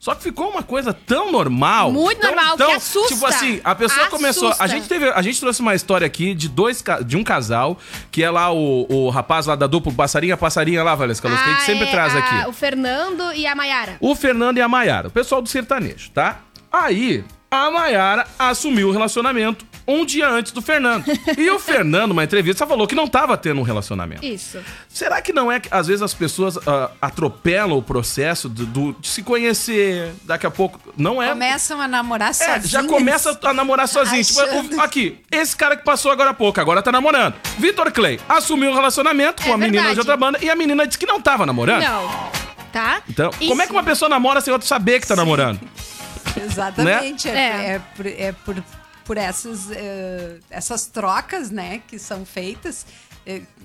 Só 0.00 0.12
que 0.14 0.22
ficou 0.24 0.50
uma 0.50 0.62
coisa 0.62 0.92
tão 0.92 1.30
normal. 1.30 1.90
Muito 1.92 2.20
tão- 2.20 2.34
normal, 2.34 2.56
tão- 2.56 2.66
que 2.66 2.72
assusta. 2.74 3.14
Tipo 3.14 3.26
assim, 3.26 3.60
a 3.64 3.74
pessoa 3.74 4.00
Assusta. 4.06 4.16
começou. 4.16 4.52
A 4.58 4.66
gente 4.66 4.88
teve. 4.88 5.08
A 5.08 5.22
gente 5.22 5.38
trouxe 5.40 5.60
uma 5.62 5.74
história 5.74 6.04
aqui 6.06 6.34
de 6.34 6.48
dois 6.48 6.82
de 7.06 7.16
um 7.16 7.22
casal, 7.24 7.78
que 8.10 8.22
é 8.24 8.30
lá 8.30 8.52
o, 8.52 8.86
o 8.90 9.08
rapaz 9.08 9.46
lá 9.46 9.54
da 9.54 9.66
dupla 9.68 9.90
Passarinha, 9.92 10.36
Passarinha 10.36 10.82
lá, 10.82 10.94
Valesca 10.96 11.28
Luz, 11.28 11.40
que 11.40 11.48
a 11.48 11.52
gente 11.52 11.62
Ah, 11.62 11.66
sempre 11.66 11.84
é, 11.86 11.90
traz 11.92 12.14
a- 12.14 12.18
aqui. 12.18 12.48
O 12.48 12.52
Fernando 12.52 13.32
e 13.32 13.46
a 13.46 13.54
Mayara. 13.54 13.96
O 14.00 14.14
Fernando 14.16 14.58
e 14.58 14.60
a 14.60 14.68
Maiara, 14.68 15.08
o 15.08 15.10
pessoal 15.12 15.40
do 15.40 15.48
sertanejo, 15.48 16.10
tá? 16.10 16.40
Aí, 16.70 17.24
a 17.50 17.70
Maiara 17.70 18.26
assumiu 18.38 18.88
o 18.88 18.92
relacionamento 18.92 19.64
um 19.86 20.04
dia 20.04 20.28
antes 20.28 20.52
do 20.52 20.60
Fernando. 20.62 21.04
E 21.38 21.48
o 21.50 21.58
Fernando, 21.60 22.08
numa 22.08 22.24
entrevista, 22.24 22.66
falou 22.66 22.86
que 22.86 22.94
não 22.94 23.06
tava 23.06 23.36
tendo 23.36 23.60
um 23.60 23.62
relacionamento. 23.62 24.24
Isso. 24.24 24.58
Será 24.88 25.20
que 25.22 25.32
não 25.32 25.50
é 25.50 25.60
que 25.60 25.68
às 25.70 25.86
vezes 25.86 26.02
as 26.02 26.12
pessoas 26.14 26.58
ah, 26.66 26.90
atropelam 27.00 27.78
o 27.78 27.82
processo 27.82 28.48
do, 28.48 28.66
do- 28.66 28.92
de 29.00 29.08
se 29.08 29.22
conhecer, 29.22 30.12
daqui 30.24 30.46
a 30.46 30.50
pouco. 30.50 30.80
Não 30.96 31.22
é. 31.22 31.28
Começam 31.28 31.80
a 31.80 31.86
namorar 31.88 32.30
É, 32.30 32.32
sozinhos. 32.32 32.68
já 32.70 32.82
começa 32.84 33.38
a 33.42 33.52
namorar 33.54 33.86
sozinho. 33.88 34.24
Tipo, 34.24 34.40
Achando- 34.40 34.76
o- 34.76 34.80
aqui, 34.80 35.20
esse 35.30 35.54
cara 35.56 35.76
que 35.76 35.84
passou 35.84 36.10
agora 36.10 36.30
há 36.30 36.34
pouco, 36.34 36.60
agora 36.60 36.82
tá 36.82 36.90
namorando. 36.90 37.34
Vitor 37.58 37.92
Clay 37.92 38.18
assumiu 38.28 38.70
um 38.70 38.74
relacionamento 38.74 39.42
com 39.42 39.50
É 39.50 39.54
a 39.54 39.58
menina 39.58 39.92
de 39.92 39.98
outra 40.00 40.16
banda 40.16 40.38
e 40.42 40.50
a 40.50 40.56
menina 40.56 40.86
disse 40.86 40.98
que 40.98 41.06
não 41.06 41.20
tava 41.20 41.46
namorando. 41.46 41.82
Não. 41.82 42.30
Tá? 42.72 43.00
Então, 43.08 43.30
como 43.38 43.62
é 43.62 43.66
que 43.66 43.72
uma 43.72 43.82
pessoa 43.82 44.08
namora 44.08 44.40
sem 44.40 44.52
outra 44.52 44.68
saber 44.68 45.00
que 45.00 45.06
tá 45.06 45.16
namorando? 45.16 45.58
Exatamente. 46.36 47.28
Né? 47.28 47.34
É, 47.38 47.66
É. 47.70 47.74
é 47.74 47.78
por, 47.96 48.06
é 48.06 48.32
por, 48.44 48.64
por 49.06 49.16
essas, 49.16 49.70
eh, 49.70 50.38
essas 50.50 50.86
trocas 50.86 51.50
né, 51.50 51.78
que 51.86 51.98
são 51.98 52.26
feitas, 52.26 52.84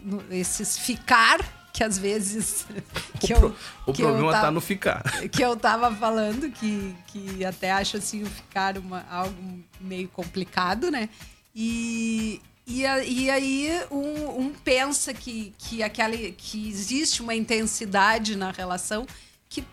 no- 0.04 0.24
esses 0.32 0.78
ficar 0.78 1.40
que 1.74 1.84
às 1.84 1.98
vezes. 1.98 2.66
Que 3.20 3.34
o 3.34 3.40
pro- 3.40 3.56
o 3.86 3.94
que 3.94 4.02
eu 4.02 4.08
problema 4.08 4.32
tava- 4.32 4.46
tá 4.48 4.52
no 4.52 4.60
ficar. 4.62 5.04
que 5.32 5.42
eu 5.44 5.56
tava 5.56 5.94
falando, 5.96 6.50
que, 6.52 6.96
que 7.08 7.46
até 7.46 7.72
acho 7.72 7.98
assim 7.98 8.24
o 8.24 8.26
ficar 8.26 8.78
uma, 8.78 9.06
algo 9.10 9.36
meio 9.80 10.08
complicado, 10.10 10.90
né? 10.92 11.08
E, 11.56 12.42
e, 12.66 12.82
e 12.82 13.30
aí 13.30 13.70
um, 13.92 14.40
um 14.42 14.54
pensa 14.54 15.14
que, 15.14 15.54
que, 15.58 15.82
aquela, 15.84 16.16
que 16.16 16.68
existe 16.70 17.22
uma 17.22 17.36
intensidade 17.36 18.36
na 18.36 18.52
relação 18.52 19.06
que 19.50 19.64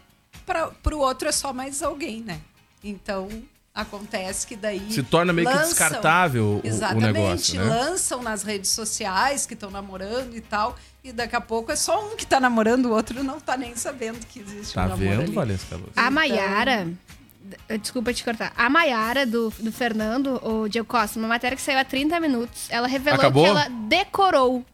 para 0.44 0.70
o 0.94 0.98
outro 0.98 1.28
é 1.28 1.32
só 1.32 1.52
mais 1.52 1.82
alguém, 1.82 2.20
né? 2.22 2.40
Então 2.84 3.28
acontece 3.80 4.46
que 4.46 4.56
daí. 4.56 4.90
Se 4.92 5.02
torna 5.02 5.32
meio 5.32 5.46
que 5.48 5.54
lançam- 5.54 5.68
descartável 5.70 6.44
o- 6.44 6.56
o 6.58 6.66
Exatamente, 6.66 7.12
negócio, 7.12 7.60
né? 7.60 7.64
lançam 7.64 8.22
nas 8.22 8.42
redes 8.42 8.70
sociais 8.70 9.46
que 9.46 9.54
estão 9.54 9.70
namorando 9.70 10.34
e 10.36 10.40
tal. 10.40 10.76
E 11.04 11.12
daqui 11.12 11.36
a 11.36 11.40
pouco 11.40 11.70
é 11.72 11.76
só 11.76 12.04
um 12.12 12.16
que 12.16 12.26
tá 12.26 12.40
namorando, 12.40 12.86
o 12.86 12.90
outro 12.92 13.22
não 13.22 13.40
tá 13.40 13.56
nem 13.56 13.74
sabendo 13.76 14.18
que 14.26 14.40
existe 14.40 14.74
Tá 14.74 14.84
um 14.84 14.88
namoro 14.88 15.08
vendo, 15.10 15.22
ali. 15.22 15.32
Valesca 15.32 15.76
Luz? 15.76 15.90
A 15.96 16.10
Maiara. 16.10 16.86
d- 17.40 17.78
Desculpa 17.78 18.12
te 18.12 18.22
cortar. 18.24 18.52
A 18.56 18.68
Maiara 18.68 19.24
do, 19.24 19.50
do 19.58 19.70
Fernando, 19.72 20.38
o 20.44 20.68
Diego 20.68 20.86
Costa, 20.86 21.18
uma 21.18 21.28
matéria 21.28 21.56
que 21.56 21.62
saiu 21.62 21.78
há 21.78 21.84
30 21.84 22.18
minutos, 22.20 22.66
ela 22.68 22.86
revelou 22.88 23.20
Acabou? 23.20 23.44
que 23.44 23.48
ela 23.50 23.68
decorou 23.88 24.64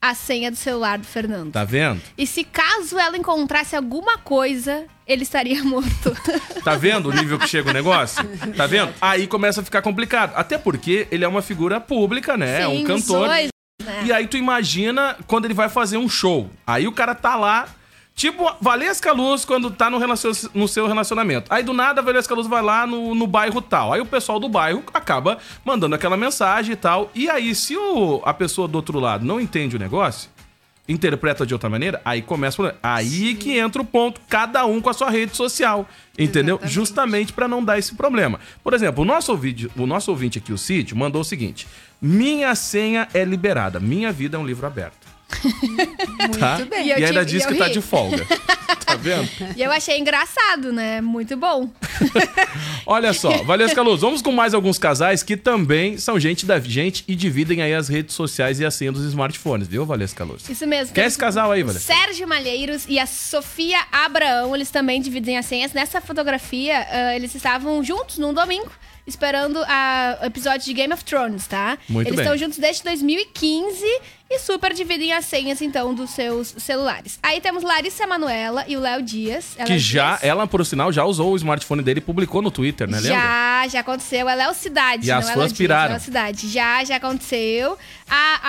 a 0.00 0.14
senha 0.14 0.50
do 0.50 0.56
celular 0.56 0.98
do 0.98 1.06
Fernando. 1.06 1.52
Tá 1.52 1.64
vendo? 1.64 2.00
E 2.16 2.26
se 2.26 2.44
caso 2.44 2.98
ela 2.98 3.16
encontrasse 3.16 3.74
alguma 3.74 4.18
coisa, 4.18 4.84
ele 5.06 5.22
estaria 5.22 5.62
morto. 5.64 6.16
Tá 6.62 6.74
vendo 6.76 7.08
o 7.08 7.12
nível 7.12 7.38
que 7.38 7.48
chega 7.48 7.70
o 7.70 7.72
negócio? 7.72 8.22
Tá 8.56 8.66
vendo? 8.66 8.92
Aí 9.00 9.26
começa 9.26 9.60
a 9.60 9.64
ficar 9.64 9.82
complicado. 9.82 10.32
Até 10.36 10.58
porque 10.58 11.08
ele 11.10 11.24
é 11.24 11.28
uma 11.28 11.42
figura 11.42 11.80
pública, 11.80 12.36
né? 12.36 12.62
é 12.62 12.68
um 12.68 12.78
Sim, 12.78 12.84
cantor. 12.84 13.26
dois, 13.28 13.48
né? 13.84 14.02
E 14.06 14.12
aí 14.12 14.26
tu 14.26 14.36
imagina 14.36 15.16
quando 15.26 15.44
ele 15.46 15.54
vai 15.54 15.68
fazer 15.68 15.96
um 15.96 16.08
show. 16.08 16.50
Aí 16.66 16.86
o 16.86 16.92
cara 16.92 17.14
tá 17.14 17.36
lá, 17.36 17.68
tipo 18.16 18.50
Valesca 18.60 19.12
Luz 19.12 19.44
quando 19.44 19.70
tá 19.70 19.88
no, 19.90 19.98
relacion- 19.98 20.48
no 20.54 20.66
seu 20.66 20.86
relacionamento. 20.88 21.46
Aí 21.52 21.62
do 21.62 21.72
nada 21.74 22.00
a 22.00 22.04
Valesca 22.04 22.34
Luz 22.34 22.46
vai 22.48 22.62
lá 22.62 22.86
no, 22.86 23.14
no 23.14 23.26
bairro 23.26 23.60
tal. 23.60 23.92
Aí 23.92 24.00
o 24.00 24.06
pessoal 24.06 24.40
do 24.40 24.48
bairro 24.48 24.82
acaba 24.92 25.38
mandando 25.64 25.94
aquela 25.94 26.16
mensagem 26.16 26.72
e 26.72 26.76
tal. 26.76 27.10
E 27.14 27.28
aí, 27.30 27.54
se 27.54 27.76
o- 27.76 28.22
a 28.24 28.32
pessoa 28.34 28.66
do 28.66 28.74
outro 28.76 28.98
lado 28.98 29.24
não 29.24 29.38
entende 29.38 29.76
o 29.76 29.78
negócio, 29.78 30.30
interpreta 30.88 31.44
de 31.44 31.52
outra 31.52 31.68
maneira, 31.68 32.00
aí 32.04 32.22
começa 32.22 32.54
o 32.54 32.64
problema. 32.64 32.78
Aí 32.82 33.34
que 33.34 33.58
entra 33.58 33.82
o 33.82 33.84
ponto, 33.84 34.20
cada 34.28 34.64
um 34.64 34.80
com 34.80 34.88
a 34.88 34.94
sua 34.94 35.10
rede 35.10 35.36
social. 35.36 35.86
Entendeu? 36.18 36.54
Exatamente. 36.54 36.74
Justamente 36.74 37.32
para 37.34 37.46
não 37.48 37.62
dar 37.62 37.78
esse 37.78 37.94
problema. 37.94 38.40
Por 38.64 38.72
exemplo, 38.72 39.02
o 39.02 39.04
nosso, 39.04 39.30
ouvinte, 39.32 39.70
o 39.76 39.86
nosso 39.86 40.10
ouvinte 40.10 40.38
aqui, 40.38 40.52
o 40.52 40.56
Cid, 40.58 40.94
mandou 40.94 41.20
o 41.20 41.24
seguinte: 41.24 41.66
Minha 42.00 42.54
senha 42.54 43.08
é 43.12 43.24
liberada, 43.24 43.78
minha 43.78 44.10
vida 44.12 44.36
é 44.36 44.40
um 44.40 44.46
livro 44.46 44.66
aberto. 44.66 45.15
Muito 46.18 46.38
Tá? 46.38 46.58
bem. 46.68 46.86
E 46.86 46.88
E 46.88 46.92
ainda 46.92 47.24
tive- 47.24 47.38
diz 47.38 47.46
que 47.46 47.54
tá 47.54 47.66
ri. 47.66 47.72
de 47.72 47.80
folga. 47.80 48.24
tá 48.86 48.94
vendo? 48.96 49.28
E 49.56 49.62
eu 49.62 49.70
achei 49.72 49.98
engraçado, 49.98 50.72
né? 50.72 51.00
Muito 51.00 51.36
bom. 51.36 51.68
Olha 52.86 53.12
só, 53.12 53.42
Valesca 53.42 53.82
Luz, 53.82 54.00
vamos 54.00 54.22
com 54.22 54.30
mais 54.32 54.54
alguns 54.54 54.78
casais 54.78 55.22
que 55.22 55.36
também 55.36 55.98
são 55.98 56.18
gente 56.20 56.46
da 56.46 56.58
gente 56.60 57.04
e 57.08 57.14
dividem 57.16 57.62
aí 57.62 57.74
as 57.74 57.88
redes 57.88 58.14
sociais 58.14 58.60
e 58.60 58.64
a 58.64 58.70
senha 58.70 58.92
dos 58.92 59.04
smartphones, 59.04 59.66
viu, 59.66 59.84
Valesca 59.84 60.22
Luz? 60.24 60.48
Isso 60.48 60.66
mesmo. 60.66 60.94
Quer 60.94 61.06
esse 61.06 61.18
casal 61.18 61.50
aí, 61.50 61.62
Valesca? 61.62 61.92
Sérgio 61.94 62.28
Malheiros 62.28 62.84
e 62.88 62.98
a 62.98 63.06
Sofia 63.06 63.78
Abraão, 63.90 64.54
eles 64.54 64.70
também 64.70 65.00
dividem 65.00 65.36
as 65.36 65.46
senhas. 65.46 65.72
Nessa 65.72 66.00
fotografia, 66.00 66.86
ah, 66.90 67.16
eles 67.16 67.34
estavam 67.34 67.82
juntos 67.82 68.18
num 68.18 68.32
domingo, 68.32 68.70
esperando 69.06 69.58
o 70.22 70.24
episódio 70.26 70.64
de 70.66 70.72
Game 70.72 70.92
of 70.92 71.04
Thrones, 71.04 71.46
tá? 71.46 71.76
Muito 71.88 72.08
eles 72.08 72.20
estão 72.20 72.36
juntos 72.36 72.58
desde 72.58 72.82
2015 72.84 73.84
e 74.28 74.38
super 74.40 74.72
dividem 74.74 75.12
as 75.12 75.24
senhas, 75.24 75.60
então, 75.62 75.94
dos 75.94 76.10
seus 76.10 76.48
celulares. 76.58 77.18
Aí 77.22 77.40
temos 77.40 77.62
Larissa 77.62 78.06
Manuela 78.06 78.64
e 78.66 78.76
o 78.76 78.80
Léo 78.80 79.00
Dias. 79.02 79.54
Ela 79.56 79.66
Que 79.66 79.78
já, 79.78 80.16
Dias. 80.16 80.24
ela, 80.24 80.46
por 80.46 80.64
sinal, 80.66 80.92
já 80.92 81.04
usou 81.04 81.32
o 81.32 81.36
smartphone 81.36 81.82
dele 81.82 81.98
e 81.98 82.02
publicou 82.02 82.42
no 82.42 82.50
Twitter, 82.50 82.88
né? 82.88 82.98
Lembra? 82.98 83.16
Já, 83.16 83.68
já 83.68 83.80
aconteceu. 83.80 84.28
É 84.28 84.34
Léo 84.34 84.52
Cidade, 84.54 85.06
E 85.06 85.10
não 85.10 85.18
as 85.18 85.24
é 85.26 85.28
fãs 85.28 85.36
Léo 85.38 85.46
Dias, 85.48 85.58
piraram. 85.58 85.84
é 85.86 85.88
Léo 85.90 86.00
Cidade. 86.00 86.48
Já, 86.48 86.82
já 86.84 86.96
aconteceu. 86.96 87.78
A, 88.08 88.40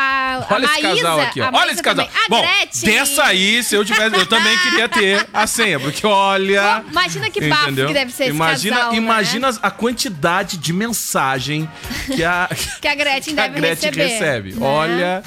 a, 0.49 0.53
Olha 0.55 0.67
a 0.67 0.71
esse 0.73 0.83
Maísa, 0.83 1.01
casal 1.03 1.19
aqui, 1.19 1.41
ó. 1.41 1.45
a 1.45 1.51
Olha 1.53 1.71
esse 1.71 1.81
casal. 1.83 2.05
também. 2.05 2.21
A 2.25 2.29
Bom, 2.29 2.41
Gretchen. 2.41 2.89
dessa 2.89 3.23
aí, 3.23 3.63
se 3.63 3.75
eu 3.75 3.85
tivesse, 3.85 4.15
eu 4.15 4.25
também 4.27 4.57
queria 4.59 4.89
ter 4.89 5.27
a 5.33 5.45
senha, 5.47 5.79
porque 5.79 6.05
olha. 6.05 6.81
Pô, 6.85 6.91
imagina 6.91 7.29
que 7.29 7.41
bafo 7.47 7.65
que 7.75 7.93
deve 7.93 8.11
ser 8.11 8.23
esse 8.25 8.31
imagina, 8.33 8.75
casal, 8.77 8.91
né? 8.91 8.97
Imagina 8.97 9.49
a 9.61 9.71
quantidade 9.71 10.57
de 10.57 10.73
mensagem 10.73 11.69
que 12.15 12.23
a, 12.23 12.49
Que 12.81 12.87
a 12.87 12.95
Gretchen 12.95 13.33
que 13.35 13.39
a 13.39 13.47
deve 13.47 13.59
Gretchen 13.59 13.89
receber. 13.91 14.07
recebe. 14.07 14.53
né? 14.53 14.65
Olha, 14.65 15.23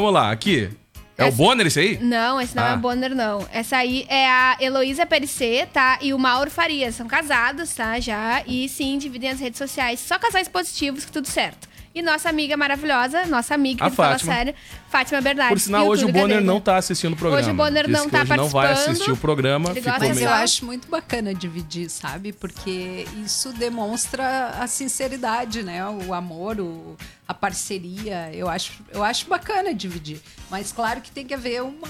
vamos 0.00 0.12
lá, 0.12 0.30
aqui. 0.30 0.70
É 1.18 1.24
o 1.24 1.28
Essa- 1.28 1.36
Bonner 1.36 1.66
esse 1.66 1.78
aí? 1.78 1.98
Não, 2.00 2.40
esse 2.40 2.56
não 2.56 2.62
Ah. 2.64 2.70
é 2.72 2.76
Bonner, 2.76 3.14
não. 3.14 3.46
Essa 3.52 3.76
aí 3.76 4.06
é 4.08 4.26
a 4.28 4.56
Heloísa 4.58 5.04
Perissé, 5.04 5.66
tá? 5.66 5.98
E 6.00 6.12
o 6.14 6.18
Mauro 6.18 6.50
Farias. 6.50 6.94
São 6.94 7.06
casados, 7.06 7.74
tá? 7.74 8.00
Já. 8.00 8.42
E 8.46 8.68
sim, 8.68 8.96
dividem 8.98 9.30
as 9.30 9.38
redes 9.38 9.58
sociais. 9.58 10.00
Só 10.00 10.18
casais 10.18 10.48
positivos, 10.48 11.04
que 11.04 11.12
tudo 11.12 11.28
certo. 11.28 11.68
E 11.94 12.00
nossa 12.00 12.28
amiga 12.30 12.56
maravilhosa, 12.56 13.26
nossa 13.26 13.54
amiga 13.54 13.84
A 13.84 13.90
que 13.90 13.96
fala 13.96 14.12
Fátima. 14.12 14.32
sério, 14.34 14.54
Fátima 14.88 15.20
Bernardes. 15.20 15.52
Por 15.62 15.64
sinal, 15.66 15.86
hoje 15.86 16.04
o 16.06 16.08
Bonner 16.12 16.36
dele. 16.38 16.46
não 16.46 16.58
tá 16.58 16.76
assistindo 16.76 17.12
o 17.12 17.16
programa. 17.16 17.42
Hoje 17.42 17.50
o 17.50 17.54
Bonner 17.54 17.86
Disse 17.86 17.98
não 17.98 18.04
que 18.06 18.10
tá 18.12 18.22
hoje 18.22 18.36
não 18.36 18.48
vai 18.48 18.66
participando. 18.68 18.92
assistir 18.94 19.10
o 19.12 19.16
programa. 19.18 19.70
Ele 19.72 19.80
ficou 19.82 19.98
Mas 19.98 20.08
eu 20.08 20.14
meio... 20.14 20.28
só- 20.28 20.34
acho 20.34 20.64
muito 20.64 20.88
bacana 20.88 21.34
dividir, 21.34 21.90
sabe? 21.90 22.32
Porque 22.32 23.06
isso 23.22 23.52
demonstra 23.52 24.48
a 24.58 24.66
sinceridade, 24.66 25.62
né? 25.62 25.86
O 25.86 26.14
amor, 26.14 26.58
o- 26.60 26.96
a 27.28 27.34
parceria. 27.34 28.30
Eu 28.32 28.48
acho, 28.48 28.72
eu 28.90 29.04
acho 29.04 29.26
bacana 29.28 29.74
dividir. 29.74 30.18
Mas 30.50 30.72
claro 30.72 31.02
que 31.02 31.10
tem 31.10 31.26
que 31.26 31.34
haver 31.34 31.62
uma, 31.62 31.88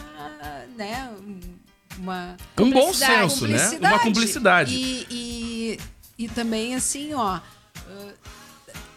né? 0.77 1.11
um- 1.21 1.39
Uma 1.99 2.37
Um 2.59 2.71
bom 2.71 2.93
senso, 2.93 3.47
né? 3.47 3.71
Uma 3.79 3.99
cumplicidade. 3.99 4.75
E, 4.75 5.07
e, 5.11 5.79
e 6.25 6.29
também, 6.29 6.75
assim, 6.75 7.13
ó, 7.15 7.39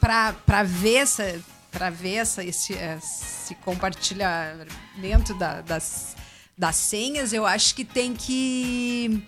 para 0.05 0.63
ver 0.63 0.95
essa 0.97 1.39
para 1.71 1.89
ver 1.89 2.15
essa, 2.15 2.41
esse, 2.41 2.71
esse 2.73 3.53
compartilhamento 3.55 5.33
da- 5.33 5.59
das, 5.59 6.15
das 6.57 6.75
senhas, 6.77 7.33
eu 7.33 7.45
acho 7.45 7.75
que 7.75 7.83
tem 7.83 8.13
que 8.13 9.21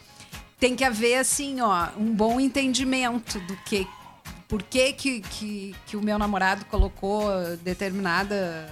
tem 0.59 0.73
que 0.75 0.83
haver 0.85 1.15
assim, 1.19 1.59
ó, 1.61 1.89
um 1.97 2.13
bom 2.15 2.39
entendimento 2.39 3.37
do 3.41 3.55
que 3.57 3.85
por 4.47 4.63
que, 4.63 4.93
que, 4.93 5.19
que, 5.21 5.75
que 5.85 5.97
o 5.97 6.01
meu 6.01 6.17
namorado 6.17 6.63
colocou 6.65 7.29
determinada 7.63 8.67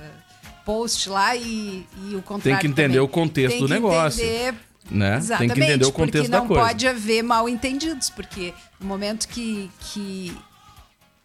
post 0.66 1.10
lá 1.10 1.36
e, 1.36 1.86
e 2.10 2.16
o 2.16 2.22
contrário 2.22 2.42
Tem 2.42 2.58
que 2.60 2.68
entender 2.68 2.94
também. 2.94 3.00
o 3.02 3.08
contexto 3.10 3.60
do 3.60 3.68
negócio. 3.68 4.24
entender 4.24 4.56
Né? 4.90 5.18
Exatamente, 5.18 5.50
Tem 5.54 5.58
que 5.66 5.72
entender 5.72 5.86
o 5.86 5.92
contexto 5.92 6.32
não 6.32 6.42
da 6.42 6.48
coisa. 6.48 6.64
pode 6.68 6.88
haver 6.88 7.22
mal 7.24 7.50
entendidos, 7.50 8.10
porque 8.10 8.54
no 8.80 8.88
momento 8.88 9.28
que, 9.28 9.70
que, 9.82 10.36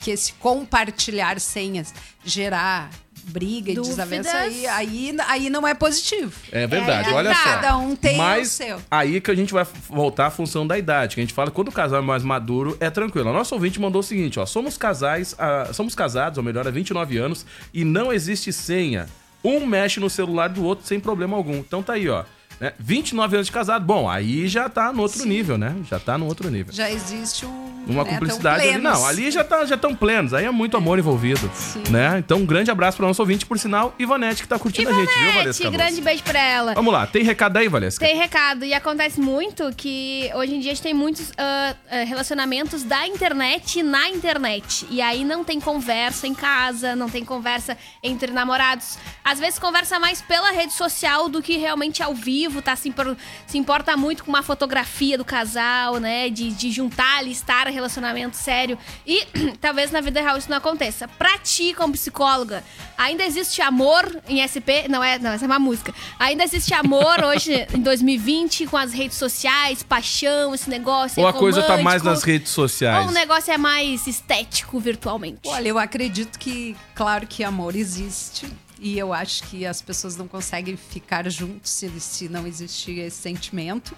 que 0.00 0.10
esse 0.10 0.32
compartilhar 0.34 1.38
senhas 1.38 1.94
gerar 2.24 2.90
briga 3.22 3.70
e 3.70 3.74
Dúvidas. 3.74 3.96
desavença, 3.96 4.34
aí, 4.34 4.66
aí, 4.66 5.16
aí 5.28 5.50
não 5.50 5.68
é 5.68 5.74
positivo. 5.74 6.32
É 6.50 6.66
verdade, 6.66 7.10
É, 7.10 7.12
olha 7.12 7.34
só. 7.34 7.42
cada 7.44 7.76
um 7.76 7.94
tem 7.94 8.16
Mas 8.16 8.48
o 8.48 8.50
seu. 8.50 8.82
aí 8.90 9.20
que 9.20 9.30
a 9.30 9.34
gente 9.34 9.52
vai 9.52 9.64
voltar 9.88 10.26
à 10.28 10.30
função 10.30 10.66
da 10.66 10.78
idade, 10.78 11.14
que 11.14 11.20
a 11.20 11.24
gente 11.24 11.34
fala 11.34 11.50
que 11.50 11.54
quando 11.54 11.68
o 11.68 11.72
casal 11.72 11.98
é 11.98 12.02
mais 12.02 12.22
maduro, 12.24 12.76
é 12.80 12.88
tranquilo. 12.88 13.28
A 13.28 13.32
nossa 13.32 13.54
ouvinte 13.54 13.78
mandou 13.78 14.00
o 14.00 14.02
seguinte, 14.02 14.40
ó, 14.40 14.46
somos 14.46 14.78
casais, 14.78 15.36
ah, 15.38 15.68
somos 15.72 15.94
casados, 15.94 16.38
ou 16.38 16.42
melhor, 16.44 16.66
há 16.66 16.70
29 16.70 17.18
anos, 17.18 17.44
e 17.74 17.84
não 17.84 18.10
existe 18.10 18.52
senha. 18.54 19.06
Um 19.44 19.64
mexe 19.66 20.00
no 20.00 20.08
celular 20.10 20.48
do 20.48 20.64
outro 20.64 20.86
sem 20.86 20.98
problema 20.98 21.36
algum. 21.36 21.56
Então 21.58 21.82
tá 21.82 21.92
aí, 21.92 22.08
ó. 22.08 22.24
Né? 22.60 22.72
29 22.78 23.36
anos 23.36 23.46
de 23.46 23.52
casado, 23.52 23.84
bom, 23.84 24.08
aí 24.08 24.46
já 24.46 24.68
tá 24.68 24.92
no 24.92 25.02
outro 25.02 25.24
nível, 25.24 25.56
né? 25.56 25.74
Já 25.88 25.98
tá 25.98 26.18
no 26.18 26.26
outro 26.26 26.50
nível. 26.50 26.72
Já 26.72 26.90
existe 26.90 27.46
um. 27.46 27.70
Uma 27.86 28.04
né, 28.04 28.10
cumplicidade 28.10 28.68
ali. 28.68 28.78
Não, 28.78 29.06
ali 29.06 29.30
já 29.30 29.42
tá, 29.42 29.64
já 29.64 29.76
tão 29.76 29.94
plenos. 29.94 30.34
Aí 30.34 30.44
é 30.44 30.50
muito 30.50 30.76
amor 30.76 30.98
envolvido. 30.98 31.50
Né? 31.88 32.18
Então, 32.18 32.38
um 32.38 32.46
grande 32.46 32.70
abraço 32.70 32.98
para 32.98 33.06
nosso 33.06 33.22
ouvinte, 33.22 33.46
por 33.46 33.58
sinal, 33.58 33.94
Ivanete, 33.98 34.42
que 34.42 34.48
tá 34.48 34.58
curtindo 34.58 34.90
a 34.90 34.92
gente, 34.92 35.18
viu, 35.18 35.32
Valesca? 35.32 35.62
Ivonete, 35.62 35.84
grande 35.84 36.00
beijo 36.02 36.22
pra 36.22 36.38
ela. 36.38 36.74
Vamos 36.74 36.92
lá, 36.92 37.06
tem 37.06 37.24
recado 37.24 37.56
aí, 37.56 37.68
Valesca? 37.68 38.04
Tem 38.04 38.16
recado, 38.16 38.64
e 38.64 38.74
acontece 38.74 39.18
muito 39.18 39.72
que 39.74 40.30
hoje 40.34 40.54
em 40.54 40.60
dia 40.60 40.72
a 40.72 40.74
gente 40.74 40.82
tem 40.82 40.94
muitos 40.94 41.32
ah, 41.38 41.74
relacionamentos 42.04 42.82
da 42.82 43.06
internet 43.06 43.82
na 43.82 44.08
internet. 44.10 44.86
E 44.90 45.00
aí 45.00 45.24
não 45.24 45.42
tem 45.42 45.58
conversa 45.58 46.26
em 46.26 46.34
casa, 46.34 46.94
não 46.94 47.08
tem 47.08 47.24
conversa 47.24 47.76
entre 48.02 48.30
namorados. 48.30 48.98
Às 49.24 49.40
vezes 49.40 49.58
conversa 49.58 49.98
mais 49.98 50.20
pela 50.20 50.50
rede 50.50 50.72
social 50.72 51.28
do 51.28 51.42
que 51.42 51.56
realmente 51.56 52.02
ao 52.02 52.14
vivo, 52.14 52.49
tá? 52.62 52.74
Se, 52.76 52.88
impor- 52.88 53.16
se 53.46 53.58
importa 53.58 53.96
muito 53.96 54.24
com 54.24 54.30
uma 54.30 54.42
fotografia 54.42 55.16
do 55.16 55.24
casal, 55.24 55.98
né? 55.98 56.28
De, 56.28 56.50
de 56.50 56.70
juntar, 56.70 57.22
listar 57.22 57.66
relacionamento 57.68 58.36
sério. 58.36 58.78
E 59.06 59.24
talvez 59.60 59.90
na 59.90 60.00
vida 60.00 60.20
real 60.20 60.36
isso 60.36 60.50
não 60.50 60.56
aconteça. 60.58 61.06
Pra 61.06 61.38
ti, 61.38 61.74
como 61.74 61.92
psicóloga, 61.92 62.64
ainda 62.96 63.24
existe 63.24 63.60
amor 63.62 64.04
em 64.28 64.46
SP? 64.46 64.88
Não 64.88 65.02
é, 65.02 65.18
não, 65.18 65.30
essa 65.32 65.44
é 65.44 65.46
uma 65.46 65.58
música. 65.58 65.94
Ainda 66.18 66.44
existe 66.44 66.74
amor 66.74 67.22
hoje, 67.24 67.66
em 67.74 67.80
2020, 67.80 68.66
com 68.66 68.76
as 68.76 68.92
redes 68.92 69.16
sociais, 69.16 69.82
paixão, 69.82 70.54
esse 70.54 70.68
negócio. 70.68 71.20
Ou 71.20 71.26
é 71.26 71.30
a 71.30 71.32
coisa 71.32 71.62
tá 71.62 71.76
mais 71.78 72.02
nas 72.02 72.22
redes 72.22 72.50
sociais? 72.50 73.04
Ou 73.04 73.10
o 73.10 73.14
negócio 73.14 73.52
é 73.52 73.58
mais 73.58 74.06
estético 74.06 74.78
virtualmente? 74.80 75.40
Olha, 75.46 75.68
eu 75.68 75.78
acredito 75.78 76.38
que, 76.38 76.76
claro 76.94 77.26
que 77.26 77.44
amor 77.44 77.76
existe. 77.76 78.46
E 78.80 78.98
eu 78.98 79.12
acho 79.12 79.42
que 79.44 79.66
as 79.66 79.82
pessoas 79.82 80.16
não 80.16 80.26
conseguem 80.26 80.76
ficar 80.76 81.28
juntos 81.30 81.70
se, 81.70 82.00
se 82.00 82.28
não 82.28 82.46
existir 82.46 82.98
esse 82.98 83.20
sentimento. 83.20 83.94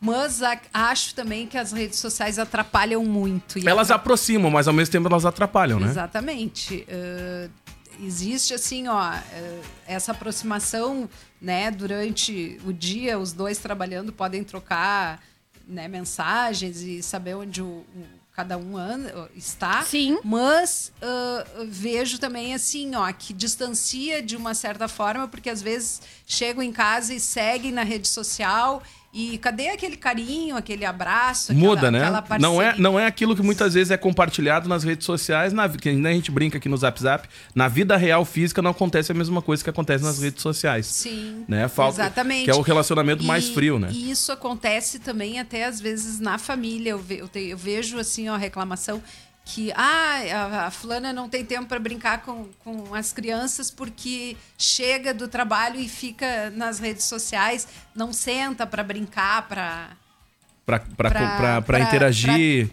Mas 0.00 0.42
a- 0.42 0.58
acho 0.72 1.14
também 1.14 1.46
que 1.46 1.56
as 1.58 1.72
redes 1.72 1.98
sociais 1.98 2.38
atrapalham 2.38 3.04
muito. 3.04 3.58
E 3.58 3.68
Elas 3.68 3.90
aproximam, 3.90 4.50
mas 4.50 4.66
ao 4.66 4.74
mesmo 4.74 4.92
tempo 4.92 5.08
elas 5.08 5.24
atrapalham, 5.26 5.78
né? 5.78 5.88
Exatamente. 5.88 6.84
Eh, 6.88 7.48
existe 8.02 8.52
assim, 8.54 8.88
ó, 8.88 9.12
eh, 9.12 9.60
essa 9.86 10.12
aproximação, 10.12 11.08
né, 11.40 11.70
durante 11.70 12.58
o 12.66 12.72
dia, 12.72 13.18
os 13.18 13.32
dois 13.32 13.58
trabalhando 13.58 14.12
podem 14.12 14.42
trocar, 14.42 15.22
né, 15.66 15.86
mensagens 15.88 16.80
e 16.82 17.02
saber 17.02 17.34
onde 17.34 17.62
o, 17.62 17.66
o- 17.66 18.23
cada 18.34 18.58
um 18.58 18.76
anda, 18.76 19.30
está. 19.36 19.82
Sim. 19.82 20.18
Mas 20.24 20.92
ah, 21.00 21.44
vejo 21.66 22.18
também 22.18 22.52
assim, 22.52 22.94
ó, 22.94 23.10
que 23.12 23.32
distancia 23.32 24.20
de 24.20 24.36
uma 24.36 24.54
certa 24.54 24.88
forma, 24.88 25.28
porque 25.28 25.48
às 25.48 25.62
vezes 25.62 26.02
chegam 26.26 26.62
em 26.62 26.72
casa 26.72 27.14
e 27.14 27.20
seguem 27.20 27.70
na 27.70 27.84
rede 27.84 28.08
social 28.08 28.82
e 29.14 29.38
cadê 29.38 29.68
aquele 29.68 29.96
carinho, 29.96 30.56
aquele 30.56 30.84
abraço, 30.84 31.52
aquela- 31.52 31.66
Muda, 31.68 31.90
né? 31.90 32.00
Não 32.40 32.60
é, 32.60 32.76
não 32.76 32.98
é 32.98 33.06
aquilo 33.06 33.36
que 33.36 33.42
muitas 33.42 33.74
vezes 33.74 33.92
é 33.92 33.96
compartilhado 33.96 34.68
nas 34.68 34.82
redes 34.82 35.06
sociais, 35.06 35.52
na, 35.52 35.68
que 35.68 35.88
a 35.88 35.92
gente 35.92 36.32
brinca 36.32 36.58
aqui 36.58 36.68
no 36.68 36.76
Zap 36.76 37.00
Zap. 37.00 37.28
Na 37.54 37.68
vida 37.68 37.96
real 37.96 38.24
física 38.24 38.60
não 38.60 38.72
acontece 38.72 39.12
a 39.12 39.14
mesma 39.14 39.40
coisa 39.40 39.62
que 39.62 39.70
acontece 39.70 40.02
nas 40.02 40.18
redes 40.20 40.42
sociais. 40.42 40.86
Sim. 40.86 41.44
Né? 41.46 41.68
Falta, 41.68 42.00
Exatamente. 42.02 42.44
Que 42.46 42.50
é 42.50 42.54
o 42.54 42.60
relacionamento 42.60 43.22
mais 43.22 43.44
E- 43.48 43.54
frio, 43.54 43.78
né? 43.78 43.88
E 43.92 44.10
isso 44.10 44.32
acontece 44.32 44.98
também 44.98 45.38
até 45.38 45.64
às 45.64 45.80
vezes 45.80 46.18
na 46.18 46.36
família. 46.36 46.90
Eu, 46.90 46.98
ve- 46.98 47.18
eu 47.20 47.28
te- 47.28 47.48
eu 47.50 47.56
vejo 47.56 47.98
assim, 47.98 48.28
ó, 48.28 48.34
a 48.34 48.38
reclamação 48.38 49.00
que 49.44 49.70
ah, 49.76 50.66
a, 50.66 50.70
fulana 50.70 51.12
não 51.12 51.28
tem 51.28 51.44
tempo 51.44 51.66
para 51.66 51.78
brincar 51.78 52.22
com, 52.22 52.48
com 52.60 52.94
as 52.94 53.12
crianças 53.12 53.70
porque 53.70 54.36
chega 54.56 55.12
do 55.12 55.28
trabalho 55.28 55.78
e 55.78 55.88
fica 55.88 56.50
nas 56.50 56.78
redes 56.78 57.04
sociais, 57.04 57.68
não 57.94 58.12
senta 58.12 58.66
para 58.66 58.82
brincar, 58.82 59.46
para 59.46 59.90
Pra 60.66 60.80
interagir. 61.80 62.68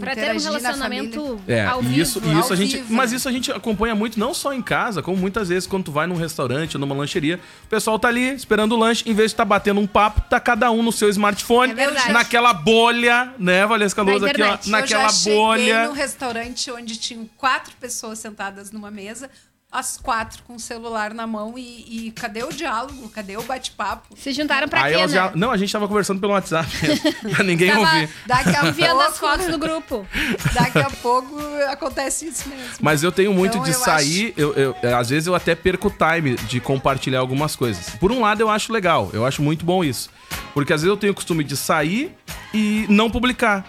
Pra 0.00 0.14
ter 0.16 0.34
um 0.34 0.40
relacionamento 0.40 1.40
É, 1.46 1.64
ao 1.64 1.80
vivo. 1.80 2.00
isso, 2.00 2.18
isso 2.18 2.28
ao 2.48 2.52
a 2.52 2.56
gente, 2.56 2.76
vivo, 2.78 2.92
mas 2.94 3.10
né? 3.12 3.16
isso 3.18 3.28
a 3.28 3.32
gente 3.32 3.52
acompanha 3.52 3.94
muito 3.94 4.18
não 4.18 4.34
só 4.34 4.52
em 4.52 4.60
casa, 4.62 5.00
como 5.02 5.16
muitas 5.16 5.48
vezes 5.48 5.66
quando 5.66 5.84
tu 5.84 5.92
vai 5.92 6.06
num 6.08 6.16
restaurante 6.16 6.76
ou 6.76 6.80
numa 6.80 6.94
lancheria, 6.94 7.38
o 7.64 7.68
pessoal 7.68 7.98
tá 7.98 8.08
ali 8.08 8.34
esperando 8.34 8.72
o 8.72 8.76
lanche, 8.76 9.04
em 9.08 9.14
vez 9.14 9.30
de 9.30 9.34
estar 9.34 9.44
batendo 9.44 9.78
um 9.80 9.86
papo, 9.86 10.22
tá 10.22 10.40
cada 10.40 10.70
um 10.72 10.82
no 10.82 10.90
seu 10.90 11.08
smartphone, 11.10 11.72
É 11.78 12.10
naquela 12.10 12.52
bolha, 12.52 13.32
né, 13.38 13.64
Valesca 13.66 14.02
Luz 14.02 14.22
aqui, 14.24 14.42
ó, 14.42 14.58
naquela 14.66 15.04
eu 15.04 15.08
já 15.10 15.30
bolha. 15.30 15.86
num 15.88 15.92
restaurante 15.92 16.70
onde 16.72 16.96
tinham 16.96 17.28
quatro 17.36 17.72
pessoas 17.78 18.18
sentadas 18.18 18.72
numa 18.72 18.90
mesa, 18.90 19.30
as 19.72 19.96
quatro 19.96 20.42
com 20.44 20.56
o 20.56 20.58
celular 20.60 21.14
na 21.14 21.26
mão 21.26 21.54
e, 21.56 22.06
e 22.08 22.10
cadê 22.10 22.42
o 22.42 22.48
diálogo? 22.52 23.08
Cadê 23.10 23.36
o 23.36 23.42
bate-papo? 23.42 24.16
Se 24.16 24.32
juntaram 24.32 24.66
pra 24.68 24.82
Aí 24.82 24.92
quê, 24.94 24.98
elas 24.98 25.12
né? 25.12 25.16
já, 25.16 25.32
não, 25.36 25.50
a 25.52 25.56
gente 25.56 25.72
tava 25.72 25.86
conversando 25.86 26.20
pelo 26.20 26.32
WhatsApp, 26.32 26.68
pra 27.34 27.44
ninguém 27.44 27.68
Tava 27.70 27.80
ouvir. 27.80 28.10
Daqui 28.26 28.56
a 28.56 28.66
enviando 28.66 29.00
as 29.00 29.18
pouco- 29.18 29.34
fotos 29.34 29.46
no 29.48 29.58
grupo. 29.58 30.06
Daqui 30.52 30.78
a 30.78 30.90
pouco 30.90 31.38
acontece 31.70 32.26
isso 32.26 32.48
mesmo. 32.48 32.64
Mas 32.80 33.02
eu 33.04 33.12
tenho 33.12 33.32
muito 33.32 33.52
Então, 33.58 33.64
de 33.64 33.70
eu 33.70 33.78
sair, 33.78 34.34
eu, 34.36 34.52
eu- 34.54 34.98
às 34.98 35.08
vezes 35.10 35.26
eu 35.28 35.34
até 35.34 35.54
perco 35.54 35.88
o 35.88 35.90
time 35.90 36.34
de 36.34 36.60
compartilhar 36.60 37.20
algumas 37.20 37.54
coisas. 37.54 37.90
Por 37.90 38.10
um 38.10 38.20
lado, 38.20 38.40
eu 38.40 38.50
acho 38.50 38.72
legal, 38.72 39.10
eu 39.12 39.24
acho 39.24 39.40
muito 39.40 39.64
bom 39.64 39.84
isso. 39.84 40.10
Porque 40.52 40.72
às 40.72 40.82
vezes 40.82 40.90
eu 40.92 40.96
tenho 40.96 41.12
o 41.12 41.14
costume 41.14 41.44
de 41.44 41.56
sair 41.56 42.12
e 42.52 42.86
não 42.88 43.08
publicar. 43.08 43.64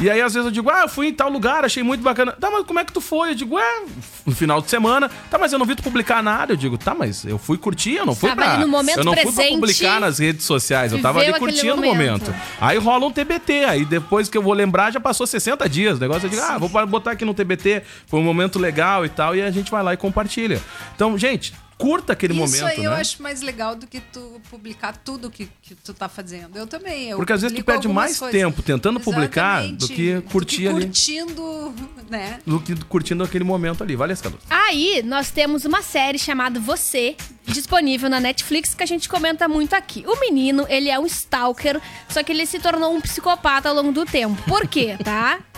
E 0.00 0.08
aí, 0.08 0.20
às 0.22 0.32
vezes, 0.32 0.46
eu 0.46 0.50
digo, 0.50 0.70
ah, 0.70 0.82
eu 0.82 0.88
fui 0.88 1.08
em 1.08 1.12
tal 1.12 1.30
lugar, 1.30 1.64
achei 1.64 1.82
muito 1.82 2.02
bacana. 2.02 2.32
Tá, 2.32 2.50
mas 2.50 2.64
como 2.64 2.78
é 2.78 2.84
que 2.84 2.92
tu 2.92 3.02
foi? 3.02 3.30
Eu 3.30 3.34
digo, 3.34 3.58
é, 3.58 3.82
no 4.24 4.34
final 4.34 4.62
de 4.62 4.70
semana. 4.70 5.10
Tá, 5.30 5.38
mas 5.38 5.52
eu 5.52 5.58
não 5.58 5.66
vi 5.66 5.74
tu 5.74 5.82
publicar 5.82 6.22
nada. 6.22 6.54
Eu 6.54 6.56
digo, 6.56 6.78
tá, 6.78 6.94
mas 6.94 7.24
eu 7.24 7.38
fui 7.38 7.58
curtir, 7.58 7.96
eu 7.96 8.06
não 8.06 8.14
fui 8.14 8.30
Tava 8.30 8.40
pra... 8.40 8.54
ali 8.54 8.62
no 8.62 8.68
momento 8.68 8.98
eu 8.98 9.04
não 9.04 9.14
fui 9.14 9.32
pra 9.32 9.44
publicar 9.48 10.00
nas 10.00 10.18
redes 10.18 10.46
sociais, 10.46 10.92
eu 10.92 11.02
tava 11.02 11.20
ali 11.20 11.38
curtindo 11.38 11.74
o 11.74 11.84
momento. 11.84 12.28
momento. 12.28 12.34
Aí 12.60 12.78
rola 12.78 13.06
um 13.06 13.10
TBT, 13.10 13.64
aí 13.64 13.84
depois 13.84 14.28
que 14.28 14.38
eu 14.38 14.42
vou 14.42 14.54
lembrar, 14.54 14.90
já 14.90 15.00
passou 15.00 15.26
60 15.26 15.68
dias. 15.68 15.98
O 15.98 16.00
negócio 16.00 16.26
eu 16.26 16.30
digo, 16.30 16.42
ah, 16.42 16.56
vou 16.56 16.68
botar 16.86 17.12
aqui 17.12 17.24
no 17.24 17.34
TBT, 17.34 17.82
foi 18.06 18.20
um 18.20 18.24
momento 18.24 18.58
legal 18.58 19.04
e 19.04 19.08
tal, 19.08 19.36
e 19.36 19.42
a 19.42 19.50
gente 19.50 19.70
vai 19.70 19.82
lá 19.82 19.92
e 19.92 19.96
compartilha. 19.96 20.60
Então, 20.94 21.16
gente, 21.18 21.52
curta 21.80 22.12
aquele 22.12 22.34
Isso 22.34 22.42
momento, 22.42 22.78
aí 22.78 22.84
eu 22.84 22.90
né? 22.90 23.00
acho 23.00 23.22
mais 23.22 23.40
legal 23.40 23.74
do 23.74 23.86
que 23.86 24.00
tu 24.00 24.38
publicar 24.50 24.94
tudo 24.98 25.30
que, 25.30 25.48
que 25.62 25.74
tu 25.74 25.94
tá 25.94 26.10
fazendo. 26.10 26.54
Eu 26.58 26.66
também. 26.66 27.08
Eu 27.08 27.16
Porque 27.16 27.32
às 27.32 27.40
vezes 27.40 27.56
tu 27.56 27.64
perde 27.64 27.88
mais 27.88 28.18
coisas. 28.18 28.38
tempo 28.38 28.62
tentando 28.62 29.00
publicar 29.00 29.62
do 29.62 29.86
Exatamente. 29.86 29.94
que 29.94 30.20
curtir 30.30 30.68
ali. 30.68 30.84
curtindo, 30.84 31.74
né? 32.10 32.38
Do 32.46 32.60
que 32.60 32.74
curtindo 32.84 33.24
aquele 33.24 33.44
momento 33.44 33.82
ali. 33.82 33.96
Vale, 33.96 34.12
Escalor. 34.12 34.38
Aí, 34.50 35.02
nós 35.02 35.30
temos 35.30 35.64
uma 35.64 35.80
série 35.80 36.18
chamada 36.18 36.60
Você, 36.60 37.16
disponível 37.46 38.10
na 38.10 38.20
Netflix, 38.20 38.74
que 38.74 38.82
a 38.82 38.86
gente 38.86 39.08
comenta 39.08 39.48
muito 39.48 39.72
aqui. 39.72 40.04
O 40.06 40.20
menino, 40.20 40.66
ele 40.68 40.90
é 40.90 40.98
um 40.98 41.06
stalker, 41.06 41.80
só 42.10 42.22
que 42.22 42.30
ele 42.30 42.44
se 42.44 42.58
tornou 42.58 42.94
um 42.94 43.00
psicopata 43.00 43.70
ao 43.70 43.74
longo 43.74 43.90
do 43.90 44.04
tempo. 44.04 44.40
Por 44.42 44.68
quê, 44.68 44.98
tá? 45.02 45.40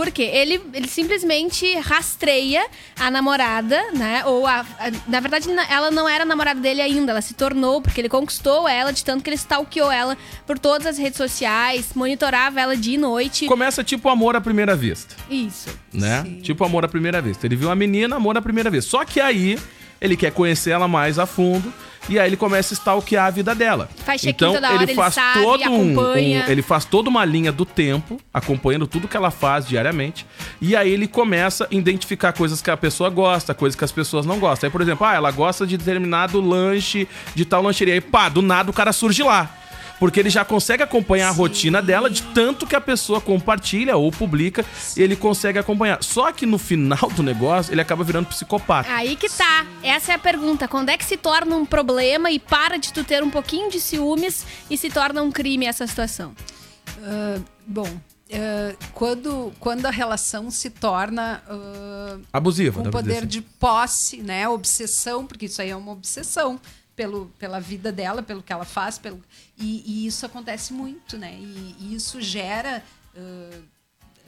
Porque 0.00 0.22
ele, 0.22 0.58
ele 0.72 0.88
simplesmente 0.88 1.70
rastreia 1.80 2.66
a 2.98 3.10
namorada, 3.10 3.78
né? 3.92 4.22
Ou 4.24 4.46
a, 4.46 4.60
a- 4.78 4.90
Na 5.06 5.20
verdade, 5.20 5.46
ela 5.68 5.90
não 5.90 6.08
era 6.08 6.24
namorada 6.24 6.58
dele 6.58 6.80
ainda, 6.80 7.12
ela 7.12 7.20
se 7.20 7.34
tornou, 7.34 7.82
porque 7.82 8.00
ele 8.00 8.08
conquistou 8.08 8.66
ela 8.66 8.92
de 8.94 9.04
tanto 9.04 9.22
que 9.22 9.28
ele 9.28 9.36
stalkeou 9.36 9.92
ela 9.92 10.16
por 10.46 10.58
todas 10.58 10.86
as 10.86 10.96
redes 10.96 11.18
sociais, 11.18 11.90
monitorava 11.94 12.58
ela 12.58 12.74
dia 12.74 12.94
e 12.94 12.98
noite. 12.98 13.44
Começa 13.46 13.84
tipo 13.84 14.08
amor 14.08 14.34
à 14.34 14.40
primeira 14.40 14.74
vista, 14.74 15.14
Isso. 15.30 15.68
né? 15.92 16.22
Sim. 16.24 16.40
Tipo 16.40 16.64
amor 16.64 16.82
à 16.82 16.88
primeira 16.88 17.20
vista. 17.20 17.46
Ele 17.46 17.56
viu 17.56 17.70
a 17.70 17.74
menina, 17.76 18.16
amor 18.16 18.38
à 18.38 18.40
primeira 18.40 18.70
vista. 18.70 18.90
Só 18.90 19.04
que 19.04 19.20
aí 19.20 19.58
ele 20.00 20.16
quer 20.16 20.32
conhecer 20.32 20.70
ela 20.70 20.88
mais 20.88 21.18
a 21.18 21.26
fundo. 21.26 21.70
E 22.08 22.18
aí 22.18 22.28
ele 22.28 22.36
começa 22.36 22.74
a 22.74 22.76
stalkear 22.76 23.26
a 23.26 23.30
vida 23.30 23.54
dela. 23.54 23.88
Faz 24.04 24.24
então, 24.24 24.54
toda 24.54 24.72
hora, 24.72 24.82
ele 24.82 24.94
faz 24.94 25.14
sabe, 25.14 25.40
todo 25.42 25.70
um, 25.70 25.94
um- 26.48 26.50
ele 26.50 26.62
faz 26.62 26.84
toda 26.84 27.08
uma 27.08 27.24
linha 27.24 27.52
do 27.52 27.64
tempo, 27.64 28.20
acompanhando 28.32 28.86
tudo 28.86 29.06
que 29.06 29.16
ela 29.16 29.30
faz 29.30 29.66
diariamente. 29.66 30.26
E 30.60 30.74
aí 30.74 30.90
ele 30.90 31.06
começa 31.06 31.68
a 31.70 31.74
identificar 31.74 32.32
coisas 32.32 32.60
que 32.62 32.70
a 32.70 32.76
pessoa 32.76 33.10
gosta, 33.10 33.54
coisas 33.54 33.76
que 33.78 33.84
as 33.84 33.92
pessoas 33.92 34.24
não 34.26 34.38
gostam. 34.38 34.66
Aí, 34.66 34.72
por 34.72 34.80
exemplo, 34.80 35.06
ah, 35.06 35.14
ela 35.14 35.30
gosta 35.30 35.66
de 35.66 35.76
determinado 35.76 36.40
lanche 36.40 37.06
de 37.34 37.44
tal 37.44 37.62
lancheria. 37.62 37.94
Aí, 37.94 38.00
pá, 38.00 38.28
do 38.28 38.42
nada 38.42 38.70
o 38.70 38.74
cara 38.74 38.92
surge 38.92 39.22
lá. 39.22 39.56
Porque 40.00 40.18
ele 40.18 40.30
já 40.30 40.44
consegue 40.44 40.82
acompanhar 40.82 41.28
a 41.28 41.32
rotina 41.32 41.80
dela 41.80 42.10
de 42.10 42.22
tanto 42.22 42.66
que 42.66 42.74
a 42.74 42.80
pessoa 42.80 43.20
compartilha 43.20 43.96
ou 43.96 44.10
publica, 44.10 44.64
ele 44.96 45.14
consegue 45.14 45.58
acompanhar. 45.58 46.02
Só 46.02 46.32
que 46.32 46.46
no 46.46 46.58
final 46.58 47.10
do 47.14 47.22
negócio, 47.22 47.72
ele 47.72 47.80
acaba 47.80 48.02
virando 48.02 48.26
psicopata. 48.26 48.90
Aí 48.90 49.14
que 49.14 49.28
tá. 49.28 49.66
Essa 49.82 50.12
é 50.12 50.14
a 50.14 50.18
pergunta. 50.18 50.66
Quando 50.66 50.88
é 50.88 50.96
que 50.96 51.04
se 51.04 51.16
torna 51.16 51.54
um 51.54 51.66
problema 51.66 52.30
e 52.30 52.38
para 52.38 52.78
de 52.78 52.92
tu 52.92 53.04
ter 53.04 53.22
um 53.22 53.30
pouquinho 53.30 53.70
de 53.70 53.78
ciúmes 53.78 54.44
e 54.68 54.76
se 54.76 54.90
torna 54.90 55.22
um 55.22 55.30
crime 55.30 55.66
essa 55.66 55.86
situação? 55.86 56.34
Ah, 57.02 57.38
bom, 57.66 57.88
ah, 58.32 58.74
quando, 58.94 59.52
quando 59.58 59.86
a 59.86 59.90
relação 59.90 60.50
se 60.50 60.70
torna 60.70 61.42
ah, 61.48 62.18
Abusiva, 62.32 62.82
com 62.82 62.90
poder 62.90 63.18
assim. 63.18 63.26
de 63.26 63.42
posse, 63.42 64.18
né? 64.18 64.48
Obsessão, 64.48 65.26
porque 65.26 65.46
isso 65.46 65.60
aí 65.60 65.70
é 65.70 65.76
uma 65.76 65.92
obsessão 65.92 66.60
pelo, 67.00 67.32
pela 67.38 67.58
vida 67.58 67.90
dela, 67.90 68.22
pelo 68.22 68.42
que 68.42 68.52
ela 68.52 68.66
faz, 68.66 68.98
pelo, 68.98 69.22
e, 69.56 69.82
e 69.86 70.06
isso 70.06 70.26
acontece 70.26 70.70
muito, 70.74 71.16
né? 71.16 71.34
E, 71.40 71.76
e 71.80 71.94
isso 71.94 72.20
gera 72.20 72.84
ah, 73.16 73.60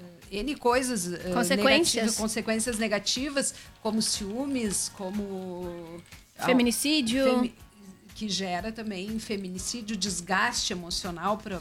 ah, 0.01 0.05
N 0.31 0.57
coisas 0.57 1.07
ah, 1.12 1.18
Consequências. 1.35 1.95
negativas, 1.95 2.16
consequências 2.16 2.79
negativas, 2.79 3.55
como 3.83 4.01
ciúmes, 4.01 4.91
como 4.97 6.01
Feminicídio. 6.47 7.25
Femi- 7.25 7.55
que 8.14 8.29
gera 8.29 8.70
também 8.73 9.18
feminicídio, 9.18 9.97
desgaste 9.97 10.73
emocional 10.73 11.37
para 11.39 11.61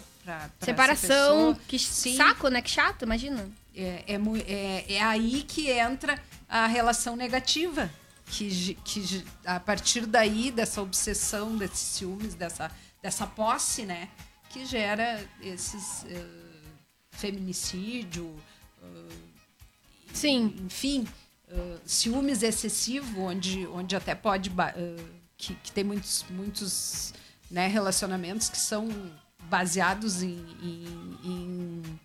Separação. 0.60 1.58
Que 1.68 1.78
Sim. 1.80 2.16
saco, 2.16 2.48
né? 2.50 2.62
Que 2.62 2.70
chato, 2.70 3.04
imagina. 3.04 3.50
É, 3.76 4.04
é, 4.08 4.16
é- 4.48 4.94
é 4.96 5.02
aí 5.02 5.44
que 5.48 5.70
entra 5.72 6.22
a 6.48 6.68
relação 6.68 7.16
negativa. 7.16 7.90
Que, 8.34 8.76
que 8.76 9.26
a 9.46 9.60
partir 9.60 10.06
daí, 10.06 10.52
dessa 10.52 10.82
obsessão, 10.82 11.58
desses 11.58 11.78
ciúmes, 11.80 12.34
dessa, 12.34 12.72
dessa 13.04 13.28
posse, 13.28 13.86
né? 13.86 14.08
Que 14.50 14.66
gera 14.66 15.28
esses 15.42 16.06
eh, 16.06 16.26
feminicídio, 17.12 18.34
Sim. 20.14 20.56
enfim, 20.66 21.08
eh, 21.50 21.78
ciúmes 21.86 22.44
excessivo, 22.44 23.22
onde, 23.22 23.66
onde 23.68 23.96
até 23.96 24.16
pode. 24.16 24.52
que, 25.38 25.56
que 25.56 25.72
tem 25.72 25.84
muitos, 25.84 26.24
muitos 26.30 27.14
né, 27.50 27.68
relacionamentos 27.68 28.48
que 28.50 28.58
são 28.58 28.88
baseados 29.50 30.22
em- 30.22 30.46
em- 30.62 31.18
em 31.24 32.00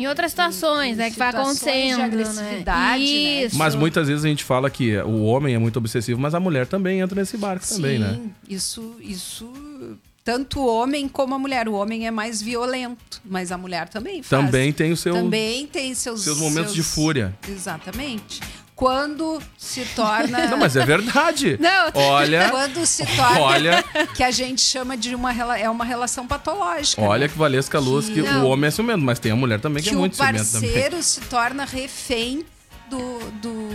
Em 0.00 0.06
outras 0.06 0.32
situações, 0.32 0.96
né? 0.96 1.10
Que 1.10 1.18
vai 1.18 1.30
situações 1.30 1.58
de 1.58 1.68
acontecendo, 1.68 1.98
né? 1.98 2.04
agressividade, 2.04 3.02
né? 3.02 3.44
Isso. 3.44 3.58
Mas 3.58 3.74
muitas 3.74 4.08
vezes 4.08 4.24
a 4.24 4.28
gente 4.28 4.42
fala 4.42 4.70
que 4.70 4.96
o 4.96 5.24
homem 5.24 5.54
é 5.54 5.58
muito 5.58 5.76
obsessivo, 5.76 6.18
mas 6.18 6.34
a 6.34 6.40
mulher 6.40 6.66
também 6.66 7.00
entra 7.00 7.20
nesse 7.20 7.36
barco 7.36 7.68
também, 7.68 7.98
né? 7.98 8.14
Sim, 8.14 8.30
isso, 8.48 8.96
isso. 8.98 9.52
Tanto 10.24 10.60
o 10.60 10.66
homem 10.66 11.06
como 11.06 11.34
a 11.34 11.38
mulher. 11.38 11.68
O 11.68 11.74
homem 11.74 12.06
é 12.06 12.10
mais 12.10 12.40
violento, 12.40 13.20
mas 13.22 13.52
a 13.52 13.58
mulher 13.58 13.90
também 13.90 14.22
faz. 14.22 14.42
Também 14.42 14.72
tem 14.72 14.90
o 14.90 14.96
seu. 14.96 15.12
Também 15.12 15.66
tem 15.66 15.94
seus. 15.94 16.22
seus 16.22 16.38
momentos 16.38 16.72
de 16.72 16.82
fúria. 16.82 17.36
Exatamente. 17.46 18.40
Quando 18.80 19.42
se 19.58 19.84
torna. 19.94 20.46
Não, 20.46 20.56
mas 20.56 20.74
é 20.74 20.86
verdade. 20.86 21.58
Não. 21.60 21.90
Olha, 21.92 22.48
Quando 22.48 22.86
se 22.86 23.04
torna. 23.14 23.38
Olha. 23.38 23.84
Que 24.16 24.22
a 24.22 24.30
gente 24.30 24.62
chama 24.62 24.96
de 24.96 25.14
uma, 25.14 25.34
é 25.58 25.68
uma 25.68 25.84
relação 25.84 26.26
patológica. 26.26 27.02
olha 27.02 27.26
né? 27.26 27.28
que 27.28 27.36
Valesca 27.36 27.78
Luz, 27.78 28.08
que 28.08 28.22
Não. 28.22 28.46
o 28.46 28.48
homem 28.48 28.68
é 28.68 28.70
ciumento, 28.70 29.00
mas 29.04 29.18
tem 29.18 29.32
a 29.32 29.36
mulher 29.36 29.60
também 29.60 29.82
que, 29.82 29.90
que 29.90 29.94
é 29.94 29.98
o 29.98 30.00
muito 30.00 30.16
ciumento 30.16 30.50
também. 30.50 30.70
parceiro 30.72 31.02
se 31.02 31.20
torna 31.20 31.66
refém 31.66 32.42
do, 32.88 33.18
do, 33.42 33.68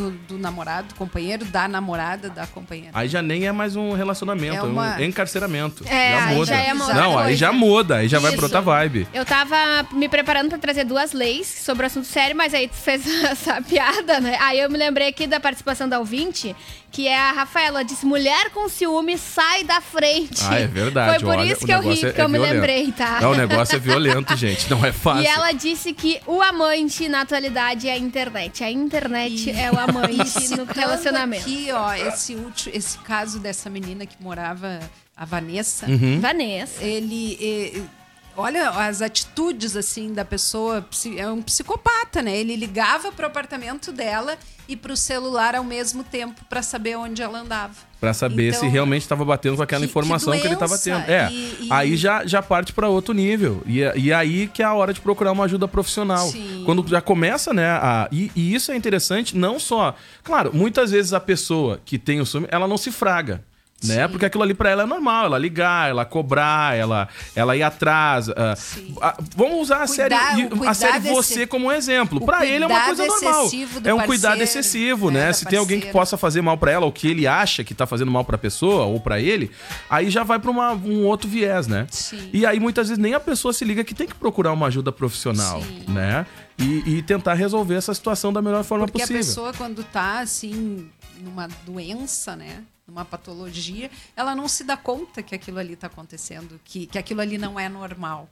do, 0.00 0.10
do 0.10 0.38
namorado, 0.38 0.94
companheiro, 0.94 1.44
da 1.44 1.68
namorada, 1.68 2.30
da 2.30 2.46
companheira. 2.46 2.90
Aí 2.94 3.06
já 3.08 3.20
nem 3.20 3.46
é 3.46 3.52
mais 3.52 3.76
um 3.76 3.92
relacionamento, 3.92 4.54
É 4.54 4.58
é, 4.58 4.62
uma- 4.62 4.96
um 4.96 5.02
encarceramento. 5.02 5.84
É, 5.86 6.12
já 6.12 6.24
aí 6.26 6.34
muda. 6.34 6.46
já 6.46 6.56
é 6.60 6.72
uma 6.72 6.84
outra 6.86 7.00
Não, 7.02 7.18
aí 7.18 7.36
já 7.36 7.52
muda, 7.52 7.96
aí 7.96 8.08
já 8.08 8.18
vai 8.18 8.30
pra 8.30 8.36
Isso. 8.36 8.44
outra 8.46 8.60
vibe. 8.60 9.06
Eu 9.12 9.24
tava 9.24 9.56
me 9.92 10.08
preparando 10.08 10.48
pra 10.48 10.58
trazer 10.58 10.84
duas 10.84 11.12
leis 11.12 11.46
sobre 11.46 11.84
o 11.84 11.86
assunto 11.86 12.06
sério, 12.06 12.36
mas 12.36 12.54
aí 12.54 12.68
tu 12.68 12.76
fez 12.76 13.04
essa 13.24 13.60
piada, 13.60 14.20
né? 14.20 14.36
Aí 14.40 14.58
eu 14.60 14.70
me 14.70 14.78
lembrei 14.78 15.08
aqui 15.08 15.26
da 15.26 15.38
participação 15.38 15.88
da 15.88 15.98
ouvinte, 15.98 16.54
que 16.90 17.06
é 17.06 17.16
a 17.16 17.32
Rafaela, 17.32 17.84
disse: 17.84 18.04
mulher 18.04 18.50
com 18.50 18.68
ciúme 18.68 19.16
sai 19.16 19.64
da 19.64 19.80
frente. 19.80 20.42
Ah, 20.48 20.58
é 20.58 20.66
verdade. 20.66 21.20
Foi 21.22 21.32
por 21.32 21.38
olha, 21.38 21.52
isso 21.52 21.64
que 21.64 21.72
eu 21.72 21.80
ri, 21.80 22.04
é- 22.04 22.12
que 22.12 22.20
é 22.20 22.24
eu 22.24 22.28
me 22.28 22.38
violento. 22.38 22.54
lembrei, 22.54 22.92
tá? 22.92 23.20
Não, 23.20 23.30
o 23.32 23.36
negócio 23.36 23.76
é 23.76 23.78
violento, 23.78 24.36
gente. 24.36 24.68
Não 24.70 24.84
é 24.84 24.90
fácil. 24.92 25.22
E 25.22 25.26
ela 25.26 25.52
disse 25.52 25.92
que 25.92 26.20
o 26.26 26.42
amante 26.42 27.08
na 27.08 27.20
atualidade 27.22 27.88
é 27.88 27.92
a 27.92 27.98
internet. 27.98 28.64
A 28.64 28.70
internet 28.70 29.50
é 29.50 29.70
o 29.70 29.78
amante 29.78 30.48
no 30.56 30.64
relacionamento. 30.64 31.42
Aqui, 31.42 31.68
ó, 31.72 31.92
esse, 31.94 32.34
último, 32.34 32.74
esse 32.74 32.98
caso 32.98 33.38
dessa 33.38 33.70
menina 33.70 34.04
que 34.06 34.16
morava, 34.20 34.80
a 35.16 35.24
Vanessa, 35.24 35.86
Uhum. 35.86 36.18
Vanessa. 36.20 36.82
ele. 36.82 37.38
eh, 37.40 37.99
olha 38.40 38.70
as 38.70 39.00
atitudes, 39.02 39.76
assim, 39.76 40.12
da 40.12 40.24
pessoa. 40.24 40.84
É 41.16 41.28
um 41.28 41.42
psicopata, 41.42 42.22
né? 42.22 42.36
Ele 42.36 42.56
ligava 42.56 43.12
pro 43.12 43.26
apartamento 43.26 43.92
dela 43.92 44.36
e 44.68 44.76
pro 44.76 44.96
celular 44.96 45.54
ao 45.56 45.64
mesmo 45.64 46.02
tempo 46.04 46.44
para 46.48 46.62
saber 46.62 46.96
onde 46.96 47.20
ela 47.22 47.40
andava. 47.40 47.74
Pra 48.00 48.14
saber 48.14 48.52
se 48.52 48.60
Então, 48.60 48.70
realmente 48.70 49.02
estava 49.02 49.24
batendo 49.24 49.56
com 49.56 49.62
aquela 49.62 49.80
que- 49.82 49.86
que 49.86 49.90
informação 49.90 50.32
que, 50.38 50.46
ele 50.46 50.54
estava 50.54 50.78
tendo. 50.78 51.00
É, 51.10 51.30
E- 51.30 51.66
e- 51.66 51.68
aí 51.70 51.96
já, 51.96 52.24
já 52.24 52.40
parte 52.40 52.72
pra 52.72 52.88
outro 52.88 53.12
nível. 53.12 53.62
E, 53.66 53.80
e 53.96 54.12
aí 54.12 54.46
que 54.46 54.62
é 54.62 54.64
a 54.64 54.72
hora 54.72 54.94
de 54.94 55.00
procurar 55.00 55.32
uma 55.32 55.44
ajuda 55.44 55.68
profissional. 55.68 56.26
Sim. 56.28 56.62
Quando 56.64 56.86
já 56.88 57.00
começa, 57.00 57.52
né? 57.52 57.66
A, 57.68 58.08
e, 58.10 58.30
e 58.34 58.54
isso 58.54 58.72
é 58.72 58.76
interessante, 58.76 59.36
não 59.36 59.58
só. 59.60 59.94
Claro, 60.22 60.50
muitas 60.54 60.92
vezes 60.92 61.12
a 61.12 61.20
pessoa 61.20 61.80
que 61.84 61.98
tem 61.98 62.20
o 62.20 62.26
ciúme, 62.26 62.46
ela 62.50 62.66
não 62.66 62.78
se 62.78 62.90
fraga. 62.90 63.44
Né? 63.82 64.06
Porque 64.08 64.26
aquilo 64.26 64.42
ali 64.42 64.52
pra 64.52 64.68
ela 64.68 64.82
é 64.82 64.86
normal, 64.86 65.24
ela 65.24 65.38
ligar, 65.38 65.88
ela 65.88 66.04
cobrar, 66.04 66.76
ela, 66.76 67.08
ela 67.34 67.56
ir 67.56 67.62
atrás. 67.62 68.28
ah, 68.28 68.54
ah, 69.00 69.16
vamos 69.34 69.58
usar 69.62 69.82
a 69.82 69.86
série, 69.86 70.14
Cuidar- 70.14 70.36
o 70.36 70.44
a 70.44 70.48
cuidado 70.58 70.74
série 70.76 70.98
Você 71.14 71.46
como 71.46 71.68
um 71.68 71.72
exemplo. 71.72 72.18
o 72.22 72.26
Pra 72.26 72.44
ele 72.44 72.64
é 72.64 72.66
uma 72.66 72.78
cuidado 72.84 72.96
coisa 72.96 73.06
normal. 73.26 73.50
É 73.84 73.94
um 73.94 74.00
cuidado 74.00 74.38
parceiro, 74.38 74.42
excessivo, 74.42 75.10
né, 75.10 75.26
né? 75.28 75.32
Se 75.32 75.46
tem 75.46 75.58
alguém 75.58 75.80
que 75.80 75.86
possa 75.90 76.16
fazer 76.18 76.42
mal 76.42 76.58
pra 76.58 76.70
ela, 76.72 76.84
ou 76.84 76.92
que 76.92 77.08
ele 77.08 77.26
acha 77.26 77.64
que 77.64 77.74
tá 77.74 77.86
fazendo 77.86 78.10
mal 78.10 78.22
pra 78.24 78.36
pessoa 78.36 78.84
ou 78.84 79.00
pra 79.00 79.18
ele, 79.18 79.50
aí 79.88 80.10
já 80.10 80.22
vai 80.24 80.38
pra 80.38 80.50
uma- 80.50 80.72
um 80.74 81.06
outro 81.06 81.28
viés, 81.28 81.66
né? 81.66 81.86
Sim. 81.90 82.28
E 82.34 82.44
aí 82.44 82.60
muitas 82.60 82.88
vezes 82.88 83.00
nem 83.02 83.14
a 83.14 83.20
pessoa 83.20 83.52
se 83.54 83.64
liga 83.64 83.82
que 83.82 83.94
tem 83.94 84.06
que 84.06 84.14
procurar 84.14 84.52
uma 84.52 84.66
ajuda 84.66 84.92
profissional, 84.92 85.62
Sim. 85.62 85.84
né? 85.88 86.26
E, 86.58 86.98
e 86.98 87.02
tentar 87.02 87.32
resolver 87.32 87.76
essa 87.76 87.94
situação 87.94 88.30
da 88.30 88.42
melhor 88.42 88.62
forma 88.62 88.84
Porque 88.86 89.00
possível. 89.00 89.22
a 89.22 89.24
pessoa, 89.24 89.52
quando 89.54 89.82
tá, 89.84 90.20
assim, 90.20 90.90
numa 91.24 91.48
doença, 91.66 92.36
né? 92.36 92.62
Numa 92.90 93.04
patologia, 93.04 93.88
ela 94.16 94.34
não 94.34 94.48
se 94.48 94.64
dá 94.64 94.76
conta 94.76 95.22
que 95.22 95.32
aquilo 95.32 95.60
ali 95.60 95.76
tá 95.76 95.86
acontecendo, 95.86 96.60
que, 96.64 96.86
que 96.86 96.98
aquilo 96.98 97.20
ali 97.20 97.38
não 97.38 97.56
é 97.58 97.68
normal. 97.68 98.28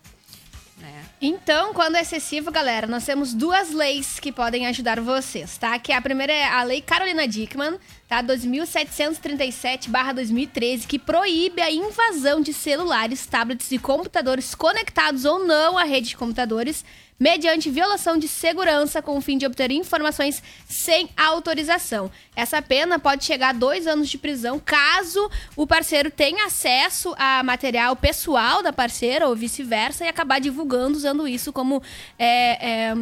Né? 0.76 1.04
Então, 1.20 1.72
quando 1.72 1.94
é 1.94 2.00
excessivo, 2.00 2.50
galera, 2.50 2.88
nós 2.88 3.04
temos 3.04 3.32
duas 3.32 3.72
leis 3.72 4.18
que 4.18 4.32
podem 4.32 4.66
ajudar 4.66 5.00
vocês, 5.00 5.56
tá? 5.58 5.78
Que 5.78 5.92
a 5.92 6.02
primeira 6.02 6.32
é 6.32 6.44
a 6.44 6.64
Lei 6.64 6.80
Carolina 6.80 7.28
Dickman, 7.28 7.78
tá? 8.08 8.20
2737/2013, 8.22 10.88
que 10.88 10.98
proíbe 10.98 11.62
a 11.62 11.70
invasão 11.70 12.40
de 12.40 12.52
celulares, 12.52 13.26
tablets 13.26 13.70
e 13.70 13.78
computadores 13.78 14.56
conectados 14.56 15.24
ou 15.24 15.44
não 15.44 15.78
à 15.78 15.84
rede 15.84 16.08
de 16.08 16.16
computadores 16.16 16.84
mediante 17.18 17.70
violação 17.70 18.16
de 18.16 18.28
segurança 18.28 19.02
com 19.02 19.16
o 19.16 19.20
fim 19.20 19.36
de 19.36 19.46
obter 19.46 19.70
informações 19.70 20.42
sem 20.68 21.08
autorização. 21.16 22.10
Essa 22.36 22.62
pena 22.62 22.98
pode 22.98 23.24
chegar 23.24 23.50
a 23.50 23.52
dois 23.52 23.86
anos 23.86 24.08
de 24.08 24.16
prisão 24.16 24.60
caso 24.60 25.30
o 25.56 25.66
parceiro 25.66 26.10
tenha 26.10 26.46
acesso 26.46 27.14
a 27.18 27.42
material 27.42 27.96
pessoal 27.96 28.62
da 28.62 28.72
parceira 28.72 29.28
ou 29.28 29.34
vice-versa 29.34 30.04
e 30.04 30.08
acabar 30.08 30.40
divulgando 30.40 30.96
usando 30.96 31.26
isso 31.26 31.52
como 31.52 31.82
é, 32.18 32.90
é, 32.90 32.94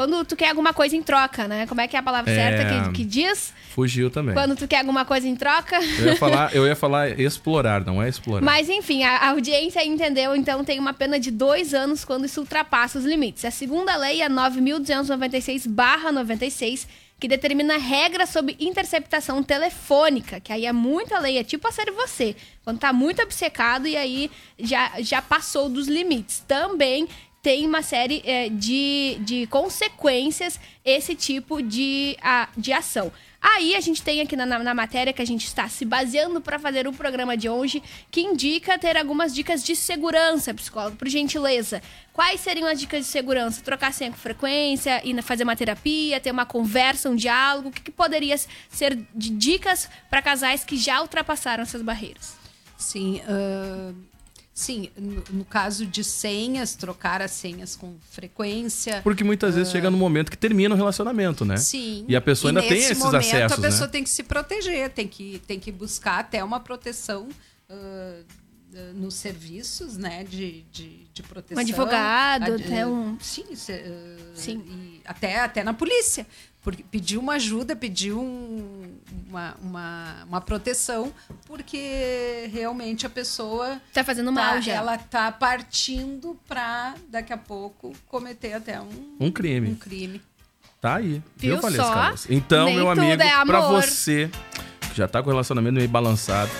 quando 0.00 0.24
tu 0.24 0.32
quer 0.34 0.48
alguma 0.48 0.72
coisa 0.72 0.96
em 0.96 1.02
troca, 1.02 1.46
né? 1.46 1.66
Como 1.66 1.78
é 1.78 1.86
que 1.86 1.94
é 1.94 1.98
a 1.98 2.02
palavra 2.02 2.32
É. 2.32 2.34
certa 2.34 2.88
que, 2.88 2.92
que 2.92 3.04
diz? 3.04 3.52
Fugiu 3.68 4.10
também. 4.10 4.32
Quando 4.32 4.56
tu 4.56 4.66
quer 4.66 4.78
alguma 4.78 5.04
coisa 5.04 5.28
em 5.28 5.36
troca? 5.36 5.78
Eu 5.98 6.06
ia 6.06 6.16
falar, 6.16 6.50
eu 6.56 6.66
ia 6.66 6.74
falar 6.74 7.20
explorar, 7.20 7.84
não 7.84 8.02
é 8.02 8.08
explorar. 8.08 8.42
Mas 8.42 8.70
enfim, 8.70 9.04
a 9.04 9.18
a 9.18 9.28
audiência 9.32 9.84
entendeu, 9.84 10.34
então 10.34 10.64
tem 10.64 10.78
uma 10.78 10.94
pena 10.94 11.20
de 11.20 11.30
dois 11.30 11.74
anos 11.74 12.02
quando 12.02 12.24
isso 12.24 12.40
ultrapassa 12.40 12.98
os 12.98 13.04
limites. 13.04 13.44
A 13.44 13.50
segunda 13.50 13.94
lei 13.94 14.22
é 14.22 14.24
a 14.24 14.30
9.296-96, 14.30 16.86
que 17.20 17.28
determina 17.28 17.76
regras 17.76 18.30
sobre 18.30 18.56
interceptação 18.58 19.42
telefônica, 19.42 20.40
que 20.40 20.50
aí 20.50 20.64
é 20.64 20.72
muita 20.72 21.18
lei, 21.18 21.36
é 21.36 21.44
tipo 21.44 21.68
a 21.68 21.72
série 21.72 21.90
Você, 21.90 22.34
quando 22.64 22.78
tá 22.78 22.90
muito 22.90 23.20
obcecado 23.20 23.86
e 23.86 23.98
aí 23.98 24.30
já, 24.58 24.92
já 25.00 25.20
passou 25.20 25.68
dos 25.68 25.88
limites. 25.88 26.42
Também 26.48 27.06
tem 27.42 27.66
uma 27.66 27.82
série 27.82 28.22
é, 28.24 28.48
de, 28.48 29.18
de 29.20 29.46
consequências 29.46 30.60
esse 30.84 31.14
tipo 31.14 31.62
de, 31.62 32.16
a, 32.20 32.48
de 32.56 32.72
ação. 32.72 33.12
Aí 33.40 33.74
a 33.74 33.80
gente 33.80 34.02
tem 34.02 34.20
aqui 34.20 34.36
na, 34.36 34.44
na, 34.44 34.74
matéria 34.74 35.14
que 35.14 35.22
a 35.22 35.26
gente 35.26 35.46
está 35.46 35.66
se 35.66 35.86
baseando 35.86 36.42
para 36.42 36.58
fazer 36.58 36.86
o 36.86 36.92
programa 36.92 37.38
de 37.38 37.48
hoje, 37.48 37.82
que 38.10 38.20
indica 38.20 38.78
ter 38.78 38.98
algumas 38.98 39.34
dicas 39.34 39.64
de 39.64 39.74
segurança, 39.74 40.52
psicólogo, 40.52 40.96
por 40.96 41.08
gentileza. 41.08 41.82
Quais 42.12 42.40
seriam 42.40 42.68
as 42.68 42.78
dicas 42.78 43.06
de 43.06 43.10
segurança? 43.10 43.62
Trocar 43.62 43.94
senha 43.94 44.10
com 44.10 44.18
frequência, 44.18 45.00
ir 45.06 45.22
fazer 45.22 45.44
uma 45.44 45.56
terapia, 45.56 46.20
ter 46.20 46.30
uma 46.30 46.44
conversa, 46.44 47.08
um 47.08 47.16
diálogo? 47.16 47.70
O 47.70 47.72
que, 47.72 47.80
que 47.80 47.90
poderia 47.90 48.36
ser 48.68 48.94
de 49.14 49.30
dicas 49.30 49.88
para 50.10 50.20
casais 50.20 50.62
que 50.62 50.76
já 50.76 51.00
ultrapassaram 51.00 51.62
essas 51.62 51.80
barreiras? 51.80 52.36
Sim, 52.76 53.22
ah, 53.26 53.92
sim 54.52 54.90
no, 54.96 55.22
no 55.30 55.44
caso 55.44 55.86
de 55.86 56.02
senhas, 56.04 56.74
trocar 56.74 57.22
as 57.22 57.30
senhas 57.30 57.76
com 57.76 57.96
frequência. 58.10 59.00
Porque 59.02 59.24
muitas 59.24 59.54
vezes 59.54 59.72
chega 59.72 59.90
no 59.90 59.96
momento 59.96 60.30
que 60.30 60.36
termina 60.36 60.74
o 60.74 60.76
relacionamento, 60.76 61.44
né? 61.44 61.56
Sim. 61.56 62.04
E 62.08 62.14
a 62.16 62.20
pessoa 62.20 62.50
ainda 62.50 62.60
tem 62.62 62.72
nesse 62.72 62.92
esses 62.92 62.98
momento, 63.04 63.16
acessos, 63.26 63.58
A 63.58 63.60
pessoa 63.62 63.86
né? 63.86 63.92
tem 63.92 64.04
que 64.04 64.10
se 64.10 64.22
proteger, 64.22 64.90
tem 64.90 65.08
que, 65.08 65.40
tem 65.46 65.58
que 65.58 65.72
buscar 65.72 66.18
até 66.20 66.42
uma 66.44 66.60
proteção 66.60 67.28
ah, 67.68 68.20
ah, 68.74 68.92
nos 68.94 69.14
serviços, 69.14 69.96
né, 69.96 70.24
de, 70.24 70.62
de, 70.72 71.04
de 71.12 71.22
proteção. 71.22 71.56
Um 71.56 71.60
advogado, 71.66 72.52
Ad- 72.54 72.62
até 72.64 72.86
um- 72.86 73.18
Sim, 73.20 73.54
se- 73.54 73.72
ah, 73.72 74.30
Sim. 74.34 74.62
e 74.66 75.00
até, 75.04 75.40
até 75.40 75.64
na 75.64 75.72
polícia. 75.74 76.26
Porque 76.62 76.82
pediu 76.90 77.20
uma 77.20 77.34
ajuda, 77.34 77.74
pediu 77.74 78.20
um- 78.20 78.98
uma, 79.28 79.56
uma, 79.62 80.24
uma 80.28 80.40
proteção, 80.42 81.12
porque 81.46 82.50
realmente 82.52 83.06
a 83.06 83.10
pessoa 83.10 83.80
Tá 83.94 84.04
fazendo 84.04 84.26
tá- 84.26 84.32
mal 84.32 84.60
já. 84.60 84.72
ela 84.74 84.98
tá 84.98 85.32
partindo 85.32 86.38
para 86.46 86.94
daqui 87.08 87.32
a 87.32 87.38
pouco 87.38 87.92
cometer 88.08 88.52
até 88.52 88.78
um, 88.80 89.16
Um 89.18 89.30
crime. 89.30 89.70
um 89.70 89.74
crime. 89.74 90.20
Tá 90.80 90.96
aí. 90.96 91.22
Viu 91.36 91.54
Viu, 91.54 91.60
Valesca 91.60 91.84
só? 91.84 92.10
Luz? 92.10 92.26
Então, 92.30 92.66
Nem 92.66 92.76
meu 92.76 92.90
amigo, 92.90 93.22
é 93.22 93.44
pra 93.46 93.58
amor. 93.58 93.82
você 93.82 94.30
que 94.90 94.96
já 94.96 95.06
tá 95.08 95.22
com 95.22 95.28
o 95.28 95.32
relacionamento 95.32 95.76
meio 95.76 95.88
balançado, 95.88 96.50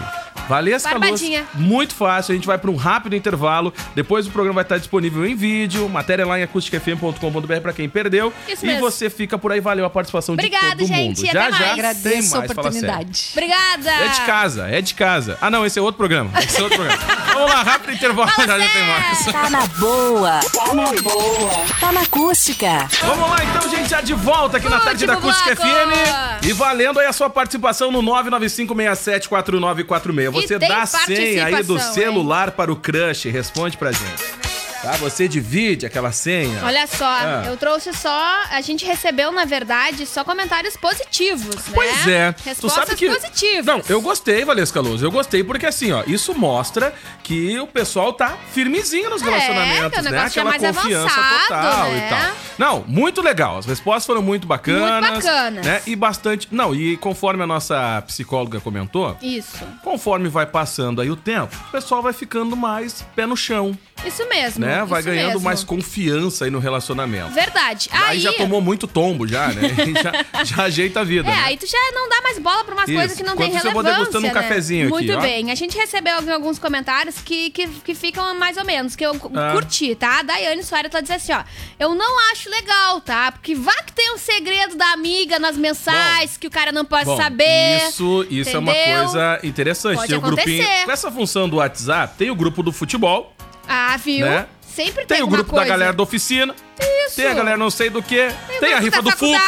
Valesca 0.48 0.98
Luz, 0.98 1.22
muito 1.54 1.94
fácil. 1.94 2.32
A 2.32 2.34
gente 2.34 2.44
vai 2.44 2.58
para 2.58 2.72
um 2.72 2.74
rápido 2.74 3.14
intervalo. 3.14 3.72
Depois 3.94 4.26
o 4.26 4.30
programa 4.32 4.56
vai 4.56 4.64
estar 4.64 4.78
disponível 4.78 5.24
em 5.24 5.36
vídeo. 5.36 5.88
Matéria 5.88 6.26
lá 6.26 6.40
em 6.40 6.42
acusticfm.com.br 6.42 7.60
para 7.62 7.72
quem 7.72 7.88
perdeu. 7.88 8.32
Isso 8.48 8.64
e 8.64 8.68
mesmo. 8.68 8.80
você 8.80 9.08
fica 9.08 9.38
por 9.38 9.52
aí. 9.52 9.60
Valeu 9.60 9.84
a 9.84 9.90
participação 9.90 10.32
Obrigada, 10.32 10.74
de 10.74 10.78
todo 10.78 10.88
gente, 10.88 11.18
mundo. 11.18 11.32
já 11.32 11.46
até 11.46 11.50
já 11.50 11.50
mais. 11.50 11.60
tem 11.60 11.72
Agradeço 11.72 12.36
a 12.36 12.40
oportunidade. 12.40 13.28
Obrigada. 13.30 13.90
É 13.90 14.08
de 14.08 14.20
casa, 14.22 14.68
é 14.68 14.80
de 14.82 14.94
casa. 14.94 15.38
Ah, 15.40 15.52
não, 15.52 15.64
esse 15.64 15.78
é 15.78 15.82
outro 15.82 15.98
programa. 15.98 16.32
Esse 16.42 16.58
é 16.58 16.62
outro 16.64 16.78
programa. 16.78 17.02
Vamos 17.32 17.50
lá, 17.52 17.62
rápido 17.62 17.92
intervalo, 17.92 18.32
já 18.36 18.58
já 18.58 18.68
tem 18.68 18.86
mais. 18.88 19.24
Tá 19.26 19.50
na 19.50 19.66
boa. 19.66 20.40
Tá 20.52 20.74
na 20.74 20.92
boa. 21.00 21.50
Tá 21.78 21.92
na 21.92 22.00
acústica. 22.00 22.88
Vamos 23.02 23.30
lá 23.30 23.36
então, 23.44 23.70
gente, 23.70 23.88
já 23.88 24.00
de 24.00 24.14
volta 24.14 24.56
aqui 24.56 24.68
na 24.68 24.76
Último 24.76 24.90
tarde 24.90 25.06
da 25.06 25.12
Acústica 25.12 25.54
bloco. 25.54 25.70
FM. 25.70 26.46
E 26.46 26.52
valendo 26.52 26.98
aí 26.98 27.06
a 27.06 27.12
sua 27.12 27.30
participação 27.30 27.92
no 27.92 28.02
995674946. 29.60 30.30
Você 30.30 30.58
dá 30.58 30.82
a 30.82 30.86
senha 30.86 31.46
aí 31.46 31.62
do 31.62 31.78
celular 31.78 32.50
para 32.52 32.72
o 32.72 32.76
crush. 32.76 33.26
Responde 33.28 33.76
pra 33.76 33.92
gente. 33.92 34.39
Tá? 34.82 34.92
Você 34.92 35.28
divide 35.28 35.84
aquela 35.86 36.10
senha. 36.12 36.60
Olha 36.64 36.86
só, 36.86 37.04
Ah. 37.04 37.42
eu 37.46 37.56
trouxe 37.56 37.92
só. 37.92 38.42
A 38.50 38.60
gente 38.60 38.84
recebeu, 38.84 39.30
na 39.30 39.44
verdade, 39.44 40.06
só 40.06 40.24
comentários 40.24 40.76
positivos, 40.76 41.54
né? 41.54 41.72
Pois 41.74 42.06
é. 42.08 42.34
Respostas 42.44 42.86
sabe 42.86 42.96
que. 42.98 43.08
positivas. 43.10 43.66
Não, 43.66 43.82
eu 43.88 44.00
gostei, 44.00 44.44
Valesca 44.44 44.80
Luz. 44.80 45.02
Eu 45.02 45.10
gostei 45.10 45.44
porque 45.44 45.66
assim, 45.66 45.92
ó, 45.92 46.02
isso 46.06 46.34
mostra 46.34 46.94
que 47.22 47.58
o 47.58 47.66
pessoal 47.66 48.12
tá 48.12 48.36
firmezinho 48.52 49.10
nos 49.10 49.22
É, 49.22 49.24
relacionamentos, 49.26 50.02
né? 50.04 50.18
é 50.18 50.22
Aquela 50.22 50.50
mais 50.50 50.62
confiança 50.62 51.20
avançado, 51.20 51.46
total 51.48 51.90
né? 51.90 52.06
e 52.06 52.10
tal. 52.10 52.36
Não, 52.58 52.84
muito 52.86 53.22
legal. 53.22 53.58
As 53.58 53.66
respostas 53.66 54.06
foram 54.06 54.22
muito 54.22 54.46
bacanas. 54.46 55.00
Muito 55.12 55.24
bacanas. 55.24 55.66
Né? 55.66 55.82
E 55.86 55.94
bastante. 55.96 56.48
Não, 56.50 56.74
e 56.74 56.96
conforme 56.96 57.42
a 57.42 57.46
nossa 57.46 58.02
psicóloga 58.06 58.60
comentou, 58.60 59.16
Isso. 59.22 59.58
conforme 59.82 60.28
vai 60.28 60.46
passando 60.46 61.00
aí 61.00 61.10
o 61.10 61.16
tempo, 61.16 61.54
o 61.68 61.70
pessoal 61.70 62.02
vai 62.02 62.12
ficando 62.12 62.56
mais 62.56 63.04
pé 63.14 63.26
no 63.26 63.36
chão, 63.36 63.76
Isso 64.04 64.26
mesmo. 64.28 64.64
né? 64.64 64.84
Vai 64.84 65.02
ganhando 65.02 65.28
mesmo. 65.32 65.40
mais 65.42 65.62
confiança 65.64 66.44
aí 66.44 66.50
no 66.50 66.58
relacionamento. 66.58 67.30
Verdade. 67.32 67.88
Aí, 67.92 68.00
Aí, 68.10 68.20
já 68.20 68.32
tomou 68.32 68.60
muito 68.60 68.86
tombo, 68.86 69.26
já, 69.26 69.48
né? 69.48 69.62
já, 70.34 70.44
já 70.44 70.62
ajeita 70.64 71.00
a 71.00 71.04
vida. 71.04 71.28
É, 71.30 71.34
né? 71.34 71.42
aí 71.44 71.56
tu 71.56 71.66
já 71.66 71.78
não 71.92 72.08
dá 72.08 72.20
mais 72.22 72.38
bola 72.38 72.64
pra 72.64 72.74
umas 72.74 72.88
Isso. 72.88 72.98
coisas 72.98 73.16
que 73.16 73.22
não 73.22 73.36
tem 73.36 73.46
Enquanto 73.48 73.58
isso, 73.58 73.68
eu 73.68 73.72
vou 73.72 73.82
relevância, 73.82 74.04
degustando 74.12 74.26
um 74.26 74.34
né? 74.34 74.48
cafezinho 74.48 74.82
aqui, 74.88 74.90
Muito 75.06 75.12
ó. 75.12 75.20
bem. 75.20 75.50
A 75.50 75.54
gente 75.54 75.76
recebeu 75.76 76.14
alguns 76.32 76.58
comentários 76.58 77.16
que, 77.20 77.50
que, 77.50 77.66
que 77.68 77.94
ficam 77.94 78.34
mais 78.38 78.56
ou 78.56 78.64
menos, 78.64 78.96
que 78.96 79.04
eu 79.04 79.12
Ah. 79.34 79.52
curti, 79.52 79.94
tá? 79.94 80.20
A 80.20 80.22
Daiane 80.22 80.62
Soares 80.62 80.90
tá 80.90 81.00
dizendo 81.00 81.16
assim, 81.16 81.32
ó. 81.32 81.42
Eu 81.78 81.94
não 81.94 82.32
acho 82.32 82.48
legal, 82.50 83.00
tá? 83.00 83.32
Porque 83.32 83.54
vá 83.54 83.74
que 83.82 83.92
tem 83.92 84.14
um 84.14 84.18
segredo 84.18 84.76
da 84.76 84.92
amiga 84.92 85.38
nas 85.38 85.56
mensais 85.56 86.36
que 86.36 86.46
o 86.46 86.50
cara 86.50 86.72
não 86.72 86.84
pode 86.84 87.04
Bom, 87.04 87.16
saber. 87.16 87.88
Isso, 87.88 88.26
isso 88.30 88.56
é 88.56 88.58
uma 88.58 88.72
entendeu? 88.72 89.02
coisa 89.04 89.40
interessante. 89.44 89.96
Pode 89.96 90.08
tem 90.08 90.18
o 90.18 90.20
grupinho. 90.20 90.62
acontecer. 90.62 90.84
Com 90.86 90.90
essa 90.92 91.10
função 91.10 91.48
do 91.48 91.56
WhatsApp, 91.56 92.14
tem 92.16 92.30
o 92.30 92.34
grupo 92.34 92.62
do 92.62 92.72
futebol, 92.72 93.34
Ah, 93.72 93.96
viu? 93.96 94.26
Né? 94.26 94.46
Sempre 94.60 95.04
tem, 95.04 95.16
tem 95.18 95.22
o 95.22 95.26
grupo 95.28 95.54
da 95.54 95.64
galera 95.64 95.92
da 95.92 96.02
oficina, 96.02 96.54
Isso. 97.06 97.16
tem 97.16 97.26
a 97.26 97.34
galera 97.34 97.56
não 97.56 97.70
sei 97.70 97.90
do 97.90 98.00
que, 98.00 98.28
tem, 98.60 98.72
o 98.72 98.76
a 98.76 98.80
rifa 98.80 99.02
da 99.02 99.10
do 99.10 99.16
Fuca, 99.16 99.38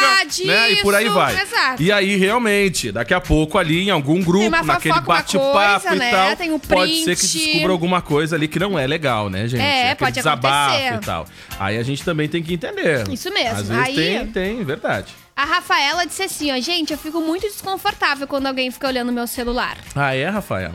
né? 0.45 0.71
E 0.71 0.75
por 0.81 0.93
aí 0.93 1.07
vai. 1.07 1.41
exato. 1.41 1.81
E 1.81 1.91
aí, 1.93 2.17
realmente, 2.17 2.91
daqui 2.91 3.13
a 3.13 3.21
pouco 3.21 3.57
ali 3.57 3.87
em 3.87 3.89
algum 3.89 4.21
grupo, 4.21 4.49
naquele 4.49 4.99
bate-papo 5.01 5.79
coisa, 5.79 5.95
e 5.95 5.97
né? 5.97 6.11
tal, 6.11 6.35
Tem 6.35 6.51
o 6.53 6.59
pode 6.59 7.03
ser 7.05 7.15
que 7.15 7.25
descubra 7.25 7.71
alguma 7.71 8.01
coisa 8.01 8.35
ali 8.35 8.47
que 8.49 8.59
não 8.59 8.77
é 8.77 8.85
legal, 8.85 9.29
né, 9.29 9.47
gente? 9.47 9.61
É, 9.63 9.83
Aquele 9.91 9.95
pode 9.95 10.15
desabafo 10.15 10.75
acontecer. 10.75 10.95
e 10.95 10.99
tal. 11.05 11.25
Aí 11.57 11.77
a 11.77 11.83
gente 11.83 12.03
também 12.03 12.27
tem 12.27 12.43
que 12.43 12.53
entender. 12.53 13.07
Isso 13.09 13.33
mesmo. 13.33 13.59
Às 13.59 13.67
vezes 13.69 13.83
Aí- 13.83 13.95
tem, 13.95 14.27
tem, 14.27 14.63
verdade. 14.63 15.07
A 15.35 15.45
Rafaela 15.45 16.05
disse 16.05 16.21
assim, 16.21 16.51
ó, 16.51 16.59
gente, 16.59 16.91
eu 16.91 16.97
fico 16.97 17.19
muito 17.21 17.43
desconfortável 17.47 18.27
quando 18.27 18.45
alguém 18.45 18.69
fica 18.69 18.87
olhando 18.87 19.11
meu 19.11 19.25
celular. 19.25 19.77
Ah, 19.95 20.13
é, 20.13 20.27
Rafael? 20.29 20.73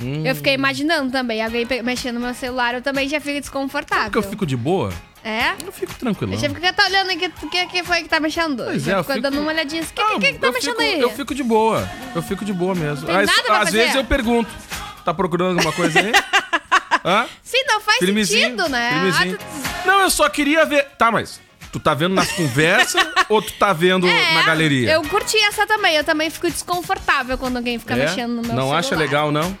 Hum. 0.00 0.24
Eu 0.24 0.34
fiquei 0.34 0.54
imaginando 0.54 1.10
também, 1.12 1.42
alguém 1.42 1.66
mexendo 1.84 2.14
no 2.14 2.20
meu 2.26 2.34
celular, 2.34 2.74
eu 2.74 2.82
também 2.82 3.08
já 3.08 3.20
fico 3.20 3.40
desconfortável. 3.40 4.04
Porque 4.04 4.18
eu 4.18 4.22
fico 4.30 4.46
de 4.46 4.56
boa, 4.56 4.92
É? 5.22 5.52
eu 5.64 5.70
fico 5.72 5.94
tranquilo. 5.94 6.32
Eu 6.32 6.38
já 6.38 6.48
fico 6.48 6.60
tá 6.72 6.84
olhando 6.86 7.10
aqui, 7.10 7.30
o 7.42 7.48
que, 7.50 7.66
que 7.66 7.84
foi 7.84 8.02
que 8.02 8.08
tá 8.08 8.18
mexendo? 8.20 8.64
Pois 8.64 8.82
já 8.84 8.92
é, 8.92 8.98
eu 8.98 9.04
fico 9.04 9.14
fico- 9.16 9.22
dando 9.30 9.40
uma 9.40 9.50
olhadinha 9.52 9.82
assim, 9.82 9.92
o 9.92 9.94
que, 9.94 10.26
que, 10.26 10.32
que, 10.32 10.38
tá 10.38 10.46
eu 10.46 10.52
mexendo 10.52 10.76
fico, 10.76 10.82
aí? 10.82 11.00
Eu 11.00 11.10
fico 11.10 11.34
de 11.34 11.42
boa. 11.42 11.90
Eu 12.14 12.22
fico 12.22 12.44
de 12.44 12.52
boa 12.52 12.74
mesmo. 12.74 13.06
tem 13.06 13.14
Às, 13.16 13.26
nada 13.26 13.42
pra 13.42 13.58
às 13.58 13.64
fazer. 13.64 13.78
vezes 13.78 13.94
eu 13.94 14.04
pergunto. 14.04 14.50
Tá 15.04 15.12
procurando 15.14 15.52
alguma 15.58 15.72
coisa 15.72 15.98
aí? 16.00 16.12
Hã? 17.04 17.26
Sim, 17.42 17.62
não 17.66 17.80
faz 17.80 17.98
Firmezinho, 17.98 18.42
sentido, 18.50 18.68
né? 18.68 18.90
firmezinho. 18.92 19.38
Ah, 19.40 19.80
tu- 19.82 19.86
Não, 19.88 20.00
eu 20.02 20.10
só 20.10 20.28
queria 20.28 20.64
ver. 20.66 20.84
Tá, 20.98 21.10
mas 21.10 21.40
tu 21.72 21.80
tá 21.80 21.94
vendo 21.94 22.14
nas 22.14 22.30
conversas 22.32 23.02
ou 23.28 23.40
tu 23.40 23.52
tá 23.54 23.72
vendo 23.72 24.06
É, 24.06 24.34
na 24.34 24.42
galeria? 24.42 24.92
Eu 24.92 25.02
curti 25.02 25.38
essa 25.38 25.66
também, 25.66 25.96
eu 25.96 26.04
também 26.04 26.28
fico 26.28 26.48
desconfortável 26.50 27.38
quando 27.38 27.56
alguém 27.56 27.78
fica 27.78 27.94
É? 27.94 28.04
mexendo 28.04 28.30
no 28.30 28.42
meu 28.42 28.50
Não 28.54 28.56
celular. 28.62 28.78
acha 28.78 28.94
legal, 28.96 29.32
não? 29.32 29.56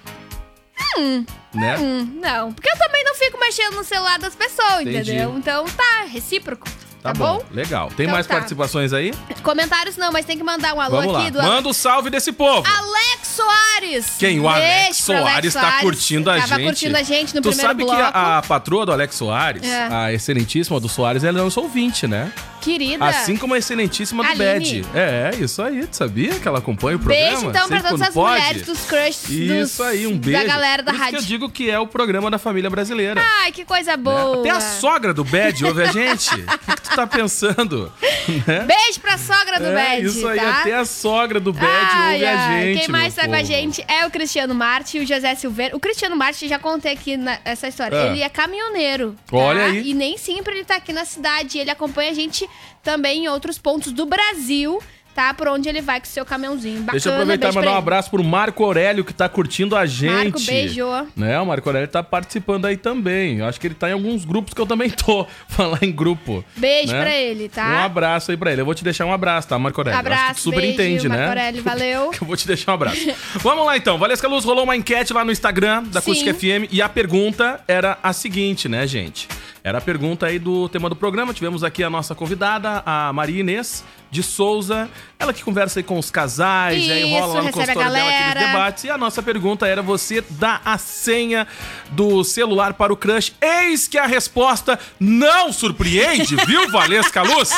Né? 1.54 1.76
Hum, 1.78 2.18
não, 2.22 2.52
porque 2.52 2.68
eu 2.70 2.78
também 2.78 3.02
não 3.04 3.14
fico 3.14 3.38
mexendo 3.38 3.74
no 3.74 3.84
celular 3.84 4.18
das 4.18 4.34
pessoas, 4.34 4.82
Entendi. 4.82 5.10
entendeu? 5.12 5.34
Então 5.36 5.64
tá, 5.66 6.04
recíproco. 6.06 6.68
Tá, 7.02 7.14
Tá, 7.14 7.14
bom. 7.14 7.38
bom? 7.38 7.44
Legal. 7.50 7.88
Tem 7.96 8.04
Então 8.04 8.12
mais 8.14 8.26
tá. 8.26 8.34
participações 8.34 8.92
aí? 8.92 9.14
Comentários 9.42 9.96
não, 9.96 10.12
mas 10.12 10.26
tem 10.26 10.36
que 10.36 10.44
mandar 10.44 10.74
um 10.74 10.80
alô 10.82 10.98
Vamos 11.00 11.14
aqui 11.16 11.34
lá. 11.34 11.44
do 11.46 11.48
Manda 11.48 11.68
o 11.70 11.72
salve 11.72 12.10
desse 12.10 12.30
povo. 12.30 12.68
Alex 12.68 13.26
Soares! 13.28 14.16
Quem? 14.18 14.38
O 14.38 14.46
Alex 14.46 15.00
pro 15.06 15.16
Soares 15.16 15.54
tá 15.54 15.80
curtindo 15.80 16.30
a 16.30 16.34
Tava 16.40 16.56
gente. 16.56 16.64
curtindo 16.66 16.96
a 16.98 17.02
gente 17.02 17.34
no 17.34 17.40
tu 17.40 17.48
primeiro 17.48 17.68
sabe 17.68 17.84
bloco. 17.84 17.96
que 17.96 18.02
a, 18.02 18.38
a 18.38 18.42
patroa 18.42 18.84
do 18.84 18.92
Alex 18.92 19.14
Soares, 19.14 19.62
É. 19.62 19.88
a 19.90 20.12
excelentíssima 20.12 20.78
do 20.78 20.90
Soares, 20.90 21.24
ela 21.24 21.40
é 21.40 21.42
nossa 21.42 21.58
ouvinte, 21.60 22.06
né? 22.06 22.30
Querida. 22.60 23.04
Assim 23.04 23.36
como 23.36 23.54
a 23.54 23.58
excelentíssima 23.58 24.22
do. 24.24 24.36
Bad. 24.36 24.84
É, 24.94 25.32
é, 25.34 25.36
isso 25.42 25.62
aí. 25.62 25.86
Tu 25.86 25.96
sabia 25.96 26.34
que 26.38 26.46
ela 26.46 26.58
acompanha 26.58 26.96
o 26.96 27.00
programa? 27.00 27.26
Beijo 27.30 27.46
então 27.48 27.52
pra 27.52 27.62
Sempre 27.62 27.76
todas 27.82 27.90
quando 27.92 28.02
as 28.08 28.14
pode? 28.14 28.40
mulheres 28.40 28.62
dos 28.66 28.80
crushes 28.84 29.28
Isso 29.30 29.76
dos- 29.78 29.80
aí, 29.80 30.06
um 30.06 30.16
beijo. 30.18 30.38
da 30.40 30.44
galera 30.46 30.82
da 30.82 30.92
Por 30.92 30.98
rádio. 31.00 31.18
que 31.18 31.24
eu 31.24 31.28
digo 31.28 31.50
que 31.50 31.70
é 31.70 31.78
o 31.78 31.86
programa 31.86 32.30
da 32.30 32.38
família 32.38 32.70
brasileira. 32.70 33.20
Ai, 33.42 33.52
que 33.52 33.64
coisa 33.64 33.92
né? 33.92 33.96
boa. 33.96 34.40
Até 34.40 34.50
a 34.50 34.60
sogra 34.60 35.12
do 35.14 35.24
Bad 35.24 35.64
ouve 35.64 35.82
a 35.82 35.86
gente. 35.92 36.30
O 36.34 36.36
que, 36.58 36.74
que 36.76 36.82
tu 36.82 36.94
tá 36.96 37.06
pensando? 37.06 37.92
Né? 38.46 38.60
Beijo 38.60 39.00
pra 39.00 39.18
sogra 39.18 39.58
do 39.58 39.66
é, 39.66 39.74
Bad, 39.74 40.06
isso 40.06 40.28
aí, 40.28 40.38
tá? 40.38 40.60
até 40.60 40.74
a 40.74 40.84
sogra 40.84 41.40
do 41.40 41.52
Bad 41.52 41.66
Ai, 41.66 42.12
ouve 42.14 42.24
a 42.26 42.38
ai, 42.46 42.62
gente. 42.66 42.78
Quem 42.80 42.88
mais 42.88 43.14
tá 43.14 43.22
com 43.26 43.32
a 43.34 43.38
povo. 43.38 43.46
gente 43.48 43.84
é 43.88 44.06
o 44.06 44.10
Cristiano 44.10 44.54
Marte 44.54 44.98
e 44.98 45.00
o 45.00 45.06
José 45.06 45.34
Silveira. 45.34 45.74
O 45.76 45.80
Cristiano 45.80 46.14
Marte, 46.14 46.46
já 46.46 46.58
contei 46.58 46.92
aqui 46.92 47.16
na- 47.16 47.38
essa 47.44 47.66
história. 47.66 47.98
Ah. 48.00 48.06
Ele 48.06 48.22
é 48.22 48.28
caminhoneiro. 48.28 49.16
tá? 49.28 49.36
Olha 49.36 49.64
aí. 49.64 49.90
E 49.90 49.94
nem 49.94 50.16
sempre 50.16 50.54
ele 50.54 50.64
tá 50.64 50.76
aqui 50.76 50.92
na 50.92 51.04
cidade. 51.04 51.58
Ele 51.58 51.70
acompanha 51.70 52.10
a 52.10 52.14
gente 52.14 52.48
também 52.82 53.24
em 53.24 53.28
outros 53.28 53.58
pontos 53.58 53.92
do 53.92 54.06
Brasil, 54.06 54.80
tá? 55.14 55.34
Por 55.34 55.48
onde 55.48 55.68
ele 55.68 55.80
vai 55.80 56.00
com 56.00 56.06
o 56.06 56.08
seu 56.08 56.24
caminhãozinho. 56.24 56.80
Bacana, 56.80 56.92
Deixa 56.92 57.08
eu 57.08 57.14
aproveitar 57.14 57.52
e 57.52 57.54
mandar 57.54 57.72
um 57.72 57.76
abraço 57.76 58.10
pro 58.10 58.22
Marco 58.22 58.64
Aurélio, 58.64 59.04
que 59.04 59.12
tá 59.12 59.28
curtindo 59.28 59.76
a 59.76 59.86
gente. 59.86 60.12
Marco, 60.12 60.40
beijo. 60.40 60.86
Né? 61.16 61.38
O 61.40 61.46
Marco 61.46 61.68
Aurélio 61.68 61.88
tá 61.88 62.02
participando 62.02 62.66
aí 62.66 62.76
também. 62.76 63.38
Eu 63.38 63.46
acho 63.46 63.60
que 63.60 63.66
ele 63.66 63.74
tá 63.74 63.88
em 63.88 63.92
alguns 63.92 64.24
grupos 64.24 64.54
que 64.54 64.60
eu 64.60 64.66
também 64.66 64.90
tô. 64.90 65.26
Falar 65.48 65.78
em 65.82 65.92
grupo. 65.92 66.44
Beijo 66.56 66.92
né? 66.92 67.00
pra 67.00 67.14
ele, 67.14 67.48
tá? 67.48 67.68
Um 67.68 67.84
abraço 67.84 68.30
aí 68.30 68.36
pra 68.36 68.52
ele. 68.52 68.60
Eu 68.60 68.64
vou 68.64 68.74
te 68.74 68.84
deixar 68.84 69.06
um 69.06 69.12
abraço, 69.12 69.48
tá, 69.48 69.58
Marco 69.58 69.80
Aurélio? 69.80 69.96
Eu 69.96 70.00
acho 70.00 70.10
que 70.10 70.14
tu 70.14 70.20
Abraço, 70.20 70.40
super 70.42 70.60
beijo, 70.60 70.74
entende, 70.74 71.08
né? 71.08 71.16
Marco 71.16 71.30
Aurélio, 71.30 71.62
valeu. 71.64 72.10
Eu 72.20 72.26
vou 72.26 72.36
te 72.36 72.46
deixar 72.46 72.72
um 72.72 72.74
abraço. 72.74 73.00
Vamos 73.40 73.66
lá 73.66 73.76
então. 73.76 73.98
Valesca 73.98 74.28
Luz 74.28 74.44
rolou 74.44 74.64
uma 74.64 74.76
enquete 74.76 75.12
lá 75.12 75.24
no 75.24 75.32
Instagram 75.32 75.84
da. 75.84 76.00
Acústica 76.00 76.32
FM 76.34 76.72
e 76.72 76.82
a 76.82 76.88
pergunta 76.88 77.60
era 77.68 77.98
a 78.02 78.12
seguinte, 78.12 78.68
né, 78.68 78.86
gente? 78.86 79.28
Era 79.62 79.78
a 79.78 79.80
pergunta 79.80 80.26
aí 80.26 80.38
do 80.38 80.68
tema 80.68 80.88
do 80.88 80.96
programa. 80.96 81.34
Tivemos 81.34 81.62
aqui 81.62 81.84
a 81.84 81.90
nossa 81.90 82.14
convidada, 82.14 82.82
a 82.84 83.12
Maria 83.12 83.40
Inês 83.40 83.84
de 84.10 84.22
Souza. 84.22 84.88
Ela 85.20 85.34
que 85.34 85.44
conversa 85.44 85.78
aí 85.78 85.82
com 85.82 85.98
os 85.98 86.10
casais, 86.10 86.82
e 86.82 86.90
aí 86.90 87.02
Isso, 87.02 87.10
rola 87.20 87.34
lá 87.34 87.42
no 87.42 87.52
consultório 87.52 87.92
dela 87.92 88.08
aqueles 88.10 88.46
debates. 88.46 88.84
E 88.84 88.90
a 88.90 88.96
nossa 88.96 89.22
pergunta 89.22 89.66
era: 89.66 89.82
você 89.82 90.24
dá 90.30 90.62
a 90.64 90.78
senha 90.78 91.46
do 91.90 92.24
celular 92.24 92.72
para 92.72 92.90
o 92.92 92.96
crush? 92.96 93.34
Eis 93.40 93.86
que 93.86 93.98
a 93.98 94.06
resposta 94.06 94.78
não 94.98 95.52
surpreende, 95.52 96.34
viu, 96.46 96.68
Valesca 96.72 97.22
Luz? 97.22 97.50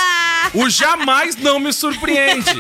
O 0.55 0.69
jamais 0.69 1.37
não 1.37 1.61
me 1.61 1.73
surpreende. 1.73 2.51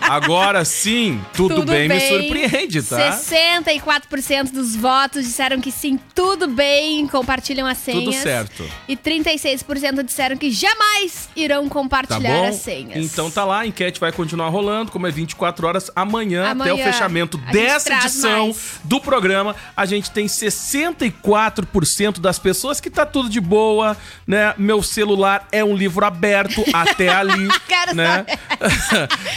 Agora 0.00 0.62
sim, 0.64 1.20
tudo, 1.32 1.62
bem, 1.62 1.88
me 1.88 1.98
surpreende, 2.00 2.82
tá? 2.82 3.18
64% 3.18 4.52
dos 4.52 4.76
votos 4.76 5.24
disseram 5.24 5.60
que 5.60 5.72
sim, 5.72 5.98
tudo 6.14 6.46
bem, 6.48 7.06
compartilham 7.06 7.66
as 7.66 7.78
senhas. 7.78 8.04
Tudo 8.04 8.12
certo. 8.12 8.64
E 8.86 8.96
36% 8.96 10.02
disseram 10.02 10.36
que 10.36 10.50
jamais 10.50 11.28
irão 11.34 11.64
Tá 11.64 11.70
compartilhar 11.70 12.40
bom? 12.42 12.48
as 12.48 12.56
senhas. 12.56 12.96
Então 13.04 13.30
tá 13.30 13.44
lá, 13.44 13.60
a 13.60 13.66
enquete 13.66 13.98
vai 13.98 14.12
continuar 14.12 14.49
rolando, 14.50 14.92
como 14.92 15.06
é 15.06 15.10
24 15.10 15.66
horas 15.66 15.90
amanhã, 15.96 16.50
Amanhã, 16.50 16.72
até 16.74 16.82
o 16.82 16.84
fechamento 16.92 17.38
dessa 17.38 17.92
edição 17.94 18.46
mais. 18.48 18.80
do 18.84 19.00
programa. 19.00 19.56
A 19.76 19.86
gente 19.86 20.10
tem 20.10 20.26
64% 20.26 22.20
das 22.20 22.38
pessoas 22.38 22.80
que 22.80 22.90
tá 22.90 23.06
tudo 23.06 23.28
de 23.28 23.40
boa, 23.40 23.96
né? 24.26 24.54
Meu 24.58 24.82
celular 24.82 25.46
é 25.52 25.64
um 25.64 25.74
livro 25.76 26.04
aberto 26.04 26.62
até 26.72 27.08
ali, 27.14 27.48
Quero 27.66 27.94
né? 27.94 28.26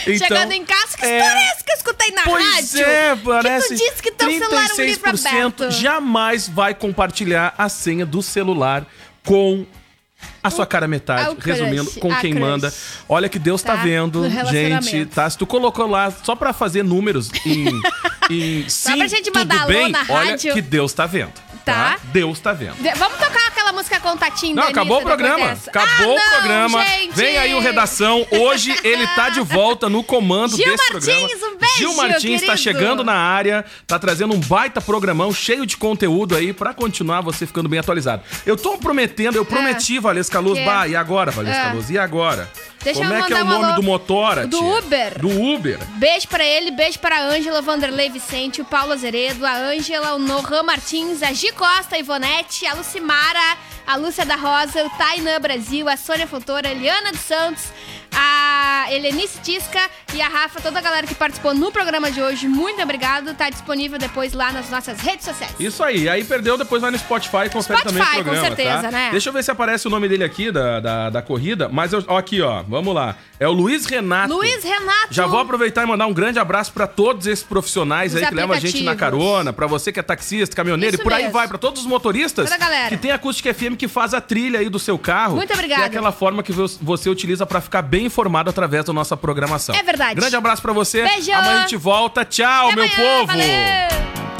Então, 0.06 0.18
Chegando 0.28 0.52
em 0.52 0.64
casa, 0.64 0.96
que 0.96 1.04
é- 1.04 1.18
história 1.18 1.38
é 1.38 1.44
essa 1.50 1.64
que 1.64 1.70
eu 1.72 1.76
escutei 1.76 2.10
na 2.12 2.22
Pois 2.22 2.44
rádio? 2.54 2.84
é, 2.84 3.16
parece. 3.16 3.68
Que 3.68 3.74
tu 3.74 3.78
disse 3.90 4.02
que 4.02 4.10
teu 4.12 4.30
celular 4.30 4.68
é 4.70 4.72
um 4.74 4.84
livro 4.84 5.10
36% 5.12 5.26
aberto. 5.36 5.70
jamais 5.70 6.48
vai 6.48 6.74
compartilhar 6.74 7.54
a 7.56 7.68
senha 7.68 8.04
do 8.04 8.22
celular 8.22 8.84
com 9.24 9.64
a 10.42 10.50
sua 10.50 10.66
cara 10.66 10.86
metade. 10.88 11.26
Ah, 11.28 11.30
o 11.30 11.36
crush, 11.36 11.58
Resumindo, 11.60 11.90
com 12.00 12.14
quem 12.16 12.32
crush. 12.32 12.40
manda. 12.40 12.74
Olha 13.08 13.28
que 13.28 13.38
Deus 13.38 13.62
tá, 13.62 13.76
Tá? 13.76 13.82
vendo, 13.82 14.28
gente, 14.50 15.06
tá? 15.06 15.28
Se 15.28 15.36
tu 15.38 15.46
colocou 15.46 15.86
lá 15.86 16.10
só 16.10 16.34
pra 16.36 16.52
fazer 16.52 16.82
números 16.82 17.30
em, 17.46 17.68
em 18.30 18.64
sim, 18.68 18.96
pra 18.98 19.06
gente 19.06 19.24
tudo 19.30 19.38
mandar 19.38 19.66
bem, 19.66 19.92
olha 20.08 20.36
que 20.36 20.60
Deus 20.60 20.92
tá 20.92 21.06
vendo. 21.06 21.32
Tá. 21.64 21.96
Deus 22.04 22.38
tá 22.40 22.52
vendo. 22.52 22.74
De- 22.76 22.90
Vamos 22.98 23.16
tocar 23.18 23.48
aquela 23.48 23.72
música 23.72 23.98
contatinho 24.00 24.54
Não, 24.56 24.64
da 24.64 24.68
acabou 24.68 24.96
o 24.98 25.00
Anitta 25.00 25.16
programa. 25.16 25.58
Acabou 25.66 26.10
Ah, 26.10 26.12
o 26.12 26.14
não, 26.16 26.30
programa. 26.38 26.84
gente! 26.84 27.12
Vem 27.14 27.38
aí 27.38 27.54
o 27.54 27.60
Redação. 27.60 28.26
Hoje 28.30 28.74
ele 28.84 29.06
tá 29.08 29.30
de 29.30 29.40
volta 29.40 29.88
no 29.88 30.04
comando 30.04 30.56
Gil 30.56 30.66
desse 30.66 30.92
Martins, 30.92 31.06
programa. 31.06 31.54
um 31.54 31.58
beijo, 31.58 31.78
Gil 31.78 31.94
Martins 31.94 32.40
tá 32.42 32.46
querido. 32.48 32.58
chegando 32.58 33.02
na 33.04 33.14
área, 33.14 33.64
tá 33.86 33.98
trazendo 33.98 34.34
um 34.34 34.40
baita 34.40 34.80
programão 34.80 35.32
cheio 35.32 35.64
de 35.64 35.76
conteúdo 35.76 36.36
aí 36.36 36.52
pra 36.52 36.74
continuar 36.74 37.20
você 37.22 37.46
ficando 37.46 37.68
bem 37.68 37.78
atualizado. 37.80 38.22
Eu 38.44 38.56
tô 38.56 38.76
prometendo, 38.76 39.36
eu 39.36 39.44
prometi, 39.44 39.98
Valesca 39.98 40.38
Luz. 40.40 40.62
Bah, 40.64 40.86
e 40.86 40.94
agora, 40.94 41.30
Valesca 41.30 41.70
Ah. 41.70 41.72
Luz? 41.72 41.88
E 41.90 41.98
agora? 41.98 42.48
Deixa 42.84 43.00
Como 43.00 43.14
eu 43.14 43.24
é 43.24 43.26
que 43.26 43.32
é 43.32 43.42
o 43.42 43.44
nome 43.46 43.64
alô 43.64 43.76
do 43.76 43.82
motora, 43.82 44.46
do 44.46 44.58
tia? 44.58 44.78
Uber. 44.78 45.18
Do 45.18 45.28
Uber. 45.54 45.78
Beijo 45.96 46.28
pra 46.28 46.44
ele, 46.44 46.70
beijo 46.70 46.98
pra 46.98 47.22
Ângela, 47.22 47.62
Vanderlei 47.62 48.10
Vicente, 48.10 48.60
o 48.60 48.64
Paulo 48.64 48.92
Azeredo, 48.92 49.46
a 49.46 49.56
Ângela, 49.56 50.14
o 50.14 50.18
Nohan 50.18 50.62
Martins, 50.62 51.22
a 51.22 51.32
Gi 51.32 51.50
Costa, 51.52 51.96
a 51.96 51.98
Ivonete, 51.98 52.66
a 52.66 52.74
Lucimara, 52.74 53.56
a 53.86 53.96
Lúcia 53.96 54.26
da 54.26 54.36
Rosa, 54.36 54.84
o 54.84 54.90
Tainã 54.90 55.40
Brasil, 55.40 55.88
a 55.88 55.96
Sônia 55.96 56.26
Fontoura, 56.26 56.68
a 56.68 56.72
Eliana 56.72 57.10
dos 57.10 57.22
Santos, 57.22 57.64
a 58.16 58.86
Helenice 58.90 59.38
Tisca 59.42 59.80
e 60.14 60.20
a 60.22 60.28
Rafa, 60.28 60.60
toda 60.60 60.78
a 60.78 60.82
galera 60.82 61.06
que 61.06 61.14
participou 61.14 61.54
no 61.54 61.70
programa 61.72 62.10
de 62.10 62.20
hoje. 62.22 62.46
Muito 62.46 62.80
obrigado. 62.82 63.34
Tá 63.34 63.50
disponível 63.50 63.98
depois 63.98 64.32
lá 64.32 64.52
nas 64.52 64.70
nossas 64.70 65.00
redes 65.00 65.24
sociais. 65.24 65.52
Isso 65.58 65.82
aí. 65.82 66.08
Aí 66.08 66.22
perdeu, 66.24 66.56
depois 66.56 66.80
vai 66.82 66.90
no 66.90 66.98
Spotify 66.98 67.46
e 67.46 67.50
confere 67.50 67.78
Spotify, 67.80 67.82
também 67.84 68.02
o 68.02 68.06
com 68.06 68.22
programa, 68.24 68.46
certeza, 68.46 68.82
tá? 68.82 68.90
né? 68.90 69.08
Deixa 69.10 69.28
eu 69.28 69.32
ver 69.32 69.42
se 69.44 69.50
aparece 69.50 69.86
o 69.86 69.90
nome 69.90 70.08
dele 70.08 70.24
aqui, 70.24 70.50
da, 70.52 70.80
da, 70.80 71.10
da 71.10 71.22
corrida. 71.22 71.68
Mas 71.68 71.92
eu, 71.92 72.04
ó, 72.06 72.16
aqui, 72.18 72.40
ó. 72.40 72.62
Vamos 72.62 72.94
lá. 72.94 73.16
É 73.40 73.48
o 73.48 73.52
Luiz 73.52 73.86
Renato. 73.86 74.32
Luiz 74.32 74.62
Renato. 74.62 75.08
Já 75.10 75.26
vou 75.26 75.40
aproveitar 75.40 75.82
e 75.82 75.86
mandar 75.86 76.06
um 76.06 76.12
grande 76.14 76.38
abraço 76.38 76.72
pra 76.72 76.86
todos 76.86 77.26
esses 77.26 77.44
profissionais 77.44 78.14
Os 78.14 78.22
aí 78.22 78.28
que 78.28 78.34
levam 78.34 78.56
a 78.56 78.60
gente 78.60 78.82
na 78.82 78.94
carona, 78.94 79.52
pra 79.52 79.66
você 79.66 79.90
que 79.92 79.98
é 79.98 80.02
taxista, 80.02 80.54
caminhoneiro 80.54 80.94
Isso 80.94 81.02
e 81.02 81.04
por 81.04 81.12
aí 81.12 81.22
mesmo. 81.24 81.32
vai, 81.32 81.48
pra 81.48 81.58
todos 81.58 81.80
os 81.82 81.86
motoristas 81.86 82.48
que 82.88 82.96
tem 82.96 83.10
a 83.10 83.16
Acústica 83.16 83.52
FM 83.52 83.76
que 83.76 83.88
faz 83.88 84.14
a 84.14 84.20
trilha 84.20 84.60
aí 84.60 84.68
do 84.68 84.78
seu 84.78 84.96
carro. 84.98 85.36
Muito 85.36 85.52
obrigada. 85.52 85.80
Que 85.82 85.86
é 85.86 85.88
aquela 85.88 86.12
forma 86.12 86.42
que 86.42 86.52
vo- 86.52 86.66
você 86.80 87.08
utiliza 87.10 87.44
pra 87.44 87.60
ficar 87.60 87.82
bem 87.82 88.03
informado 88.06 88.50
através 88.50 88.84
da 88.84 88.92
nossa 88.92 89.16
programação. 89.16 89.74
É 89.74 89.82
verdade. 89.82 90.14
Grande 90.14 90.36
abraço 90.36 90.62
pra 90.62 90.72
você. 90.72 91.02
Beijo. 91.04 91.32
Amanhã 91.32 91.58
a 91.58 91.60
gente 91.62 91.76
volta. 91.76 92.24
Tchau, 92.24 92.68
Até 92.68 92.76
meu 92.76 92.84
amanhã, 92.84 93.18
povo. 93.18 93.26
Valeu. 93.26 94.33